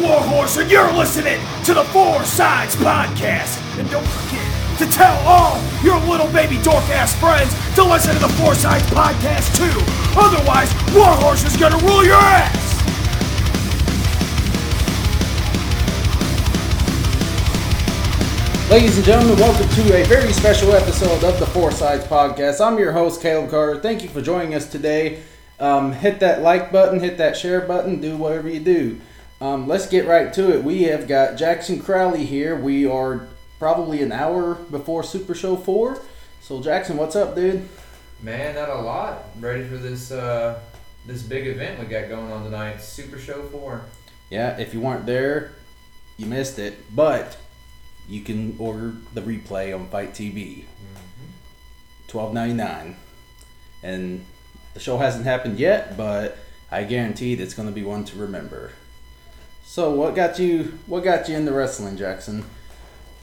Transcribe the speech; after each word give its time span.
Warhorse, 0.00 0.56
and 0.56 0.70
you're 0.70 0.90
listening 0.94 1.38
to 1.64 1.74
the 1.74 1.84
Four 1.84 2.24
Sides 2.24 2.74
Podcast. 2.76 3.60
And 3.78 3.88
don't 3.90 4.06
forget 4.06 4.78
to 4.78 4.86
tell 4.86 5.14
all 5.28 5.60
your 5.84 6.00
little 6.08 6.26
baby 6.32 6.56
dork 6.62 6.82
ass 6.88 7.14
friends 7.20 7.52
to 7.74 7.84
listen 7.84 8.14
to 8.14 8.20
the 8.20 8.32
Four 8.40 8.54
Sides 8.54 8.84
Podcast 8.86 9.54
too. 9.56 10.18
Otherwise, 10.18 10.72
Warhorse 10.94 11.44
is 11.44 11.54
gonna 11.54 11.76
rule 11.84 12.02
your 12.02 12.16
ass. 12.16 12.70
Ladies 18.70 18.96
and 18.96 19.04
gentlemen, 19.04 19.36
welcome 19.36 19.68
to 19.68 19.96
a 19.96 20.04
very 20.04 20.32
special 20.32 20.72
episode 20.72 21.24
of 21.24 21.38
the 21.38 21.46
Four 21.46 21.72
Sides 21.72 22.06
Podcast. 22.06 22.64
I'm 22.64 22.78
your 22.78 22.92
host, 22.92 23.20
Caleb 23.20 23.50
Carter. 23.50 23.78
Thank 23.80 24.02
you 24.02 24.08
for 24.08 24.22
joining 24.22 24.54
us 24.54 24.66
today. 24.66 25.20
Um, 25.58 25.92
hit 25.92 26.20
that 26.20 26.40
like 26.40 26.72
button, 26.72 27.00
hit 27.00 27.18
that 27.18 27.36
share 27.36 27.60
button, 27.60 28.00
do 28.00 28.16
whatever 28.16 28.48
you 28.48 28.60
do. 28.60 28.98
Um, 29.40 29.66
let's 29.66 29.86
get 29.86 30.06
right 30.06 30.32
to 30.34 30.52
it. 30.54 30.62
We 30.62 30.82
have 30.84 31.08
got 31.08 31.36
Jackson 31.36 31.80
Crowley 31.80 32.26
here. 32.26 32.56
We 32.56 32.86
are 32.86 33.26
probably 33.58 34.02
an 34.02 34.12
hour 34.12 34.54
before 34.54 35.02
Super 35.02 35.34
Show 35.34 35.56
4. 35.56 36.00
So, 36.42 36.62
Jackson, 36.62 36.98
what's 36.98 37.16
up, 37.16 37.34
dude? 37.34 37.66
Man, 38.22 38.54
not 38.54 38.68
a 38.68 38.80
lot. 38.80 39.24
Ready 39.38 39.66
for 39.66 39.78
this 39.78 40.10
uh, 40.10 40.60
this 41.06 41.22
big 41.22 41.46
event 41.46 41.78
we 41.78 41.86
got 41.86 42.10
going 42.10 42.30
on 42.30 42.44
tonight, 42.44 42.82
Super 42.82 43.18
Show 43.18 43.42
Four. 43.44 43.82
Yeah, 44.28 44.58
if 44.58 44.74
you 44.74 44.80
weren't 44.80 45.06
there, 45.06 45.52
you 46.18 46.26
missed 46.26 46.58
it. 46.58 46.94
But 46.94 47.38
you 48.06 48.20
can 48.20 48.56
order 48.58 48.94
the 49.14 49.22
replay 49.22 49.74
on 49.74 49.88
Fight 49.88 50.12
TV. 50.12 50.64
Twelve 52.08 52.34
ninety 52.34 52.54
nine, 52.54 52.96
and 53.82 54.24
the 54.74 54.80
show 54.80 54.98
hasn't 54.98 55.24
happened 55.24 55.58
yet, 55.58 55.96
but 55.96 56.36
I 56.70 56.84
guarantee 56.84 57.32
it's 57.32 57.54
going 57.54 57.68
to 57.68 57.74
be 57.74 57.82
one 57.84 58.04
to 58.04 58.18
remember. 58.18 58.72
So, 59.70 59.92
what 59.92 60.16
got 60.16 60.40
you? 60.40 60.76
What 60.86 61.04
got 61.04 61.28
you 61.28 61.36
into 61.36 61.52
wrestling, 61.52 61.96
Jackson? 61.96 62.44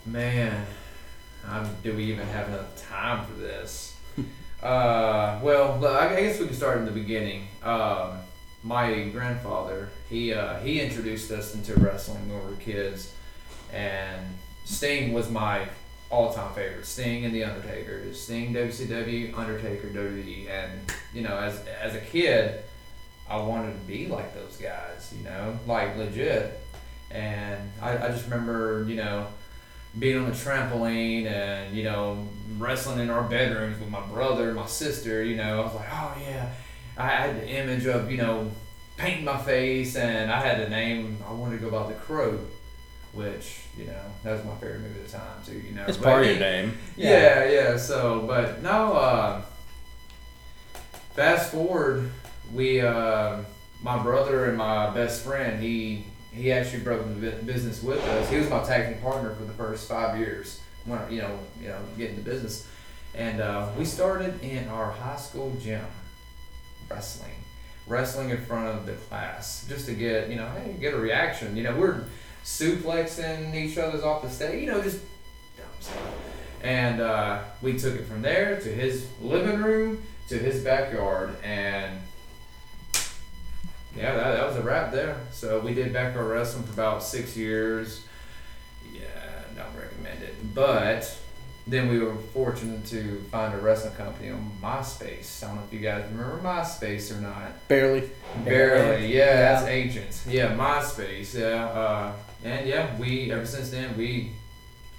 Man, 0.05 0.65
um, 1.45 1.69
do 1.83 1.93
we 1.93 2.05
even 2.05 2.25
have 2.25 2.47
enough 2.47 2.73
time 2.81 3.25
for 3.25 3.33
this? 3.33 3.97
uh, 4.63 5.41
well, 5.43 5.85
I 5.85 6.21
guess 6.21 6.39
we 6.39 6.45
can 6.45 6.55
start 6.55 6.77
in 6.77 6.85
the 6.85 6.91
beginning. 6.91 7.49
Um, 7.63 8.19
my 8.63 9.09
grandfather, 9.09 9.89
he 10.09 10.31
uh, 10.31 10.59
he 10.59 10.79
introduced 10.79 11.29
us 11.31 11.53
into 11.53 11.77
wrestling 11.81 12.29
when 12.29 12.41
we 12.41 12.51
were 12.51 12.55
kids, 12.55 13.13
and 13.73 14.25
Sting 14.63 15.11
was 15.11 15.29
my 15.29 15.67
all-time 16.09 16.53
favorite. 16.53 16.85
Sting 16.85 17.25
and 17.25 17.35
the 17.35 17.43
Undertaker, 17.43 18.13
Sting 18.13 18.53
WCW, 18.53 19.37
Undertaker 19.37 19.89
WWE, 19.89 20.49
and 20.49 20.79
you 21.13 21.23
know, 21.23 21.37
as 21.37 21.59
as 21.81 21.93
a 21.93 21.99
kid, 21.99 22.63
I 23.29 23.37
wanted 23.37 23.73
to 23.73 23.79
be 23.87 24.07
like 24.07 24.33
those 24.33 24.57
guys, 24.57 25.13
you 25.17 25.23
know, 25.23 25.59
like 25.67 25.97
legit. 25.97 26.59
And 27.11 27.71
I, 27.81 27.97
I 27.97 28.09
just 28.09 28.25
remember, 28.25 28.85
you 28.87 28.95
know, 28.95 29.27
being 29.99 30.17
on 30.17 30.25
the 30.25 30.31
trampoline 30.31 31.25
and 31.25 31.75
you 31.75 31.83
know 31.83 32.27
wrestling 32.57 32.99
in 32.99 33.09
our 33.09 33.23
bedrooms 33.23 33.79
with 33.79 33.89
my 33.89 34.05
brother, 34.07 34.53
my 34.53 34.65
sister. 34.67 35.23
You 35.23 35.35
know, 35.37 35.61
I 35.61 35.63
was 35.65 35.73
like, 35.75 35.87
oh 35.91 36.17
yeah. 36.21 36.49
I 36.97 37.07
had 37.09 37.35
the 37.41 37.47
image 37.47 37.85
of 37.85 38.09
you 38.11 38.17
know 38.17 38.51
painting 38.97 39.25
my 39.25 39.37
face, 39.37 39.95
and 39.95 40.31
I 40.31 40.41
had 40.41 40.59
the 40.65 40.69
name. 40.69 41.17
I 41.27 41.31
wanted 41.31 41.59
to 41.59 41.69
go 41.69 41.71
by 41.71 41.87
the 41.87 41.93
Crow, 41.99 42.39
which 43.13 43.61
you 43.77 43.85
know 43.85 44.01
that 44.23 44.31
was 44.33 44.43
my 44.43 44.55
favorite 44.55 44.81
movie 44.81 44.99
at 45.01 45.05
the 45.07 45.11
time 45.17 45.43
too. 45.45 45.59
You 45.59 45.73
know, 45.75 45.85
It's 45.87 45.97
But- 45.97 46.05
part 46.05 46.23
of 46.23 46.29
your 46.29 46.39
name. 46.39 46.77
yeah, 46.95 47.45
yeah. 47.49 47.77
So, 47.77 48.21
but 48.27 48.61
no. 48.63 48.93
Uh, 48.93 49.41
fast 51.15 51.51
forward, 51.51 52.11
we, 52.53 52.81
uh, 52.81 53.39
my 53.81 54.01
brother 54.01 54.45
and 54.45 54.57
my 54.57 54.89
best 54.91 55.23
friend, 55.23 55.61
he 55.61 56.05
he 56.31 56.51
actually 56.51 56.83
broke 56.83 57.05
into 57.05 57.31
business 57.43 57.81
with 57.81 58.03
us. 58.03 58.29
He 58.29 58.37
was 58.37 58.49
my 58.49 58.63
tag 58.63 58.93
team 58.93 59.01
partner 59.01 59.33
for 59.33 59.43
the 59.43 59.53
first 59.53 59.87
five 59.87 60.17
years. 60.19 60.61
When 60.85 60.99
you 61.11 61.21
know, 61.21 61.39
you 61.59 61.67
know, 61.69 61.79
getting 61.97 62.15
the 62.15 62.21
business, 62.21 62.67
and 63.13 63.41
uh, 63.41 63.69
we 63.77 63.85
started 63.85 64.41
in 64.41 64.67
our 64.69 64.91
high 64.91 65.17
school 65.17 65.55
gym, 65.61 65.85
wrestling, 66.89 67.33
wrestling 67.87 68.29
in 68.29 68.45
front 68.45 68.67
of 68.67 68.85
the 68.85 68.93
class, 68.93 69.65
just 69.67 69.87
to 69.87 69.93
get 69.93 70.29
you 70.29 70.35
know, 70.35 70.49
hey, 70.51 70.75
get 70.79 70.93
a 70.93 70.97
reaction. 70.97 71.57
You 71.57 71.63
know, 71.63 71.75
we're 71.75 72.05
suplexing 72.43 73.53
each 73.55 73.77
other's 73.77 74.03
off 74.03 74.21
the 74.21 74.29
stage. 74.29 74.61
You 74.61 74.71
know, 74.71 74.81
just 74.81 75.01
dumb 75.57 75.65
stuff. 75.79 75.97
And 76.61 77.01
uh, 77.01 77.43
we 77.61 77.77
took 77.77 77.95
it 77.95 78.05
from 78.05 78.21
there 78.21 78.59
to 78.59 78.69
his 78.69 79.07
living 79.21 79.61
room 79.61 80.03
to 80.29 80.37
his 80.37 80.63
backyard, 80.63 81.35
and 81.43 81.99
yeah, 83.97 84.15
that, 84.15 84.37
that 84.37 84.45
was 84.47 84.55
a 84.57 84.61
wrap 84.61 84.91
there. 84.91 85.17
So 85.31 85.59
we 85.59 85.73
did 85.73 85.91
backyard 85.91 86.27
wrestling 86.27 86.63
for 86.63 86.73
about 86.73 87.03
six 87.03 87.35
years. 87.35 88.05
Yeah, 88.93 89.01
don't 89.55 89.75
recommend 89.75 90.23
it. 90.23 90.35
But 90.53 91.17
then 91.65 91.89
we 91.89 91.99
were 91.99 92.15
fortunate 92.33 92.85
to 92.87 93.21
find 93.31 93.53
a 93.53 93.57
wrestling 93.57 93.93
company 93.95 94.29
on 94.29 94.51
MySpace. 94.61 95.43
I 95.43 95.47
don't 95.47 95.57
know 95.57 95.63
if 95.67 95.73
you 95.73 95.79
guys 95.79 96.05
remember 96.09 96.39
MySpace 96.41 97.15
or 97.15 97.19
not. 97.19 97.67
Barely. 97.67 98.09
Barely, 98.45 99.13
yeah, 99.13 99.35
that's 99.35 99.67
ancient. 99.67 100.23
Yeah, 100.27 100.55
MySpace. 100.55 101.37
Yeah, 101.37 101.65
uh, 101.65 102.13
and 102.43 102.67
yeah, 102.67 102.97
we 102.97 103.31
ever 103.31 103.45
since 103.45 103.69
then 103.71 103.97
we 103.97 104.31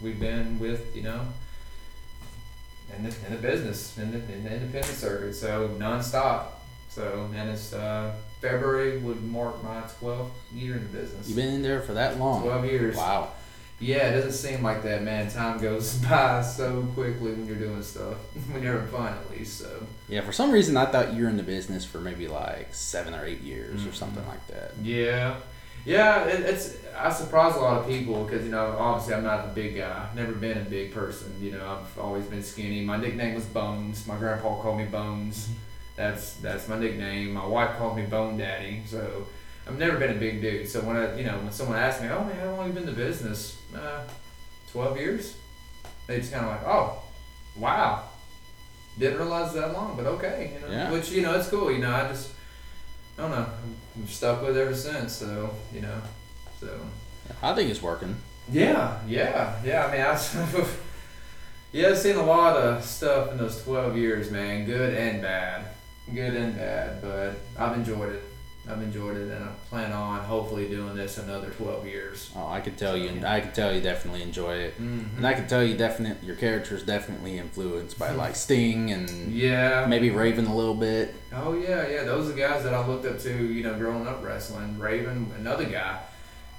we've 0.03 0.21
been 0.21 0.59
with 0.59 0.95
you 0.95 1.03
know 1.03 1.21
in 2.97 3.05
the, 3.05 3.15
in 3.27 3.33
the 3.33 3.41
business 3.41 3.97
in 3.99 4.13
the, 4.13 4.19
in 4.33 4.45
the 4.45 4.53
independent 4.53 4.87
circuit, 4.87 5.35
so 5.35 5.69
nonstop. 5.79 6.47
So 6.89 7.31
and 7.35 7.51
it's 7.51 7.73
uh, 7.73 8.15
February 8.41 8.99
would 8.99 9.23
mark 9.25 9.63
my 9.65 9.81
12th 10.01 10.31
year 10.55 10.75
in 10.77 10.83
the 10.93 10.99
business. 10.99 11.29
You've 11.29 11.37
been 11.37 11.55
in 11.55 11.63
there 11.63 11.81
for 11.83 11.95
that 11.95 12.19
long. 12.19 12.43
12 12.43 12.65
years. 12.67 12.97
Wow. 12.97 13.33
Yeah, 13.81 14.09
it 14.09 14.13
doesn't 14.15 14.33
seem 14.33 14.63
like 14.65 14.83
that, 14.83 15.03
man. 15.05 15.31
Time 15.31 15.61
goes 15.61 15.95
by 16.09 16.43
so 16.43 16.83
quickly 16.95 17.33
when 17.33 17.47
you're 17.47 17.57
doing 17.57 17.83
stuff. 17.83 18.15
when 18.51 18.63
you're 18.63 18.73
having 18.75 18.89
fun, 18.89 19.13
at 19.13 19.31
least. 19.31 19.59
So 19.61 19.87
Yeah, 20.09 20.23
for 20.23 20.33
some 20.33 20.51
reason 20.51 20.77
I 20.77 20.87
thought 20.87 21.15
you 21.15 21.25
were 21.25 21.29
in 21.31 21.37
the 21.37 21.43
business 21.45 21.85
for 21.85 22.01
maybe 22.01 22.27
like 22.29 22.75
seven 22.75 23.15
or 23.15 23.25
eight 23.25 23.41
years 23.43 23.85
or 23.87 23.91
Mhm. 23.91 23.95
something 23.95 24.27
like 24.27 24.45
that. 24.49 24.73
Yeah, 24.83 25.37
yeah. 25.85 26.25
It, 26.25 26.41
it's 26.41 26.77
I 26.97 27.11
surprise 27.13 27.55
a 27.55 27.61
lot 27.61 27.79
of 27.81 27.87
people 27.87 28.25
because 28.25 28.45
you 28.45 28.51
know 28.51 28.75
obviously 28.79 29.15
I'm 29.15 29.23
not 29.23 29.45
a 29.45 29.49
big 29.49 29.77
guy. 29.77 30.09
Never 30.17 30.33
been 30.33 30.59
a 30.59 30.65
big 30.65 30.93
person. 30.93 31.33
You 31.41 31.53
know 31.53 31.79
I've 31.81 31.99
always 32.01 32.25
been 32.27 32.43
skinny. 32.43 32.85
My 32.85 32.97
nickname 32.97 33.35
was 33.37 33.45
Bones. 33.45 34.07
My 34.09 34.17
grandpa 34.17 34.61
called 34.61 34.79
me 34.79 34.87
Bones. 34.87 35.49
That's 35.99 36.35
that's 36.35 36.69
my 36.69 36.79
nickname. 36.79 37.33
My 37.33 37.45
wife 37.45 37.77
called 37.77 37.97
me 37.97 38.05
Bone 38.07 38.39
Daddy. 38.39 38.83
So 38.87 39.27
I've 39.67 39.79
never 39.79 39.99
been 39.99 40.17
a 40.17 40.19
big 40.19 40.41
dude. 40.41 40.69
So 40.69 40.81
when 40.81 40.97
I 40.97 41.19
you 41.19 41.25
know 41.27 41.37
when 41.39 41.51
someone 41.53 41.77
asks 41.77 42.01
me, 42.01 42.09
oh 42.09 42.23
man, 42.25 42.37
how 42.39 42.47
long 42.53 42.59
have 42.59 42.67
you 42.69 42.73
been 42.73 42.89
in 42.89 42.95
the 42.95 42.95
business? 43.05 43.59
Uh, 43.75 44.03
Twelve 44.73 44.97
years. 44.97 45.35
They 46.07 46.19
just 46.21 46.33
kind 46.33 46.45
of 46.47 46.53
like, 46.53 46.63
oh, 46.67 47.03
wow. 47.57 48.05
Didn't 48.99 49.19
realize 49.19 49.53
that 49.55 49.73
long, 49.73 49.97
but 49.97 50.07
okay. 50.07 50.53
You 50.55 50.67
know, 50.69 50.73
Yeah. 50.75 50.91
which 50.93 51.11
you 51.11 51.23
know 51.23 51.35
it's 51.39 51.49
cool. 51.49 51.71
You 51.73 51.79
know 51.79 51.93
I 51.93 52.07
just 52.09 52.31
I 53.19 53.23
don't 53.23 53.31
know. 53.33 53.47
I'm 53.97 54.07
stuck 54.07 54.41
with 54.43 54.57
it 54.57 54.61
ever 54.61 54.75
since. 54.77 55.13
So 55.15 55.51
you 55.75 55.81
know, 55.81 56.01
so 56.61 56.79
I 57.43 57.55
think 57.55 57.71
it's 57.71 57.83
working. 57.83 58.15
yeah, 58.53 59.01
yeah, 59.07 59.57
yeah. 59.65 59.87
I 59.87 59.93
mean, 59.93 60.01
I 60.01 60.67
yeah, 61.73 61.89
I've 61.89 61.99
seen 61.99 62.17
a 62.17 62.25
lot 62.25 62.57
of 62.57 62.85
stuff 62.85 63.33
in 63.33 63.39
those 63.39 63.63
twelve 63.65 63.97
years, 63.97 64.31
man. 64.31 64.65
Good 64.67 64.95
and 64.95 65.21
bad, 65.23 65.67
good 66.15 66.35
and 66.35 66.57
bad. 66.57 67.01
But 67.03 67.35
I've 67.59 67.77
enjoyed 67.77 68.13
it. 68.15 68.23
I've 68.71 68.83
enjoyed 68.83 69.17
it, 69.17 69.33
and 69.33 69.43
I 69.45 69.49
plan 69.71 69.93
on 69.93 70.21
hopefully 70.21 70.69
doing 70.69 70.95
this 70.95 71.17
another 71.17 71.49
twelve 71.49 71.87
years. 71.87 72.31
Oh, 72.37 72.49
I 72.49 72.61
could 72.61 72.77
tell 72.77 72.99
you, 72.99 73.09
and 73.09 73.25
I 73.25 73.41
could 73.41 73.55
tell 73.55 73.75
you 73.75 73.81
definitely 73.81 74.21
enjoy 74.23 74.57
it. 74.57 74.75
Mm-hmm. 74.75 75.17
And 75.17 75.27
I 75.27 75.33
can 75.33 75.49
tell 75.49 75.65
you, 75.65 75.75
definitely 75.75 76.27
your 76.27 76.37
character 76.37 76.75
is 76.77 76.83
definitely 76.83 77.39
influenced 77.39 77.99
by 77.99 78.11
like 78.11 78.37
Sting 78.45 78.91
and 78.93 79.09
Yeah. 79.33 79.87
maybe 79.89 80.11
Raven 80.11 80.45
a 80.45 80.55
little 80.55 80.75
bit. 80.75 81.15
Oh 81.33 81.55
yeah, 81.55 81.89
yeah. 81.89 82.03
Those 82.05 82.29
are 82.29 82.33
the 82.33 82.39
guys 82.41 82.63
that 82.65 82.75
I 82.75 82.87
looked 82.87 83.07
up 83.07 83.19
to. 83.21 83.33
You 83.53 83.63
know, 83.63 83.75
growing 83.79 84.07
up 84.07 84.23
wrestling. 84.23 84.79
Raven, 84.79 85.33
another 85.39 85.65
guy. 85.65 86.01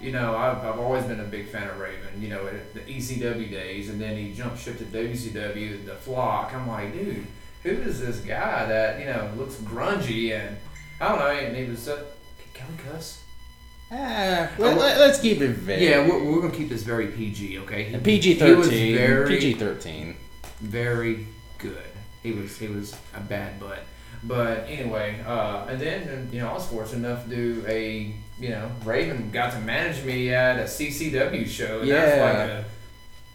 You 0.01 0.11
know, 0.13 0.35
I've, 0.35 0.65
I've 0.65 0.79
always 0.79 1.03
been 1.03 1.19
a 1.19 1.25
big 1.25 1.49
fan 1.49 1.67
of 1.69 1.77
Raven. 1.77 2.19
You 2.19 2.29
know, 2.29 2.47
at 2.47 2.73
the 2.73 2.79
ECW 2.79 3.51
days, 3.51 3.89
and 3.89 4.01
then 4.01 4.17
he 4.17 4.33
jumped 4.33 4.57
ship 4.59 4.79
to 4.79 4.85
WCW, 4.85 5.85
the 5.85 5.93
Flock. 5.95 6.55
I'm 6.55 6.67
like, 6.67 6.91
dude, 6.93 7.27
who 7.63 7.69
is 7.69 7.99
this 7.99 8.17
guy 8.19 8.65
that 8.65 8.99
you 8.99 9.05
know 9.05 9.29
looks 9.37 9.55
grungy 9.55 10.31
and 10.33 10.57
I 11.01 11.09
don't 11.09 11.19
know, 11.19 11.27
and 11.27 11.55
he 11.55 11.65
was. 11.65 11.87
Uh, 11.87 12.03
can 12.53 12.67
we 12.75 12.83
cuss? 12.91 13.21
Ah, 13.91 14.49
let, 14.59 14.77
us 14.77 15.19
keep 15.21 15.41
it 15.41 15.49
vague. 15.51 15.81
Yeah, 15.81 16.07
we're, 16.07 16.23
we're 16.23 16.41
gonna 16.41 16.53
keep 16.53 16.69
this 16.69 16.83
very 16.83 17.07
PG, 17.07 17.57
okay? 17.59 17.99
PG 18.03 18.35
thirteen. 18.35 18.95
very- 18.95 19.27
PG 19.27 19.53
thirteen. 19.53 20.15
very 20.61 21.25
good. 21.57 21.77
He 22.21 22.33
was 22.33 22.57
he 22.57 22.67
was 22.67 22.95
a 23.15 23.19
bad 23.21 23.59
butt. 23.59 23.79
But 24.23 24.65
anyway, 24.67 25.21
uh, 25.25 25.65
and 25.69 25.79
then 25.79 26.29
you 26.31 26.39
know 26.41 26.49
I 26.49 26.53
was 26.53 26.67
fortunate 26.67 27.07
enough 27.07 27.23
to 27.29 27.35
do 27.35 27.63
a 27.67 28.13
you 28.39 28.49
know 28.49 28.69
Raven 28.83 29.31
got 29.31 29.53
to 29.53 29.59
manage 29.59 30.03
me 30.03 30.33
at 30.33 30.59
a 30.59 30.63
CCW 30.63 31.47
show. 31.47 31.79
And 31.79 31.89
That's 31.89 32.17
Yeah. 32.17 32.23
like 32.23 32.35
a 32.35 32.65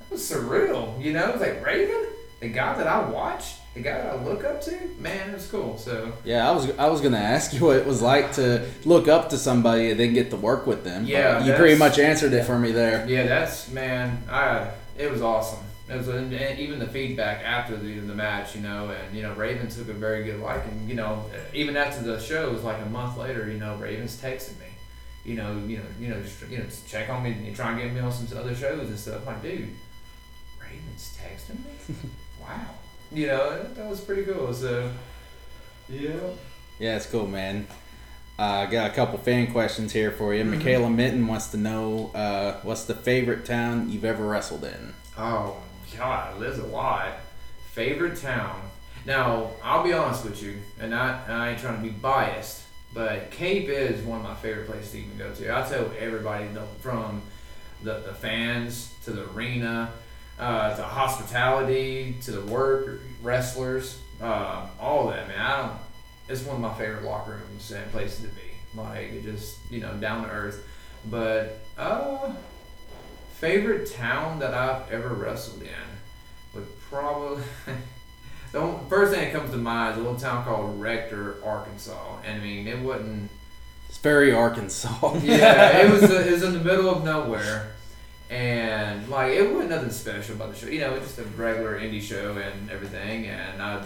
that 0.01 0.11
was 0.11 0.21
surreal. 0.31 1.03
You 1.03 1.15
know, 1.15 1.29
it 1.31 1.33
was 1.33 1.41
like 1.41 1.65
Raven. 1.65 2.05
the 2.41 2.49
guy 2.49 2.77
that 2.77 2.87
I 2.87 3.09
watched, 3.09 3.57
the 3.75 3.81
guy 3.81 3.99
that 3.99 4.07
I 4.07 4.23
look 4.23 4.45
up 4.45 4.61
to, 4.63 4.89
man, 4.99 5.31
it 5.31 5.35
was 5.35 5.47
cool. 5.49 5.77
So 5.79 6.13
Yeah, 6.25 6.49
I 6.49 6.53
was 6.53 6.71
I 6.79 6.89
was 6.89 7.01
gonna 7.01 7.19
ask 7.19 7.53
you 7.53 7.61
what 7.67 7.77
it 7.77 7.87
was 7.87 8.01
like 8.01 8.33
to 8.35 8.69
look 8.85 9.09
up 9.09 9.31
to 9.31 9.39
somebody 9.39 9.91
and 9.91 9.99
then 9.99 10.15
get 10.15 10.31
to 10.31 10.37
work 10.37 10.67
with 10.67 10.85
them. 10.85 11.05
Yeah, 11.07 11.45
you 11.45 11.53
pretty 11.55 11.77
much 11.77 11.99
answered 11.99 12.33
it 12.33 12.45
for 12.45 12.59
me 12.59 12.73
there. 12.73 13.07
yeah, 13.09 13.27
that's 13.27 13.71
man, 13.71 14.23
I 14.31 14.71
it 14.97 15.11
was 15.11 15.23
awesome. 15.23 15.65
It 15.87 15.99
was, 15.99 16.09
and 16.09 16.33
even 16.59 16.79
the 16.79 16.87
feedback 16.87 17.45
after 17.45 17.77
the, 17.77 17.99
the 17.99 18.15
match, 18.15 18.55
you 18.55 18.63
know, 18.63 18.89
and 18.89 19.15
you 19.15 19.23
know, 19.23 19.35
Raven 19.35 19.69
took 19.69 19.89
a 19.89 19.93
very 19.93 20.25
good 20.25 20.41
liking. 20.41 20.89
You 20.89 20.95
know, 20.95 21.27
even 21.53 21.77
after 21.77 22.03
the 22.03 22.19
show, 22.19 22.49
it 22.49 22.53
was 22.53 22.65
like 22.65 22.81
a 22.81 22.89
month 22.89 23.19
later. 23.19 23.51
You 23.51 23.59
know, 23.59 23.77
Ravens 23.77 24.17
texted 24.21 24.59
me. 24.59 24.67
You 25.27 25.35
know, 25.35 25.61
you 25.67 25.79
know, 25.79 25.85
you 26.01 26.09
know, 26.09 26.23
just 26.23 26.49
you 26.49 26.59
know, 26.59 26.65
just 26.65 26.89
check 26.89 27.11
on 27.11 27.23
me 27.23 27.33
and 27.33 27.55
try 27.55 27.73
and 27.73 27.81
get 27.81 27.93
me 27.93 28.01
on 28.01 28.13
some 28.13 28.39
other 28.39 28.55
shows 28.55 28.89
and 28.89 28.99
stuff. 28.99 29.21
I'm 29.27 29.35
like, 29.35 29.43
dude, 29.43 29.69
Ravens 30.59 31.19
texting 31.21 31.59
me. 31.65 31.97
wow. 32.41 32.67
You 33.15 33.29
know, 33.29 33.63
that 33.75 33.89
was 33.89 34.01
pretty 34.01 34.25
cool. 34.25 34.53
So, 34.53 34.91
yeah. 35.89 36.11
Yeah, 36.79 36.97
it's 36.97 37.07
cool, 37.07 37.27
man. 37.27 37.67
Uh, 38.39 38.43
I 38.43 38.67
got 38.67 38.91
a 38.91 38.95
couple 38.95 39.19
fan 39.19 39.53
questions 39.53 39.93
here 39.93 40.11
for 40.11 40.35
you. 40.35 40.43
Mhm. 40.45 40.57
Michaela 40.59 40.91
Minton 40.91 41.27
wants 41.29 41.49
to 41.49 41.57
know 41.57 42.11
uh, 42.15 42.59
what's 42.63 42.85
the 42.85 42.95
favorite 42.95 43.45
town 43.45 43.91
you've 43.91 44.05
ever 44.05 44.27
wrestled 44.27 44.65
in. 44.65 44.93
Oh 45.17 45.57
God, 45.97 46.41
there's 46.41 46.59
a 46.59 46.67
lot. 46.67 47.13
Favorite 47.73 48.21
town. 48.21 48.61
Now 49.07 49.51
I'll 49.63 49.85
be 49.85 49.93
honest 49.93 50.25
with 50.25 50.43
you, 50.43 50.57
and 50.81 50.93
I, 50.95 51.23
and 51.29 51.33
I 51.35 51.51
ain't 51.51 51.61
trying 51.61 51.77
to 51.77 51.83
be 51.83 51.91
biased, 51.91 52.63
but 52.93 53.31
Cape 53.31 53.69
is 53.69 54.03
one 54.05 54.19
of 54.19 54.25
my 54.25 54.35
favorite 54.35 54.67
places 54.69 54.91
to 54.93 54.99
even 54.99 55.17
go 55.17 55.33
to. 55.33 55.57
I 55.57 55.63
tell 55.69 55.89
everybody 56.01 56.49
the- 56.49 56.67
from 56.81 57.23
the, 57.85 58.01
the 58.01 58.15
fans 58.15 58.91
to 59.05 59.13
the 59.13 59.31
arena, 59.31 59.91
uh, 60.39 60.77
to 60.77 60.83
hospitality 60.83 62.17
to 62.23 62.33
the 62.33 62.53
work 62.53 63.01
wrestlers, 63.23 64.01
uh, 64.21 64.67
all 64.81 65.09
that 65.09 65.29
man. 65.29 65.41
I 65.41 65.57
don't. 65.59 65.73
It's 66.29 66.43
one 66.43 66.57
of 66.57 66.63
my 66.63 66.75
favorite 66.75 67.05
locker 67.05 67.33
rooms 67.33 67.71
and 67.71 67.91
places 67.93 68.21
to 68.21 68.29
be. 68.29 68.43
Like 68.75 69.13
it 69.13 69.23
just 69.23 69.59
you 69.71 69.81
know 69.81 69.95
down 69.95 70.25
to 70.25 70.31
earth. 70.31 70.67
But 71.11 71.61
uh, 71.77 72.33
favorite 73.35 73.93
town 73.93 74.39
that 74.39 74.55
I've 74.55 74.91
ever 74.91 75.11
wrestled 75.11 75.63
in 75.63 75.69
would 76.55 76.67
probably 76.89 77.43
the 78.53 78.79
first 78.89 79.13
thing 79.13 79.21
that 79.21 79.39
comes 79.39 79.51
to 79.51 79.57
mind 79.57 79.93
is 79.93 79.99
a 79.99 80.03
little 80.03 80.19
town 80.19 80.45
called 80.45 80.81
Rector, 80.81 81.45
Arkansas. 81.45 82.19
And 82.25 82.41
I 82.41 82.45
mean, 82.45 82.67
it 82.67 82.79
wasn't. 82.79 83.31
It's 83.89 83.99
very 83.99 84.33
Arkansas. 84.33 85.19
Yeah, 85.23 85.79
it 85.79 85.91
was. 85.91 86.03
it 86.11 86.33
was 86.33 86.43
in 86.43 86.55
the 86.55 86.61
middle 86.65 86.89
of 86.89 87.05
nowhere, 87.05 87.74
and 88.35 89.09
like 89.09 89.33
it 89.33 89.53
wasn't 89.53 89.71
nothing 89.71 89.91
special 89.91 90.35
about 90.35 90.53
the 90.53 90.59
show. 90.59 90.67
You 90.67 90.81
know, 90.81 90.95
it 90.95 91.01
was 91.01 91.15
just 91.15 91.19
a 91.21 91.25
regular 91.41 91.79
indie 91.79 92.03
show 92.03 92.37
and 92.37 92.69
everything. 92.69 93.27
And 93.27 93.63
I, 93.63 93.85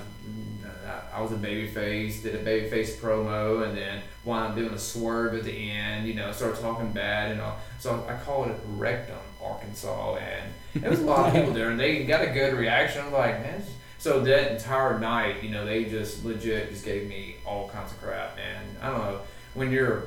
I 1.13 1.21
was 1.21 1.33
a 1.33 1.37
babyface, 1.37 2.23
did 2.23 2.35
a 2.35 2.43
babyface 2.43 2.97
promo, 2.97 3.69
and 3.69 3.77
then 3.77 4.01
wound 4.25 4.51
up 4.51 4.57
doing 4.57 4.73
a 4.73 4.79
swerve 4.79 5.35
at 5.35 5.45
the 5.45 5.71
end. 5.71 6.09
You 6.09 6.15
know, 6.15 6.33
started 6.33 6.63
talking 6.63 6.91
bad 6.93 7.33
and 7.33 7.43
all. 7.43 7.59
So 7.79 8.07
I 8.09 8.17
called 8.25 8.49
it 8.49 8.59
Rectum, 8.69 9.19
Arkansas, 9.43 10.17
and 10.17 10.83
there 10.83 10.91
was 10.91 11.01
a 11.01 11.05
lot 11.05 11.29
of 11.29 11.35
people 11.35 11.53
there, 11.53 11.69
and 11.69 11.79
they 11.79 12.05
got 12.05 12.23
a 12.23 12.29
good 12.31 12.55
reaction. 12.55 13.03
I'm 13.05 13.13
like, 13.13 13.41
man. 13.41 13.63
So 13.99 14.21
that 14.21 14.53
entire 14.53 14.99
night, 14.99 15.43
you 15.43 15.51
know, 15.51 15.67
they 15.67 15.85
just 15.85 16.25
legit 16.25 16.71
just 16.71 16.87
gave 16.87 17.07
me 17.07 17.37
all 17.45 17.69
kinds 17.69 17.93
of 17.93 18.01
crap, 18.01 18.39
and 18.39 18.79
I 18.81 18.91
don't 18.91 19.01
know 19.01 19.21
when 19.53 19.71
you're 19.71 20.05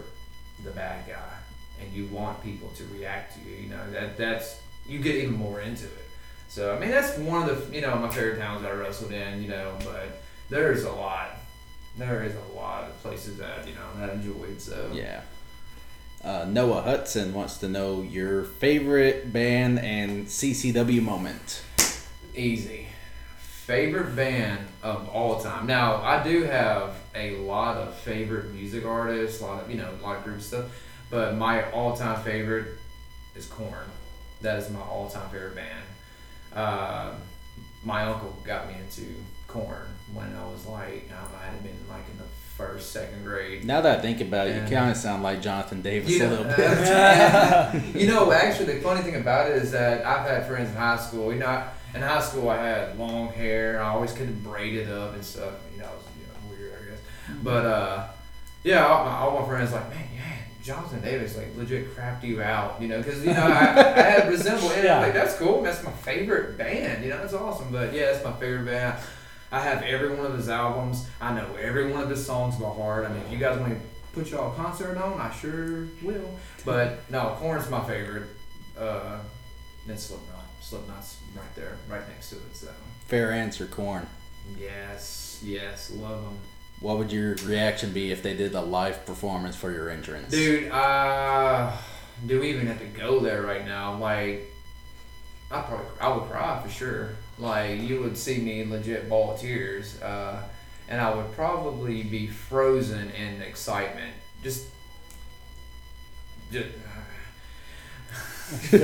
the 0.63 0.71
bad 0.71 1.07
guy 1.07 1.31
and 1.81 1.94
you 1.94 2.06
want 2.07 2.44
people 2.44 2.69
to 2.75 2.83
react 2.94 3.36
to 3.36 3.50
you, 3.50 3.56
you 3.63 3.69
know, 3.69 3.92
that 3.92 4.18
that's 4.18 4.62
you 4.88 5.00
get 5.00 5.16
even 5.16 5.36
more 5.36 5.62
into 5.62 5.86
it. 5.86 6.10
So 6.48 6.75
I 6.75 6.80
mean 6.80 6.92
that's 6.92 7.18
one 7.18 7.50
of 7.50 7.69
the 7.69 7.75
you 7.75 7.81
know, 7.81 7.95
my 7.98 8.10
favorite 8.10 8.38
towns 8.38 8.66
I 8.66 8.72
wrestled 8.72 9.12
in, 9.12 9.42
you 9.42 9.50
know, 9.50 9.75
but 9.83 10.22
there's 10.50 10.83
a 10.83 10.92
lot. 10.92 11.38
There 11.98 12.24
is 12.24 12.36
a 12.36 12.56
lot 12.56 12.83
of 12.83 13.01
places 13.01 13.38
that, 13.38 13.68
you 13.68 13.74
know, 13.74 14.00
that 14.00 14.10
I 14.10 14.13
enjoyed. 14.13 14.62
So 14.62 14.92
Yeah. 14.94 15.22
Uh, 16.24 16.45
Noah 16.48 16.81
Hudson 16.83 17.33
wants 17.33 17.57
to 17.60 17.68
know 17.68 18.04
your 18.04 18.44
favorite 18.44 19.34
band 19.34 19.80
and 19.80 20.27
CCW 20.27 21.01
moment. 21.01 21.63
Easy. 22.36 22.88
Favorite 23.39 24.16
band 24.16 24.68
of 24.84 25.10
all 25.10 25.42
time. 25.42 25.66
Now, 25.66 25.95
I 25.95 26.24
do 26.24 26.44
have 26.44 26.95
a 27.16 27.38
lot 27.38 27.77
of 27.77 27.95
favorite 27.95 28.54
music 28.54 28.86
artists, 28.86 29.42
a 29.42 29.45
lot 29.45 29.63
of, 29.63 29.72
you 29.72 29.77
know, 29.77 29.89
a 30.00 30.04
lot 30.04 30.18
of 30.18 30.24
group 30.24 30.42
stuff, 30.42 30.66
but 31.12 31.36
my 31.36 31.69
all 31.72 31.96
time 31.96 32.24
favorite 32.24 32.80
is 33.36 33.46
Korn. 33.46 33.86
That 34.42 34.58
is 34.58 34.69
my 34.72 34.81
all 34.81 35.10
time 35.10 35.30
favorite 35.30 35.56
band. 35.56 35.86
Uh, 36.54 37.12
my 37.84 38.04
uncle 38.04 38.36
got 38.44 38.68
me 38.68 38.75
into 38.80 39.13
Korn 39.48 39.86
when 40.13 40.36
I 40.36 40.46
was 40.48 40.66
like, 40.66 41.10
I 41.12 41.44
I 41.44 41.46
had 41.52 41.62
been 41.63 41.78
like 41.90 42.08
in 42.12 42.18
the 42.18 42.24
first, 42.58 42.92
second 42.92 43.24
grade. 43.24 43.66
Now 43.66 43.81
that 43.81 44.00
I 44.00 44.02
think 44.02 44.22
about 44.22 44.48
it, 44.48 44.56
you 44.56 44.75
kind 44.75 44.92
of 44.92 44.98
sound 44.98 45.24
like 45.24 45.42
Jonathan 45.42 45.81
Davis 45.81 46.10
You 46.12 46.25
a 46.25 46.28
little 46.28 46.46
bit. 46.56 47.96
you 47.96 48.08
know, 48.08 48.31
actually, 48.31 48.75
the 48.75 48.81
funny 48.81 49.02
thing 49.02 49.16
about 49.16 49.50
it 49.50 49.58
is 49.58 49.72
that 49.72 50.06
I've 50.06 50.28
had 50.28 50.48
friends 50.48 50.69
in 50.69 50.75
high 50.75 50.98
school. 50.98 51.31
You 51.34 51.40
know, 51.40 51.48
I- 51.48 51.68
in 51.94 52.02
high 52.02 52.22
school 52.22 52.50
I 52.50 52.56
had 52.58 52.98
long 52.98 53.28
hair. 53.34 53.81
I 53.84 53.90
always 53.90 54.13
couldn't 54.13 54.42
braid 54.44 54.75
it 54.75 54.88
up 54.90 55.13
and 55.13 55.25
stuff. 55.25 55.56
You 55.74 55.80
know, 55.81 55.88
I 55.90 55.94
was 55.94 56.04
you 56.18 56.25
know, 56.28 56.56
weird, 56.56 56.74
I 56.81 56.90
guess. 56.90 57.00
But 57.44 57.66
uh, 57.66 58.08
yeah, 58.63 58.86
all 58.88 59.04
my, 59.04 59.12
all 59.18 59.42
my 59.42 59.46
friends 59.48 59.74
like, 59.74 59.90
man, 59.90 60.08
yeah, 60.16 60.36
Jonathan 60.62 61.02
Davis 61.02 61.38
like 61.38 61.56
legit 61.58 61.96
crapped 61.96 62.24
you 62.24 62.42
out. 62.42 62.81
You 62.81 62.88
know, 62.88 62.98
because 63.02 63.25
you 63.25 63.34
know 63.34 63.44
I, 63.44 63.60
I 63.98 64.02
had 64.02 64.30
resemble 64.30 64.69
it. 64.72 64.84
Yeah. 64.84 65.00
Like 65.00 65.13
that's 65.13 65.38
cool. 65.38 65.62
That's 65.62 65.84
my 65.84 65.92
favorite 65.92 66.58
band. 66.58 67.04
You 67.04 67.10
know, 67.12 67.18
that's 67.19 67.34
awesome. 67.34 67.72
But 67.72 67.94
yeah, 67.94 68.12
that's 68.12 68.24
my 68.24 68.34
favorite 68.34 68.66
band. 68.66 68.98
I 69.52 69.60
have 69.62 69.84
every 69.84 70.16
one 70.16 70.25
of 70.25 70.36
his 70.38 70.48
albums. 70.50 71.08
I 71.19 71.34
know 71.34 71.56
every 71.62 71.92
one 71.92 72.02
of 72.02 72.10
his 72.10 72.25
songs 72.25 72.56
by 72.56 72.69
heart. 72.69 73.06
I 73.06 73.10
mean, 73.13 73.22
if 73.25 73.31
you 73.31 73.38
guys 73.38 73.60
want 73.60 73.74
to 73.74 73.80
put 74.13 74.30
y'all 74.31 74.54
a 74.54 74.56
concert 74.56 74.98
on, 74.98 75.19
I 75.19 75.30
sure 75.31 75.88
will. 76.02 76.38
But 76.63 77.10
no, 77.10 77.36
Korn's 77.40 77.69
my 77.69 77.84
favorite. 77.86 78.30
Uh, 78.80 79.18
then 79.86 79.98
Slipknot. 79.98 80.46
Slipknot's 80.62 81.18
right 81.36 81.54
there, 81.56 81.75
right 81.90 82.08
next 82.08 82.30
to 82.30 82.36
it. 82.38 82.56
So 82.56 82.68
Fair 83.08 83.31
answer, 83.31 83.66
Korn. 83.66 84.08
yes, 84.58 85.42
yes, 85.44 85.92
love 85.92 86.24
them, 86.24 86.38
What 86.81 86.98
would 86.98 87.12
your 87.12 87.36
reaction 87.45 87.94
be 87.94 88.12
if 88.12 88.24
they 88.24 88.36
did 88.36 88.56
a 88.56 88.62
live 88.62 89.06
performance 89.06 89.56
for 89.56 89.72
your 89.72 89.89
entrance? 89.89 90.31
dude. 90.31 90.72
Uh, 90.72 91.72
do 92.25 92.39
we 92.39 92.50
even 92.50 92.68
have 92.68 92.80
to 92.80 92.86
go 92.86 93.19
there 93.19 93.44
right 93.44 93.66
now? 93.66 93.98
Like, 93.98 94.51
I 95.51 95.62
probably 95.62 95.86
I 96.00 96.16
would 96.16 96.30
cry 96.30 96.62
for 96.62 96.69
sure. 96.69 97.10
Like 97.38 97.80
you 97.81 98.01
would 98.01 98.18
see 98.18 98.39
me 98.39 98.66
legit 98.66 99.10
ball 99.10 99.38
tears, 99.38 100.01
uh, 100.01 100.42
and 100.89 101.00
I 101.00 101.13
would 101.13 101.31
probably 101.33 102.04
be 102.04 102.28
frozen 102.28 103.12
in 103.12 103.42
excitement. 103.42 104.13
Just, 104.44 104.68
just. 106.51 106.69
No, 108.72 108.77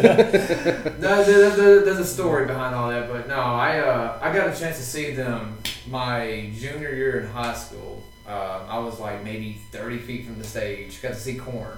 there's, 1.23 1.55
there's, 1.55 1.83
there's 1.85 1.99
a 1.99 2.05
story 2.05 2.45
behind 2.45 2.73
all 2.75 2.89
that, 2.89 3.09
but 3.09 3.27
no, 3.27 3.35
I 3.35 3.79
uh, 3.79 4.19
I 4.21 4.33
got 4.33 4.47
a 4.55 4.59
chance 4.59 4.77
to 4.77 4.83
see 4.83 5.11
them 5.13 5.57
my 5.89 6.51
junior 6.57 6.93
year 6.93 7.19
in 7.21 7.27
high 7.27 7.53
school. 7.53 8.03
Uh, 8.27 8.65
I 8.67 8.79
was 8.79 8.99
like 8.99 9.23
maybe 9.23 9.59
30 9.71 9.99
feet 9.99 10.25
from 10.25 10.37
the 10.37 10.43
stage. 10.43 11.01
Got 11.01 11.09
to 11.09 11.15
see 11.15 11.35
Korn. 11.35 11.77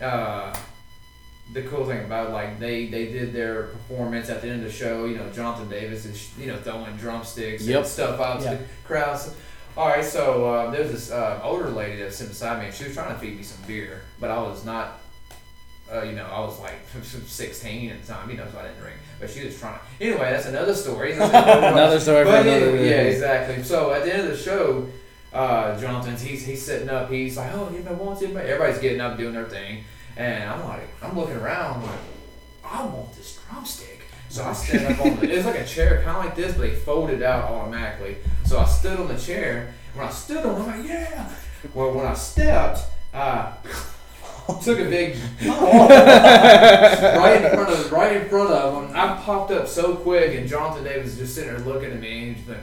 Uh, 0.00 0.54
the 1.52 1.62
cool 1.62 1.84
thing 1.86 2.04
about 2.04 2.28
it, 2.28 2.32
like 2.32 2.58
they 2.58 2.86
they 2.86 3.06
did 3.06 3.32
their 3.32 3.64
performance 3.64 4.28
at 4.30 4.40
the 4.42 4.48
end 4.48 4.64
of 4.64 4.66
the 4.70 4.72
show. 4.72 5.04
You 5.06 5.16
know, 5.16 5.28
Jonathan 5.30 5.68
Davis 5.68 6.04
is 6.04 6.30
you 6.38 6.46
know 6.46 6.56
throwing 6.58 6.96
drumsticks 6.96 7.64
Yep. 7.64 7.78
and 7.78 7.86
stuff 7.86 8.20
out 8.20 8.40
Yeah. 8.42 8.52
to 8.52 8.56
the 8.58 8.64
crowd. 8.84 9.18
All 9.76 9.88
right, 9.88 10.04
so 10.04 10.52
uh, 10.52 10.70
there's 10.70 10.90
this 10.90 11.10
uh, 11.12 11.40
older 11.44 11.70
lady 11.70 11.96
that 11.98 12.06
was 12.06 12.16
sitting 12.16 12.32
beside 12.32 12.58
me, 12.58 12.66
and 12.66 12.74
she 12.74 12.84
was 12.84 12.94
trying 12.94 13.14
to 13.14 13.20
feed 13.20 13.36
me 13.36 13.42
some 13.44 13.64
beer, 13.68 14.02
but 14.18 14.28
I 14.30 14.38
was 14.42 14.64
not 14.64 15.00
uh, 15.92 16.02
you 16.02 16.12
know, 16.12 16.24
I 16.24 16.40
was 16.40 16.60
like 16.60 16.74
16 17.02 17.90
at 17.90 18.02
the 18.02 18.12
time, 18.12 18.30
you 18.30 18.36
know, 18.36 18.46
so 18.50 18.58
I 18.58 18.62
didn't 18.62 18.80
drink. 18.80 18.96
But 19.18 19.30
she 19.30 19.44
was 19.44 19.58
trying. 19.58 19.78
Anyway, 20.00 20.30
that's 20.30 20.46
another 20.46 20.74
story. 20.74 21.12
Another 21.14 22.00
story 22.00 22.24
But 22.24 22.46
another 22.46 22.76
yeah, 22.76 22.82
yeah, 22.82 23.00
exactly. 23.02 23.62
So 23.62 23.92
at 23.92 24.04
the 24.04 24.14
end 24.14 24.22
of 24.22 24.28
the 24.28 24.36
show, 24.36 24.88
uh, 25.32 25.78
Jonathan's 25.78 26.22
he's 26.22 26.46
he's 26.46 26.64
sitting 26.64 26.88
up. 26.88 27.10
He's 27.10 27.36
like, 27.36 27.52
oh, 27.54 27.66
anybody 27.66 27.94
wants 27.96 28.22
it? 28.22 28.34
Everybody's 28.34 28.78
getting 28.80 29.00
up, 29.00 29.18
doing 29.18 29.34
their 29.34 29.44
thing, 29.44 29.84
and 30.16 30.48
I'm 30.50 30.64
like, 30.64 30.88
I'm 31.02 31.16
looking 31.16 31.36
around, 31.36 31.76
I'm 31.76 31.86
like, 31.86 32.00
I 32.64 32.84
want 32.86 33.14
this 33.14 33.38
drumstick. 33.48 34.00
So 34.30 34.44
I 34.44 34.52
stand 34.52 34.94
up 34.94 35.04
on 35.04 35.16
the. 35.16 35.30
It's 35.30 35.44
like 35.44 35.58
a 35.58 35.66
chair, 35.66 36.02
kind 36.02 36.16
of 36.16 36.24
like 36.24 36.36
this, 36.36 36.52
but 36.52 36.62
they 36.62 36.74
fold 36.74 37.10
it 37.10 37.22
out 37.22 37.50
automatically. 37.50 38.16
So 38.44 38.58
I 38.58 38.64
stood 38.64 38.98
on 38.98 39.08
the 39.08 39.18
chair. 39.18 39.74
When 39.94 40.06
I 40.06 40.10
stood 40.10 40.46
on, 40.46 40.56
it, 40.56 40.64
I'm 40.64 40.66
like, 40.80 40.88
yeah. 40.88 41.28
Well, 41.74 41.92
when 41.92 42.06
I 42.06 42.14
stepped, 42.14 42.80
uh, 43.12 43.52
took 44.62 44.78
a 44.78 44.84
big 44.84 45.16
right 45.46 47.42
in 47.44 47.54
front 47.54 47.70
of 47.70 47.92
right 47.92 48.16
in 48.16 48.28
front 48.28 48.50
of 48.50 48.74
him. 48.90 48.96
I 48.96 49.16
popped 49.22 49.50
up 49.52 49.68
so 49.68 49.96
quick, 49.96 50.36
and 50.38 50.48
Jonathan 50.48 50.84
Davis 50.84 51.04
was 51.04 51.18
just 51.18 51.34
sitting 51.34 51.50
there 51.54 51.60
looking 51.64 51.90
at 51.92 52.00
me. 52.00 52.28
And 52.28 52.36
he's 52.36 52.48
like, 52.48 52.58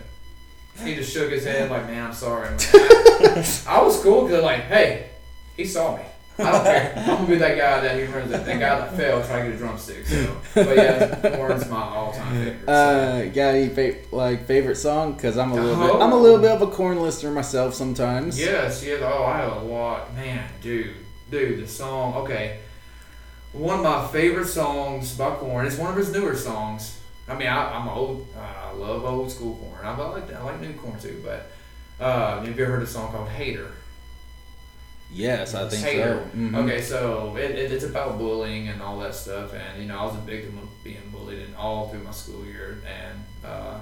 he 0.83 0.95
just 0.95 1.11
shook 1.13 1.31
his 1.31 1.43
head 1.45 1.69
like, 1.71 1.87
"Man, 1.87 2.07
I'm 2.07 2.13
sorry." 2.13 2.49
Like, 2.51 2.75
I 3.67 3.81
was 3.81 4.01
cool 4.01 4.23
because 4.27 4.43
like, 4.43 4.61
hey, 4.63 5.09
he 5.55 5.65
saw 5.65 5.95
me. 5.97 6.03
I 6.39 6.51
don't 6.51 6.63
care. 6.65 6.93
I'm 6.97 7.05
gonna 7.15 7.27
be 7.27 7.35
that 7.37 7.57
guy 7.57 7.79
that 7.81 7.95
he 7.95 8.03
remembers 8.03 8.29
that, 8.29 8.45
that 8.45 8.59
guy 8.59 8.79
that 8.79 8.95
fell 8.95 9.23
trying 9.23 9.45
to 9.45 9.49
get 9.49 9.55
a 9.55 9.57
drumstick. 9.57 10.05
So, 10.05 10.37
but 10.53 10.75
yeah, 10.77 11.15
Korn's 11.35 11.67
my 11.67 11.81
all-time 11.81 12.31
favorite. 12.43 12.65
so. 12.65 12.71
Uh, 12.71 13.25
got 13.29 13.55
any 13.55 13.69
fa- 13.69 14.15
like 14.15 14.45
favorite 14.45 14.75
song? 14.75 15.17
Cause 15.17 15.35
I'm 15.35 15.51
a 15.51 15.55
little 15.55 15.75
bit, 15.81 15.95
Oh. 15.95 15.99
I'm 15.99 16.11
a 16.11 16.15
little 16.15 16.37
bit 16.39 16.51
of 16.51 16.61
a 16.61 16.67
Korn 16.67 17.01
listener 17.01 17.31
myself 17.31 17.73
sometimes. 17.73 18.39
Yes, 18.39 18.83
yeah. 18.85 18.97
Oh, 19.01 19.23
I 19.23 19.37
have 19.39 19.63
a 19.63 19.65
lot. 19.65 20.13
Man, 20.13 20.47
dude, 20.61 20.93
dude, 21.29 21.63
the 21.63 21.67
song. 21.67 22.15
Okay, 22.23 22.59
one 23.53 23.79
of 23.79 23.83
my 23.83 24.07
favorite 24.07 24.47
songs 24.47 25.17
by 25.17 25.35
Korn. 25.35 25.65
It's 25.65 25.77
one 25.77 25.91
of 25.91 25.97
his 25.97 26.11
newer 26.11 26.35
songs. 26.35 26.99
I 27.27 27.35
mean, 27.35 27.47
I, 27.47 27.73
I'm 27.75 27.87
old. 27.87 28.27
I 28.39 28.71
love 28.73 29.03
old 29.03 29.31
school 29.31 29.55
Korn. 29.55 29.85
I 29.85 29.95
like 29.97 30.33
I 30.33 30.43
like 30.43 30.61
new 30.61 30.73
Korn 30.73 30.99
too. 30.99 31.21
But 31.23 31.49
uh, 32.03 32.39
have 32.39 32.45
you 32.47 32.53
ever 32.63 32.73
heard 32.73 32.83
a 32.83 32.87
song 32.87 33.11
called 33.11 33.29
Hater? 33.29 33.71
Yes, 35.09 35.53
I 35.55 35.69
think 35.69 35.85
Hater. 35.85 36.27
so. 36.31 36.37
Mhm. 36.37 36.55
Okay, 36.65 36.81
so 36.81 37.37
it, 37.37 37.51
it, 37.51 37.71
it's 37.71 37.85
about 37.85 38.17
bullying 38.17 38.67
and 38.67 38.81
all 38.81 38.99
that 38.99 39.15
stuff, 39.15 39.53
and 39.53 39.81
you 39.81 39.87
know 39.87 39.97
I 39.99 40.03
was 40.05 40.15
a 40.15 40.19
victim 40.19 40.57
of 40.57 40.67
being 40.83 41.09
bullied 41.11 41.39
and 41.39 41.55
all 41.55 41.87
through 41.89 42.03
my 42.03 42.11
school 42.11 42.45
year, 42.45 42.79
and 42.85 43.23
uh, 43.45 43.79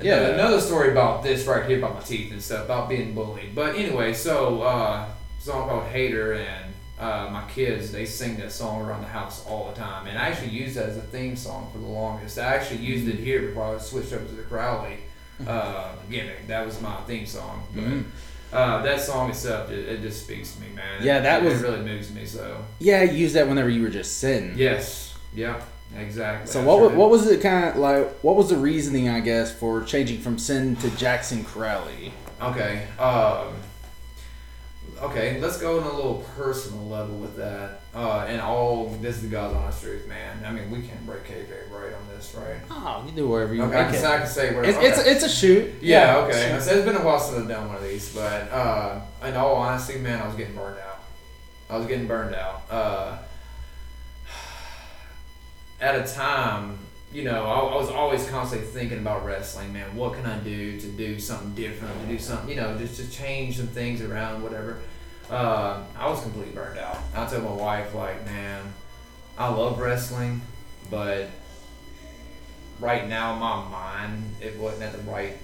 Yeah. 0.00 0.28
another 0.28 0.60
story 0.60 0.90
about 0.92 1.22
this 1.22 1.46
right 1.46 1.64
here 1.66 1.78
about 1.78 1.94
my 1.94 2.00
teeth 2.00 2.32
and 2.32 2.42
stuff 2.42 2.64
about 2.64 2.88
being 2.88 3.14
bullied. 3.14 3.54
But 3.54 3.76
anyway, 3.76 4.12
so 4.14 4.62
uh, 4.62 5.06
song 5.40 5.68
called 5.68 5.84
Hater, 5.88 6.32
and 6.34 6.72
uh, 6.98 7.28
my 7.32 7.42
kids 7.50 7.90
they 7.92 8.04
sing 8.06 8.36
that 8.38 8.52
song 8.52 8.82
around 8.82 9.02
the 9.02 9.08
house 9.08 9.44
all 9.46 9.68
the 9.68 9.74
time, 9.74 10.06
and 10.06 10.18
I 10.18 10.28
actually 10.28 10.50
used 10.50 10.76
that 10.76 10.88
as 10.88 10.96
a 10.96 11.02
theme 11.02 11.36
song 11.36 11.70
for 11.72 11.78
the 11.78 11.86
longest. 11.86 12.38
I 12.38 12.54
actually 12.54 12.80
used 12.80 13.08
it 13.08 13.16
here 13.18 13.42
before 13.42 13.74
I 13.74 13.78
switched 13.78 14.12
over 14.12 14.24
to 14.24 14.32
the 14.34 14.42
Crowley 14.42 14.98
uh, 15.46 15.92
gimmick. 16.10 16.46
That 16.48 16.64
was 16.64 16.80
my 16.80 16.94
theme 17.06 17.26
song. 17.26 17.64
But, 17.74 17.84
Mhm. 17.84 18.04
uh, 18.52 18.82
that 18.82 19.00
song 19.00 19.30
itself, 19.30 19.70
it, 19.70 19.88
it 19.88 20.02
just 20.02 20.24
speaks 20.24 20.52
to 20.54 20.60
me, 20.60 20.68
man. 20.74 21.02
Yeah, 21.02 21.18
It- 21.18 21.22
that 21.22 21.42
it, 21.42 21.48
was- 21.48 21.60
really 21.62 21.80
moves 21.82 22.10
me. 22.12 22.24
So 22.26 22.64
Yeah, 22.78 23.02
you 23.02 23.12
used 23.18 23.34
that 23.34 23.48
whenever 23.48 23.68
you 23.68 23.82
were 23.82 23.88
just 23.90 24.18
sitting. 24.18 24.52
yes, 24.56 25.14
yeah, 25.34 25.60
exactly. 25.96 26.50
So 26.50 26.62
what 26.64 26.80
right. 26.80 26.96
what 26.96 27.10
was 27.10 27.26
it 27.26 27.40
kind 27.40 27.68
of 27.68 27.76
like? 27.76 28.10
What 28.20 28.36
was 28.36 28.48
the 28.48 28.56
reasoning, 28.56 29.08
I 29.08 29.20
guess, 29.20 29.52
for 29.52 29.82
changing 29.82 30.20
from 30.20 30.38
Sin 30.38 30.76
to 30.76 30.90
Jackson 30.96 31.44
Crowley? 31.44 32.12
Okay. 32.40 32.86
Um, 32.98 33.54
okay, 35.02 35.40
let's 35.40 35.58
go 35.58 35.80
on 35.80 35.86
a 35.86 35.94
little 35.94 36.24
personal 36.36 36.86
level 36.86 37.16
with 37.16 37.36
that. 37.36 37.80
Uh, 37.94 38.24
and 38.28 38.40
all 38.40 38.88
this 39.00 39.16
is 39.16 39.22
the 39.22 39.28
God's 39.28 39.54
honest 39.54 39.82
truth, 39.82 40.08
man. 40.08 40.44
I 40.44 40.52
mean, 40.52 40.70
we 40.70 40.82
can't 40.82 41.04
break 41.04 41.24
kayfabe 41.24 41.70
right 41.70 41.92
on 41.92 42.08
this, 42.08 42.34
right? 42.34 42.56
Oh, 42.70 43.04
you 43.06 43.12
do 43.12 43.28
whatever 43.28 43.54
you 43.54 43.62
Okay, 43.64 43.76
I 43.76 43.82
want. 43.82 43.94
can, 43.94 44.04
I 44.04 44.18
can 44.18 44.26
say 44.26 44.54
whatever. 44.54 44.78
It's, 44.78 44.78
it's 44.78 44.98
okay. 45.00 45.10
it's 45.10 45.24
a 45.24 45.28
shoot. 45.28 45.74
Yeah, 45.82 46.16
okay. 46.18 46.32
shoot. 46.32 46.72
It's 46.72 46.84
been 46.84 46.96
a 46.96 47.04
while 47.04 47.20
since 47.20 47.38
I've 47.38 47.48
done 47.48 47.68
one 47.68 47.76
of 47.76 47.82
these, 47.82 48.14
but 48.14 48.50
uh, 48.50 49.00
in 49.24 49.36
all 49.36 49.56
honesty, 49.56 49.98
man, 49.98 50.22
I 50.22 50.26
was 50.26 50.36
getting 50.36 50.54
burned 50.54 50.78
out. 50.78 51.00
I 51.68 51.76
was 51.76 51.86
getting 51.86 52.06
burned 52.06 52.34
out. 52.34 52.62
Uh, 52.70 53.18
at 55.82 55.96
a 55.96 56.14
time, 56.14 56.78
you 57.12 57.24
know, 57.24 57.44
I, 57.44 57.58
I 57.58 57.76
was 57.76 57.90
always 57.90 58.26
constantly 58.30 58.66
thinking 58.68 58.98
about 58.98 59.26
wrestling, 59.26 59.72
man. 59.72 59.94
What 59.96 60.14
can 60.14 60.24
I 60.24 60.38
do 60.38 60.80
to 60.80 60.86
do 60.86 61.18
something 61.18 61.54
different, 61.54 62.00
to 62.02 62.06
do 62.06 62.18
something, 62.18 62.48
you 62.48 62.54
know, 62.54 62.78
just 62.78 62.96
to 62.96 63.10
change 63.10 63.56
some 63.56 63.66
things 63.66 64.00
around, 64.00 64.42
whatever. 64.42 64.78
Uh, 65.28 65.82
I 65.98 66.08
was 66.08 66.22
completely 66.22 66.54
burned 66.54 66.78
out. 66.78 66.98
I 67.14 67.26
told 67.26 67.42
my 67.42 67.50
wife, 67.52 67.94
like, 67.94 68.24
man, 68.24 68.72
I 69.36 69.48
love 69.48 69.78
wrestling, 69.80 70.40
but 70.88 71.28
right 72.78 73.08
now 73.08 73.34
my 73.34 73.68
mind 73.68 74.24
it 74.40 74.58
wasn't 74.58 74.82
at 74.82 74.92
the 74.92 75.10
right 75.10 75.36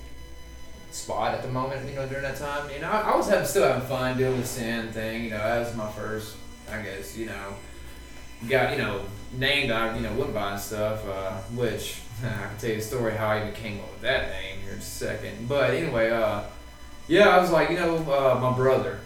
spot 0.92 1.34
at 1.34 1.42
the 1.42 1.48
moment. 1.48 1.88
You 1.88 1.96
know, 1.96 2.06
during 2.06 2.22
that 2.22 2.36
time, 2.36 2.70
you 2.70 2.80
know, 2.80 2.90
I, 2.90 3.12
I 3.12 3.16
was 3.16 3.28
having, 3.28 3.46
still 3.46 3.66
having 3.66 3.88
fun 3.88 4.16
doing 4.16 4.40
the 4.40 4.46
sin 4.46 4.92
thing. 4.92 5.24
You 5.24 5.30
know, 5.30 5.38
that 5.38 5.58
was 5.58 5.74
my 5.74 5.90
first, 5.90 6.36
I 6.70 6.80
guess, 6.82 7.16
you 7.16 7.26
know, 7.26 7.54
got 8.48 8.72
you 8.72 8.78
know 8.78 9.02
named 9.32 9.70
I 9.70 9.94
you 9.96 10.02
know 10.02 10.12
Woodbine 10.14 10.58
stuff, 10.58 11.06
uh, 11.06 11.38
which 11.54 12.00
I 12.24 12.48
can 12.48 12.58
tell 12.58 12.70
you 12.70 12.76
the 12.76 12.82
story 12.82 13.14
how 13.14 13.28
I 13.28 13.42
even 13.42 13.52
came 13.52 13.80
up 13.80 13.90
with 13.90 14.02
that 14.02 14.30
name 14.30 14.60
here 14.62 14.72
in 14.72 14.78
a 14.78 14.82
second. 14.82 15.48
But 15.48 15.70
anyway, 15.70 16.10
uh, 16.10 16.42
yeah, 17.06 17.28
I 17.28 17.40
was 17.40 17.50
like, 17.50 17.70
you 17.70 17.76
know, 17.76 17.96
uh, 17.96 18.38
my 18.40 18.54
brother, 18.54 19.00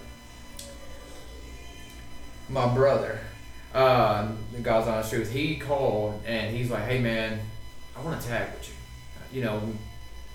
my 2.48 2.72
brother, 2.74 3.20
uh, 3.74 4.28
the 4.52 4.60
God's 4.60 4.88
honest 4.88 5.10
truth, 5.10 5.30
he 5.30 5.56
called 5.56 6.22
and 6.26 6.54
he's 6.54 6.70
like, 6.70 6.84
hey 6.84 7.00
man, 7.00 7.40
I 7.96 8.02
want 8.02 8.20
to 8.20 8.28
tag 8.28 8.52
with 8.52 8.68
you. 8.68 9.38
You 9.38 9.44
know, 9.44 9.62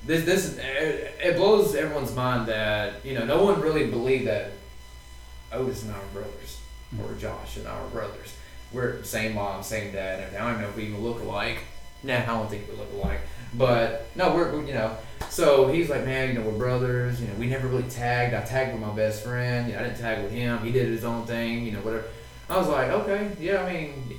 this 0.06 0.26
this 0.26 0.58
it 0.60 1.36
blows 1.36 1.76
everyone's 1.76 2.16
mind 2.16 2.48
that 2.48 3.06
you 3.06 3.14
know 3.14 3.26
no 3.26 3.44
one 3.44 3.62
really 3.62 3.88
believed 3.88 4.28
that 4.28 4.52
Otis 5.52 5.84
and 5.84 5.94
were 5.94 6.22
brothers 6.22 6.62
or 7.04 7.14
Josh 7.20 7.58
and 7.58 7.66
were 7.66 7.90
brothers. 7.92 8.36
We're 8.74 9.04
same 9.04 9.36
mom, 9.36 9.64
same 9.64 9.94
dad, 9.94 10.28
and. 10.28 10.38
I 10.38 10.52
don't 10.52 10.62
know 10.62 10.68
if 10.68 10.76
we 10.76 10.84
even 10.84 11.04
look 11.04 11.22
alike. 11.22 11.60
Nah, 12.04 12.18
I 12.18 12.26
don't 12.26 12.50
think 12.50 12.68
we 12.70 12.76
look 12.78 12.92
alike. 12.94 13.22
But 13.54 14.08
no, 14.16 14.36
we're, 14.36 14.58
we 14.58 14.68
you 14.68 14.74
know. 14.74 14.98
So 15.30 15.68
he's 15.68 15.90
like, 15.90 16.06
man, 16.06 16.30
you 16.30 16.36
know, 16.36 16.48
we're 16.48 16.58
brothers. 16.58 17.22
You 17.22 17.28
know, 17.28 17.34
we 17.36 17.48
never 17.48 17.68
really 17.68 17.90
tagged. 17.90 18.34
I 18.34 18.42
tagged 18.42 18.74
with 18.74 18.82
my 18.82 18.94
best 18.94 19.24
friend. 19.24 19.68
You 19.68 19.74
know, 19.74 19.80
I 19.80 19.84
didn't 19.84 20.00
tag 20.00 20.24
with 20.24 20.32
him. 20.32 20.60
He 20.60 20.72
did 20.72 20.88
his 20.88 21.04
own 21.04 21.26
thing. 21.26 21.66
You 21.66 21.74
know, 21.74 21.80
whatever. 21.80 22.06
I 22.50 22.58
was 22.58 22.68
like, 22.68 22.90
okay, 22.90 23.32
yeah. 23.40 23.64
I 23.64 23.74
mean, 23.74 24.18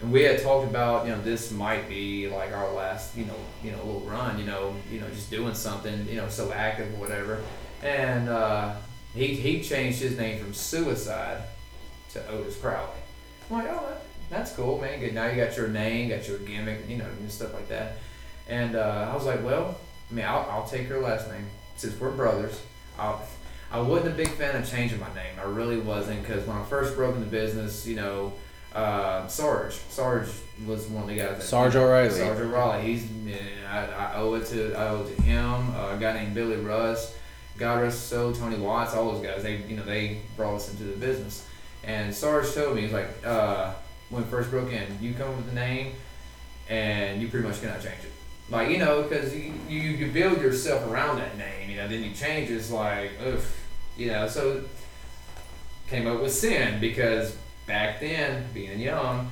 and 0.00 0.12
we 0.12 0.22
had 0.22 0.42
talked 0.42 0.68
about, 0.68 1.06
you 1.06 1.12
know, 1.12 1.20
this 1.22 1.50
might 1.50 1.88
be 1.88 2.28
like 2.28 2.52
our 2.52 2.72
last, 2.72 3.16
you 3.16 3.24
know, 3.24 3.34
you 3.64 3.72
know, 3.72 3.78
little 3.78 4.00
run. 4.02 4.38
You 4.38 4.46
know, 4.46 4.74
you 4.90 5.00
know, 5.00 5.08
just 5.10 5.30
doing 5.30 5.54
something, 5.54 6.06
you 6.08 6.16
know, 6.16 6.28
so 6.28 6.52
active 6.52 6.92
or 6.94 7.00
whatever. 7.00 7.42
And 7.82 8.28
uh, 8.28 8.74
he 9.14 9.28
he 9.34 9.62
changed 9.62 10.00
his 10.00 10.16
name 10.16 10.42
from 10.42 10.54
Suicide 10.54 11.42
to 12.10 12.26
Otis 12.28 12.56
Crowley. 12.56 12.97
I'm 13.50 13.58
like, 13.58 13.68
oh, 13.70 13.88
that, 13.88 14.02
that's 14.30 14.52
cool, 14.54 14.78
man. 14.78 15.00
Good. 15.00 15.14
Now 15.14 15.26
you 15.26 15.42
got 15.42 15.56
your 15.56 15.68
name, 15.68 16.10
got 16.10 16.28
your 16.28 16.38
gimmick, 16.38 16.88
you 16.88 16.98
know, 16.98 17.06
and 17.06 17.30
stuff 17.30 17.54
like 17.54 17.68
that. 17.68 17.96
And 18.48 18.76
uh, 18.76 19.08
I 19.10 19.14
was 19.14 19.26
like, 19.26 19.42
well, 19.44 19.78
I 20.10 20.14
mean, 20.14 20.24
I'll, 20.24 20.46
I'll 20.50 20.66
take 20.66 20.86
her 20.88 21.00
last 21.00 21.30
name 21.30 21.46
since 21.76 21.98
we're 21.98 22.10
brothers. 22.10 22.60
I'll, 22.98 23.22
I 23.70 23.80
wasn't 23.80 24.14
a 24.14 24.16
big 24.16 24.28
fan 24.28 24.56
of 24.56 24.68
changing 24.68 24.98
my 25.00 25.12
name. 25.14 25.34
I 25.38 25.44
really 25.44 25.78
wasn't 25.78 26.22
because 26.22 26.46
when 26.46 26.56
I 26.56 26.64
first 26.64 26.96
broke 26.96 27.14
into 27.14 27.28
business, 27.28 27.86
you 27.86 27.96
know, 27.96 28.32
uh, 28.74 29.26
Sarge, 29.26 29.74
Sarge 29.88 30.28
was 30.66 30.86
one 30.86 31.02
of 31.04 31.08
the 31.08 31.16
guys. 31.16 31.36
That, 31.36 31.42
Sarge 31.42 31.76
O'Reilly. 31.76 32.10
Sarge 32.10 32.40
O'Reilly. 32.40 32.82
He's, 32.82 33.06
I, 33.68 33.86
I 33.86 34.14
owe 34.16 34.34
it 34.34 34.46
to, 34.46 34.74
I 34.74 34.88
owe 34.88 35.02
it 35.02 35.16
to 35.16 35.22
him. 35.22 35.74
Uh, 35.74 35.94
a 35.94 35.98
guy 35.98 36.14
named 36.14 36.34
Billy 36.34 36.56
Russ, 36.56 37.14
God 37.58 37.82
rest 37.82 38.08
so 38.08 38.32
Tony 38.32 38.56
Watts, 38.56 38.94
all 38.94 39.12
those 39.12 39.22
guys. 39.22 39.42
They, 39.42 39.56
you 39.56 39.76
know, 39.76 39.84
they 39.84 40.20
brought 40.36 40.56
us 40.56 40.70
into 40.70 40.84
the 40.84 40.96
business. 40.96 41.46
And 41.84 42.14
Sarge 42.14 42.52
told 42.54 42.76
me, 42.76 42.82
he's 42.82 42.92
like, 42.92 43.08
uh, 43.24 43.72
when 44.10 44.24
first 44.24 44.50
broke 44.50 44.72
in, 44.72 44.86
you 45.00 45.14
come 45.14 45.30
up 45.30 45.36
with 45.36 45.46
the 45.46 45.54
name, 45.54 45.94
and 46.68 47.20
you 47.20 47.28
pretty 47.28 47.46
much 47.46 47.60
cannot 47.60 47.82
change 47.82 48.04
it. 48.04 48.12
Like, 48.50 48.70
you 48.70 48.78
know, 48.78 49.02
because 49.02 49.36
you, 49.36 49.52
you, 49.68 49.80
you 49.80 50.10
build 50.10 50.40
yourself 50.40 50.90
around 50.90 51.18
that 51.18 51.36
name, 51.36 51.70
you 51.70 51.76
know, 51.76 51.86
then 51.86 52.02
you 52.02 52.12
change 52.12 52.50
it's 52.50 52.70
like, 52.70 53.12
oof, 53.24 53.66
you 53.96 54.08
know, 54.08 54.26
so 54.26 54.62
came 55.88 56.06
up 56.06 56.20
with 56.20 56.32
Sin 56.32 56.80
because 56.80 57.36
back 57.66 58.00
then, 58.00 58.46
being 58.54 58.80
young, 58.80 59.30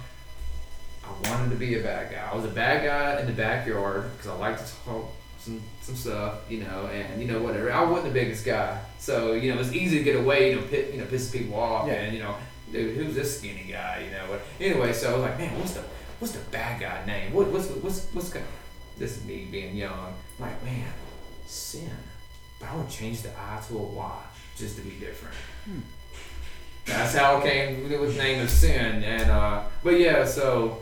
I 1.05 1.31
wanted 1.31 1.51
to 1.51 1.57
be 1.57 1.79
a 1.79 1.83
bad 1.83 2.11
guy. 2.11 2.29
I 2.31 2.35
was 2.35 2.45
a 2.45 2.49
bad 2.49 2.85
guy 2.85 3.21
in 3.21 3.27
the 3.27 3.33
backyard 3.33 4.11
because 4.13 4.31
I 4.31 4.37
like 4.37 4.59
to 4.59 4.73
talk 4.85 5.11
some 5.47 5.63
some 5.81 5.95
stuff, 5.97 6.35
you 6.49 6.59
know, 6.65 6.89
and 6.93 7.21
you 7.23 7.29
know 7.29 7.41
whatever. 7.41 7.73
I 7.73 7.83
wasn't 7.85 8.13
the 8.13 8.21
biggest 8.21 8.45
guy, 8.45 8.79
so 8.99 9.33
you 9.33 9.55
know 9.55 9.61
it's 9.61 9.73
easy 9.73 9.99
to 9.99 10.05
get 10.05 10.17
away, 10.17 10.51
you 10.51 10.57
know, 10.57 10.67
pit, 10.67 10.93
you 10.93 10.99
know, 11.01 11.07
piss 11.07 11.31
people 11.31 11.59
off, 11.59 11.87
Yeah. 11.87 11.95
and 11.95 12.13
you 12.17 12.23
know, 12.23 12.35
dude, 12.73 12.97
who's 12.97 13.15
this 13.15 13.39
skinny 13.39 13.67
guy, 13.71 14.05
you 14.05 14.11
know? 14.11 14.39
Anyway, 14.61 14.93
so 14.93 15.11
I 15.11 15.13
was 15.15 15.23
like, 15.23 15.39
man, 15.39 15.59
what's 15.59 15.75
the 15.75 15.83
what's 16.19 16.35
the 16.35 16.45
bad 16.51 16.81
guy 16.81 17.05
name? 17.07 17.33
What 17.33 17.47
what's 17.49 17.69
what's 17.69 18.07
what's 18.13 18.31
gonna 18.31 18.45
this 18.99 19.19
is 19.19 19.25
me 19.25 19.47
being 19.51 19.77
young. 19.77 20.15
I'm 20.39 20.47
like, 20.47 20.65
man, 20.65 20.89
sin. 21.47 21.91
But 22.59 22.71
I 22.71 22.77
would 22.77 22.89
change 22.89 23.23
the 23.23 23.31
I 23.39 23.61
to 23.69 23.75
a 23.79 23.83
Y 23.83 24.23
just 24.57 24.77
to 24.77 24.83
be 24.83 24.91
different. 24.99 25.35
That's 26.87 27.15
how 27.17 27.39
it 27.39 27.43
came 27.45 27.83
with 27.89 28.17
the 28.17 28.23
name 28.23 28.41
of 28.43 28.51
sin. 28.51 29.03
And 29.05 29.31
uh, 29.31 29.63
but 29.85 29.99
yeah, 29.99 30.25
so 30.25 30.79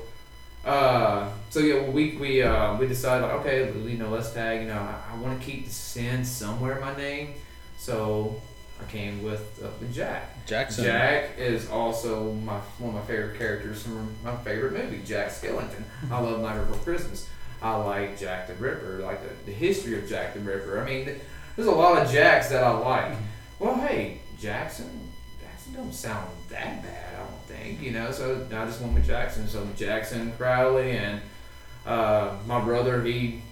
uh, 0.64 1.28
so 1.50 1.61
yeah, 1.61 1.83
we 1.83 2.16
we 2.16 2.42
uh, 2.42 2.76
we 2.76 2.87
decided 2.87 3.23
like 3.26 3.35
okay, 3.40 3.73
you 3.88 3.99
know, 3.99 4.09
let's 4.09 4.33
tag. 4.33 4.62
You 4.62 4.68
know, 4.68 4.75
I, 4.75 5.12
I 5.12 5.16
want 5.18 5.38
to 5.38 5.44
keep 5.44 5.66
the 5.66 5.71
sin 5.71 6.25
somewhere 6.25 6.76
in 6.76 6.80
my 6.80 6.97
name, 6.97 7.35
so 7.76 8.40
I 8.80 8.90
came 8.90 9.23
with 9.23 9.62
uh, 9.62 9.68
Jack. 9.92 10.47
Jackson. 10.47 10.85
Jack 10.85 11.38
is 11.38 11.68
also 11.71 12.33
my 12.33 12.59
one 12.78 12.94
of 12.94 13.00
my 13.00 13.06
favorite 13.06 13.38
characters 13.38 13.83
from 13.83 14.14
my 14.25 14.37
favorite 14.37 14.73
movie, 14.73 15.02
Jack 15.04 15.30
Skellington. 15.30 15.85
I 16.11 16.21
love 16.21 16.40
Night 16.40 16.59
Before 16.66 16.83
Christmas. 16.83 17.28
I 17.62 17.76
like 17.76 18.18
Jack 18.18 18.47
the 18.47 18.54
Ripper, 18.54 19.00
like 19.02 19.23
the, 19.23 19.50
the 19.50 19.52
history 19.52 19.99
of 19.99 20.09
Jack 20.09 20.35
the 20.35 20.40
Ripper. 20.40 20.80
I 20.80 20.85
mean, 20.85 21.09
there's 21.56 21.68
a 21.68 21.73
lot 21.73 22.02
of 22.04 22.11
Jacks 22.11 22.49
that 22.49 22.62
I 22.62 22.71
like. 22.71 23.16
Well, 23.59 23.76
hey, 23.76 24.21
Jackson, 24.38 24.87
Jackson 24.90 25.13
don't 25.73 25.94
sound 25.94 26.30
that 26.50 26.83
bad, 26.83 27.14
I 27.14 27.18
don't 27.18 27.42
think, 27.47 27.83
you 27.83 27.92
know. 27.92 28.11
So 28.11 28.47
I 28.52 28.64
just 28.64 28.80
went 28.80 28.94
with 28.94 29.06
Jackson. 29.06 29.49
So 29.49 29.66
Jackson 29.76 30.33
Crowley 30.37 30.97
and 30.97 31.21
uh, 31.87 32.37
my 32.47 32.61
brother, 32.61 33.02
he, 33.02 33.42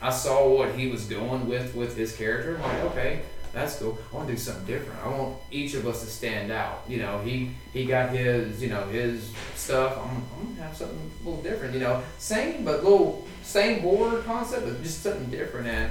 I 0.00 0.10
saw 0.10 0.48
what 0.48 0.74
he 0.74 0.88
was 0.88 1.04
going 1.06 1.48
with 1.48 1.74
with 1.74 1.96
his 1.96 2.16
character. 2.16 2.56
I'm 2.56 2.62
like, 2.62 2.84
okay, 2.92 3.22
that's 3.54 3.78
cool. 3.78 3.96
I 4.12 4.16
want 4.16 4.28
to 4.28 4.34
do 4.34 4.38
something 4.38 4.66
different. 4.66 5.00
I 5.02 5.08
want 5.08 5.36
each 5.50 5.74
of 5.74 5.86
us 5.86 6.00
to 6.00 6.06
stand 6.06 6.50
out. 6.50 6.82
You 6.88 6.98
know, 6.98 7.20
he 7.20 7.50
he 7.72 7.84
got 7.86 8.10
his 8.10 8.60
you 8.60 8.68
know 8.68 8.84
his 8.88 9.30
stuff. 9.54 9.96
I'm, 9.96 10.24
I'm 10.36 10.54
gonna 10.54 10.66
have 10.66 10.76
something 10.76 11.10
a 11.22 11.28
little 11.28 11.42
different. 11.42 11.72
You 11.74 11.80
know, 11.80 12.02
same 12.18 12.64
but 12.64 12.82
little 12.82 13.26
same 13.42 13.80
horror 13.80 14.20
concept, 14.22 14.66
but 14.66 14.82
just 14.82 15.02
something 15.02 15.30
different. 15.30 15.68
And 15.68 15.90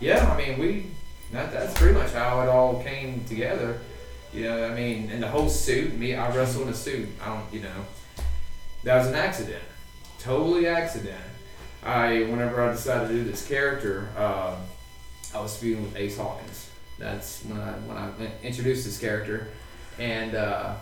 yeah, 0.00 0.32
I 0.32 0.36
mean 0.36 0.58
we 0.58 0.86
that 1.32 1.52
that's 1.52 1.78
pretty 1.78 1.94
much 1.94 2.12
how 2.12 2.40
it 2.40 2.48
all 2.48 2.82
came 2.82 3.24
together. 3.24 3.78
You 4.34 4.44
know, 4.44 4.64
I 4.66 4.74
mean, 4.74 5.10
and 5.10 5.22
the 5.22 5.28
whole 5.28 5.48
suit. 5.48 5.96
Me, 5.96 6.16
I 6.16 6.34
wrestle 6.34 6.62
in 6.62 6.68
a 6.68 6.74
suit. 6.74 7.08
I 7.22 7.26
don't, 7.26 7.52
you 7.52 7.60
know, 7.60 7.84
that 8.82 8.98
was 8.98 9.06
an 9.06 9.14
accident, 9.14 9.62
totally 10.18 10.66
accident. 10.66 11.22
I 11.84 12.24
whenever 12.24 12.60
I 12.62 12.72
decided 12.72 13.08
to 13.08 13.14
do 13.14 13.24
this 13.24 13.46
character, 13.46 14.08
uh, 14.16 14.56
I 15.34 15.40
was 15.40 15.56
feuding 15.56 15.84
with 15.84 15.96
Ace 15.96 16.16
Hawkins. 16.16 16.70
That's 16.98 17.44
when 17.44 17.60
I 17.60 17.72
when 17.72 17.96
I 17.96 18.10
introduced 18.42 18.84
this 18.84 18.98
character, 18.98 19.48
and 20.00 20.34
uh, 20.34 20.74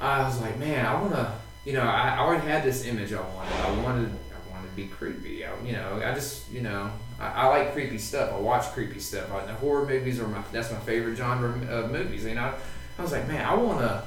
I 0.00 0.24
was 0.24 0.40
like, 0.40 0.58
man, 0.58 0.86
I 0.86 1.00
wanna, 1.00 1.38
you 1.64 1.74
know, 1.74 1.82
I, 1.82 2.16
I 2.16 2.18
already 2.20 2.46
had 2.46 2.64
this 2.64 2.86
image 2.86 3.12
I 3.12 3.20
wanted. 3.20 3.52
I 3.52 3.82
wanted, 3.82 4.10
I 4.10 4.50
wanted 4.50 4.70
to 4.70 4.76
be 4.76 4.86
creepy. 4.86 5.44
I, 5.44 5.50
you 5.64 5.72
know, 5.72 6.00
I 6.02 6.14
just, 6.14 6.50
you 6.50 6.62
know, 6.62 6.90
I, 7.22 7.42
I 7.42 7.46
like 7.46 7.72
creepy 7.72 7.98
stuff. 7.98 8.32
I 8.32 8.38
watch 8.38 8.64
creepy 8.72 9.00
stuff. 9.00 9.32
I, 9.32 9.46
the 9.46 9.54
horror 9.54 9.86
movies 9.86 10.20
are 10.20 10.28
my 10.28 10.42
that's 10.52 10.70
my 10.70 10.78
favorite 10.80 11.16
genre 11.16 11.50
of 11.70 11.90
movies. 11.90 12.24
You 12.24 12.34
know, 12.34 12.52
I 12.98 13.02
was 13.02 13.12
like, 13.12 13.26
man, 13.28 13.44
I 13.44 13.54
wanna, 13.54 14.06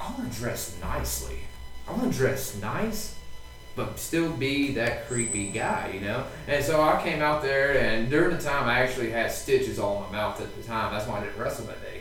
I 0.00 0.12
wanna 0.12 0.30
dress 0.30 0.78
nicely. 0.80 1.40
I 1.88 1.92
wanna 1.92 2.12
dress 2.12 2.60
nice 2.60 3.16
but 3.76 3.98
still 3.98 4.32
be 4.32 4.72
that 4.72 5.06
creepy 5.06 5.48
guy, 5.48 5.90
you 5.92 6.00
know? 6.00 6.24
And 6.48 6.64
so 6.64 6.82
I 6.82 7.00
came 7.02 7.20
out 7.20 7.42
there, 7.42 7.78
and 7.78 8.10
during 8.10 8.34
the 8.34 8.42
time, 8.42 8.66
I 8.66 8.80
actually 8.80 9.10
had 9.10 9.30
stitches 9.30 9.78
all 9.78 9.98
in 9.98 10.10
my 10.10 10.18
mouth 10.18 10.40
at 10.40 10.56
the 10.56 10.62
time. 10.62 10.92
That's 10.92 11.06
why 11.06 11.18
I 11.18 11.24
didn't 11.24 11.38
wrestle 11.38 11.66
that 11.66 11.82
day. 11.82 12.00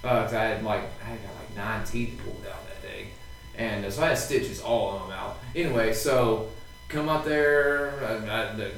Because 0.00 0.32
uh, 0.32 0.38
I 0.38 0.44
had 0.44 0.64
like, 0.64 0.84
I 1.02 1.06
had 1.06 1.18
like 1.18 1.56
nine 1.56 1.84
teeth 1.84 2.20
pulled 2.24 2.46
out 2.46 2.64
that 2.68 2.80
day. 2.80 3.08
And 3.56 3.84
uh, 3.84 3.90
so 3.90 4.04
I 4.04 4.10
had 4.10 4.18
stitches 4.18 4.60
all 4.60 4.94
in 4.94 5.02
my 5.02 5.16
mouth. 5.16 5.36
Anyway, 5.56 5.92
so 5.92 6.48
come 6.88 7.08
out 7.08 7.24
there, 7.24 7.92
uh, 8.04 8.54
the, 8.54 8.70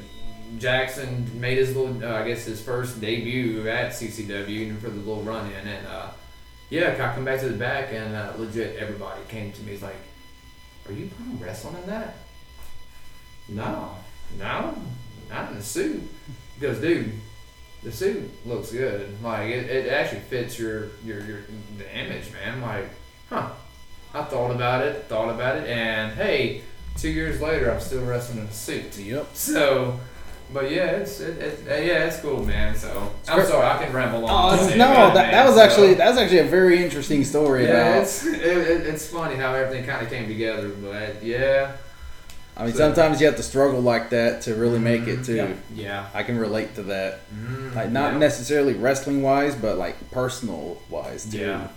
Jackson 0.56 1.40
made 1.40 1.58
his 1.58 1.76
little, 1.76 2.02
uh, 2.02 2.16
I 2.16 2.26
guess, 2.26 2.44
his 2.44 2.60
first 2.60 3.00
debut 3.00 3.68
at 3.68 3.92
CCW 3.92 4.78
for 4.78 4.88
the 4.88 4.96
little 4.96 5.22
run 5.22 5.50
in. 5.50 5.68
And 5.68 5.86
uh, 5.86 6.10
yeah, 6.70 6.92
I 6.92 7.14
come 7.14 7.24
back 7.24 7.40
to 7.40 7.48
the 7.48 7.58
back, 7.58 7.92
and 7.92 8.14
uh, 8.14 8.32
legit 8.38 8.76
everybody 8.76 9.20
came 9.28 9.52
to 9.52 9.62
me. 9.62 9.72
He's 9.72 9.82
like, 9.82 9.96
Are 10.86 10.92
you 10.92 11.08
putting 11.08 11.38
wrestling 11.38 11.76
in 11.82 11.86
that? 11.90 12.14
No, 13.48 13.96
no, 14.38 14.74
not 15.28 15.50
in 15.50 15.58
the 15.58 15.62
suit. 15.62 16.02
Because, 16.58 16.80
dude, 16.80 17.12
the 17.82 17.92
suit 17.92 18.30
looks 18.46 18.72
good. 18.72 19.22
Like 19.22 19.50
it, 19.50 19.70
it 19.70 19.92
actually 19.92 20.20
fits 20.22 20.58
your 20.58 20.88
your 21.04 21.20
your 21.24 21.40
the 21.76 21.96
image, 21.96 22.32
man. 22.32 22.60
Like, 22.62 22.88
huh? 23.28 23.50
I 24.14 24.24
thought 24.24 24.50
about 24.50 24.84
it, 24.84 25.04
thought 25.04 25.28
about 25.28 25.56
it, 25.56 25.68
and 25.68 26.12
hey, 26.12 26.62
two 26.96 27.10
years 27.10 27.40
later, 27.40 27.70
I'm 27.70 27.80
still 27.80 28.04
wrestling 28.04 28.38
in 28.38 28.46
a 28.46 28.52
suit. 28.52 28.96
Yep. 28.98 29.28
So. 29.34 30.00
But 30.52 30.70
yeah, 30.70 30.92
it's 30.92 31.20
it, 31.20 31.38
it, 31.38 31.86
yeah, 31.86 32.06
it's 32.06 32.20
cool, 32.20 32.44
man. 32.44 32.74
So 32.74 33.12
I'm 33.28 33.44
sorry, 33.46 33.66
I 33.66 33.84
can 33.84 33.92
ramble 33.92 34.24
on. 34.26 34.58
Oh, 34.58 34.68
no, 34.70 35.12
that, 35.12 35.14
that 35.14 35.46
was 35.46 35.56
so. 35.56 35.62
actually 35.62 35.94
that 35.94 36.08
was 36.08 36.16
actually 36.16 36.38
a 36.38 36.44
very 36.44 36.82
interesting 36.82 37.22
story. 37.24 37.64
Yeah, 37.64 37.70
about. 37.70 38.02
it's 38.02 38.26
it, 38.26 38.86
it's 38.86 39.08
funny 39.08 39.36
how 39.36 39.54
everything 39.54 39.84
kind 39.84 40.02
of 40.02 40.10
came 40.10 40.26
together, 40.26 40.70
but 40.70 41.22
yeah, 41.22 41.72
I 42.58 42.64
mean, 42.64 42.72
so, 42.72 42.78
sometimes 42.78 43.20
you 43.20 43.26
have 43.26 43.36
to 43.36 43.42
struggle 43.42 43.80
like 43.80 44.10
that 44.10 44.42
to 44.42 44.54
really 44.56 44.80
make 44.80 45.02
it 45.02 45.24
too. 45.24 45.36
Yeah. 45.36 45.54
yeah. 45.74 46.08
I 46.12 46.24
can 46.24 46.36
relate 46.36 46.74
to 46.74 46.82
that. 46.84 47.20
Mm, 47.32 47.74
like 47.74 47.90
not 47.90 48.14
yeah. 48.14 48.18
necessarily 48.18 48.74
wrestling 48.74 49.22
wise, 49.22 49.54
but 49.54 49.78
like 49.78 50.10
personal 50.10 50.82
wise 50.90 51.30
too. 51.30 51.38
Yeah. 51.38 51.68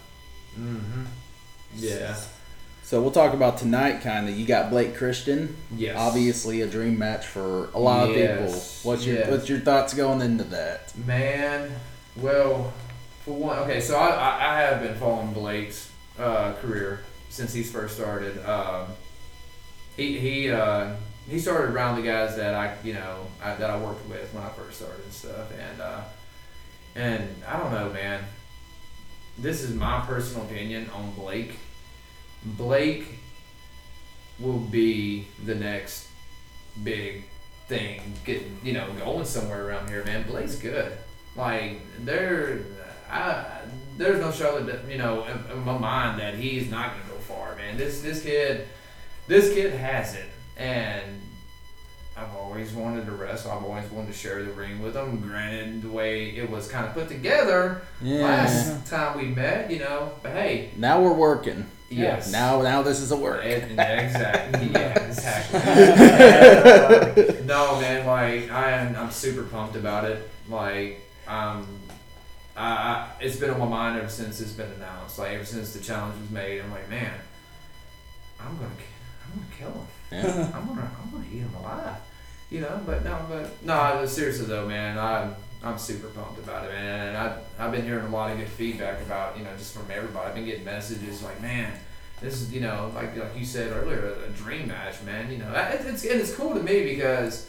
Mm-hmm. 0.59 1.03
Yeah. 1.75 2.17
So 2.91 3.01
we'll 3.01 3.12
talk 3.12 3.33
about 3.33 3.57
tonight. 3.57 4.01
Kind 4.01 4.27
of, 4.27 4.38
you 4.38 4.45
got 4.45 4.69
Blake 4.69 4.98
Christian. 4.98 5.55
Yes. 5.74 5.95
Obviously, 5.98 6.60
a 6.60 6.67
dream 6.67 7.00
match 7.00 7.25
for 7.25 7.69
a 7.74 7.79
lot 7.79 8.10
yes. 8.10 8.17
of 8.19 8.48
people. 8.50 8.91
What's 8.91 9.05
your 9.05 9.15
yes. 9.15 9.31
What's 9.31 9.48
your 9.48 9.60
thoughts 9.60 9.93
going 9.93 10.19
into 10.19 10.43
that? 10.43 10.93
Man, 10.98 11.71
well, 12.17 12.74
for 13.24 13.31
one, 13.33 13.60
okay, 13.60 13.79
so 13.79 13.95
I 13.95 14.10
I, 14.10 14.57
I 14.57 14.62
have 14.63 14.81
been 14.81 14.95
following 14.95 15.31
Blake's 15.31 15.89
uh, 16.19 16.51
career 16.55 17.05
since 17.29 17.53
he's 17.53 17.71
first 17.71 17.95
started. 17.95 18.45
Um, 18.45 18.88
he 19.95 20.19
he 20.19 20.51
uh, 20.51 20.93
he 21.30 21.39
started 21.39 21.73
around 21.73 21.95
the 21.95 22.01
guys 22.01 22.36
that 22.36 22.54
I 22.54 22.75
you 22.84 22.91
know 22.91 23.25
I, 23.41 23.56
that 23.56 23.69
I 23.69 23.77
worked 23.77 24.06
with 24.10 24.34
when 24.34 24.43
I 24.43 24.49
first 24.49 24.80
started 24.82 25.01
and 25.01 25.13
stuff, 25.13 25.49
and 25.58 25.80
uh, 25.80 26.01
and 26.95 27.41
I 27.47 27.58
don't 27.58 27.71
know, 27.71 27.89
man. 27.93 28.21
This 29.38 29.62
is 29.62 29.73
my 29.73 30.01
personal 30.01 30.43
opinion 30.43 30.89
on 30.89 31.13
Blake. 31.13 31.56
Blake 32.43 33.19
will 34.39 34.60
be 34.60 35.27
the 35.45 35.56
next 35.56 36.08
big 36.84 37.23
thing, 37.67 38.01
getting 38.25 38.60
you 38.63 38.73
know 38.73 38.91
going 38.93 39.25
somewhere 39.25 39.67
around 39.67 39.89
here, 39.89 40.04
man. 40.04 40.23
Blake's 40.23 40.56
good. 40.56 40.97
Like 41.36 41.82
there, 41.99 42.60
I 43.10 43.62
there's 43.97 44.19
no 44.19 44.32
Charlotte, 44.32 44.82
you 44.89 44.97
know, 44.97 45.25
in, 45.25 45.51
in 45.51 45.63
my 45.63 45.77
mind 45.77 46.19
that 46.19 46.36
he's 46.36 46.69
not 46.69 46.91
gonna 46.91 47.10
go 47.10 47.17
far, 47.19 47.56
man. 47.56 47.77
This 47.77 48.01
this 48.01 48.23
kid 48.23 48.67
this 49.27 49.54
kid 49.54 49.73
has 49.73 50.15
it, 50.15 50.30
and 50.58 51.21
I've 52.17 52.36
always 52.36 52.73
wanted 52.73 53.06
to 53.06 53.12
wrestle. 53.12 53.51
I've 53.51 53.63
always 53.63 53.89
wanted 53.91 54.08
to 54.08 54.17
share 54.17 54.43
the 54.43 54.51
ring 54.51 54.82
with 54.82 54.95
him. 54.95 55.21
Granted, 55.21 55.84
the 55.84 55.89
way 55.89 56.36
it 56.36 56.49
was 56.49 56.67
kind 56.67 56.86
of 56.86 56.93
put 56.93 57.08
together 57.08 57.84
yeah. 58.01 58.23
last 58.23 58.88
time 58.88 59.17
we 59.17 59.27
met, 59.27 59.71
you 59.71 59.80
know. 59.80 60.12
But 60.21 60.34
hey, 60.34 60.71
now 60.75 61.01
we're 61.01 61.13
working. 61.13 61.65
Yes. 61.91 62.32
Now, 62.32 62.62
now 62.62 62.82
this 62.82 63.01
is 63.01 63.12
a 63.12 63.17
work. 63.17 63.43
It, 63.43 63.71
exactly. 63.71 64.67
yeah, 64.73 65.06
exactly. 65.06 65.60
and, 65.60 67.30
uh, 67.30 67.43
no, 67.45 67.82
man. 67.82 68.06
Like 68.06 68.49
I 68.51 68.71
am, 68.71 68.95
I'm 68.95 69.12
super 69.12 69.43
pumped 69.43 69.75
about 69.75 70.06
it. 70.06 70.30
Like, 70.49 71.01
um, 71.27 71.67
I, 72.56 72.65
I, 72.65 73.10
it's 73.19 73.36
been 73.36 73.49
on 73.49 73.60
my 73.60 73.67
mind 73.67 73.99
ever 73.99 74.10
since 74.10 74.39
it's 74.39 74.54
been 74.54 74.71
announced. 74.71 75.19
Like 75.19 75.32
ever 75.32 75.45
since 75.45 75.73
the 75.73 75.84
challenge 75.84 76.19
was 76.19 76.30
made, 76.32 76.62
I'm 76.62 76.71
like, 76.71 76.89
man, 76.89 77.13
I'm 78.39 78.56
gonna 78.58 78.69
I'm 79.25 79.41
gonna 79.41 79.56
kill 79.58 79.71
him. 79.71 79.88
Yeah. 80.12 80.51
I'm 80.56 80.67
gonna 80.67 80.91
I'm 81.04 81.12
gonna 81.12 81.25
eat 81.32 81.39
him 81.39 81.54
alive. 81.60 81.97
You 82.49 82.62
know, 82.62 82.82
but 82.86 83.04
no, 83.04 83.25
but 83.30 83.65
no. 83.65 84.06
Seriously 84.06 84.45
though, 84.45 84.67
man, 84.67 84.97
I'm 84.97 85.36
I'm 85.63 85.78
super 85.78 86.08
pumped 86.08 86.39
about 86.39 86.65
it, 86.65 86.71
man. 86.71 87.10
And 87.10 87.17
I 87.17 87.38
I've 87.60 87.71
been 87.71 87.84
hearing 87.84 88.06
a 88.06 88.10
lot 88.10 88.32
of 88.32 88.38
good 88.38 88.47
feedback 88.47 89.02
about 89.02 89.38
you 89.38 89.43
know 89.43 89.52
just 89.58 89.76
from 89.76 89.89
everybody. 89.91 90.30
I've 90.30 90.36
been 90.36 90.45
getting 90.45 90.65
messages 90.65 91.21
like, 91.21 91.41
man, 91.41 91.71
this 92.19 92.41
is 92.41 92.52
you 92.52 92.62
know 92.62 92.91
like 92.95 93.15
like 93.15 93.38
you 93.38 93.45
said 93.45 93.71
earlier, 93.71 94.15
a, 94.28 94.30
dream 94.32 94.67
match, 94.67 95.02
man. 95.04 95.32
You 95.32 95.38
know, 95.38 95.52
it, 95.52 95.82
it's 95.86 96.04
and 96.04 96.19
it's 96.19 96.36
cool 96.36 96.54
to 96.56 96.63
me 96.63 96.84
because 96.84 97.47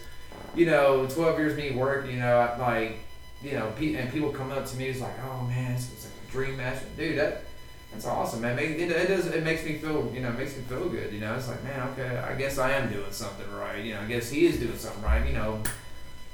you 0.54 0.66
know 0.66 1.06
12 1.06 1.38
years 1.38 1.52
of 1.52 1.58
me 1.58 1.70
working, 1.70 2.12
you 2.12 2.20
know, 2.20 2.54
like 2.58 2.98
you 3.42 3.52
know, 3.52 3.72
and 3.78 4.12
people 4.12 4.30
come 4.30 4.52
up 4.52 4.66
to 4.66 4.76
me, 4.76 4.86
it's 4.86 5.00
like, 5.00 5.18
oh 5.24 5.42
man, 5.44 5.72
it's, 5.72 5.92
it's 5.92 6.04
like 6.04 6.14
a 6.28 6.30
dream 6.30 6.56
match, 6.56 6.78
dude. 6.96 7.18
That 7.18 7.44
that's 7.92 8.06
awesome, 8.06 8.40
man. 8.40 8.58
It, 8.58 8.80
it, 8.80 9.08
does. 9.08 9.26
It 9.26 9.44
makes 9.44 9.64
me 9.64 9.74
feel, 9.74 10.10
you 10.14 10.20
know, 10.20 10.30
it 10.30 10.38
makes 10.38 10.56
me 10.56 10.62
feel 10.62 10.88
good. 10.88 11.12
You 11.12 11.20
know, 11.20 11.34
it's 11.34 11.48
like, 11.48 11.62
man, 11.62 11.88
okay, 11.90 12.16
I 12.18 12.34
guess 12.34 12.58
I 12.58 12.72
am 12.72 12.90
doing 12.90 13.10
something 13.10 13.50
right. 13.52 13.84
You 13.84 13.94
know, 13.94 14.00
I 14.00 14.06
guess 14.06 14.30
he 14.30 14.46
is 14.46 14.58
doing 14.58 14.78
something 14.78 15.02
right. 15.02 15.26
You 15.26 15.34
know, 15.34 15.62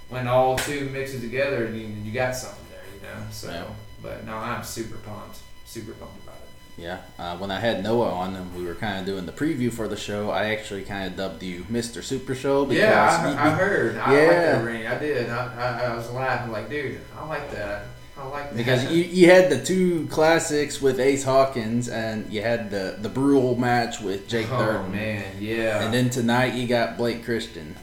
when 0.09 0.27
all 0.27 0.57
two 0.57 0.89
mixes 0.91 1.21
together, 1.21 1.71
you, 1.71 1.87
you 2.03 2.13
got 2.13 2.35
something 2.35 2.65
there. 2.71 2.83
You 2.95 3.03
know, 3.03 3.27
so. 3.31 3.51
Yeah. 3.51 3.65
But 4.03 4.25
no, 4.25 4.37
I'm 4.37 4.63
super 4.63 4.97
pumped. 4.99 5.39
Super 5.65 5.93
pumped 5.93 6.23
about 6.23 6.37
it. 6.37 6.83
Yeah. 6.83 7.01
Uh, 7.19 7.37
when 7.37 7.51
I 7.51 7.59
had 7.59 7.83
Noah 7.83 8.11
on 8.11 8.37
and 8.37 8.55
we 8.55 8.65
were 8.65 8.75
kind 8.75 9.01
of 9.01 9.07
doing 9.07 9.27
the 9.27 9.33
preview 9.33 9.73
for 9.73 9.89
the 9.89 9.97
show, 9.97 10.31
I 10.31 10.51
actually 10.51 10.85
kind 10.85 11.09
of 11.09 11.17
dubbed 11.17 11.43
you 11.43 11.65
Mr. 11.65 12.03
Super 12.03 12.35
Show. 12.35 12.65
Because 12.65 12.83
yeah, 12.83 13.37
I, 13.39 13.49
I 13.49 13.51
heard. 13.51 13.97
I 13.97 14.15
yeah. 14.15 14.27
like 14.27 14.37
that 14.37 14.65
ring. 14.65 14.87
I 14.87 14.99
did. 14.99 15.31
I, 15.31 15.55
I, 15.55 15.85
I 15.87 15.97
was 15.97 16.11
laughing 16.13 16.53
like, 16.53 16.71
dude, 16.71 17.01
I 17.17 17.27
like 17.27 17.51
that. 17.51 17.87
I 18.17 18.27
like 18.29 18.51
that. 18.51 18.57
Because 18.57 18.91
you, 18.91 19.03
you 19.03 19.31
had 19.31 19.51
the 19.51 19.63
two 19.63 20.07
classics 20.07 20.81
with 20.81 21.01
Ace 21.01 21.25
Hawkins, 21.25 21.89
and 21.89 22.33
you 22.33 22.43
had 22.43 22.71
the 22.71 22.97
the 23.01 23.09
Brule 23.09 23.57
match 23.57 24.01
with 24.01 24.29
Jake 24.29 24.51
oh, 24.51 24.59
Thurman. 24.59 24.93
man, 24.93 25.33
yeah. 25.41 25.85
And 25.85 25.93
then 25.95 26.11
tonight 26.11 26.55
you 26.55 26.67
got 26.67 26.97
Blake 26.97 27.25
Christian. 27.25 27.77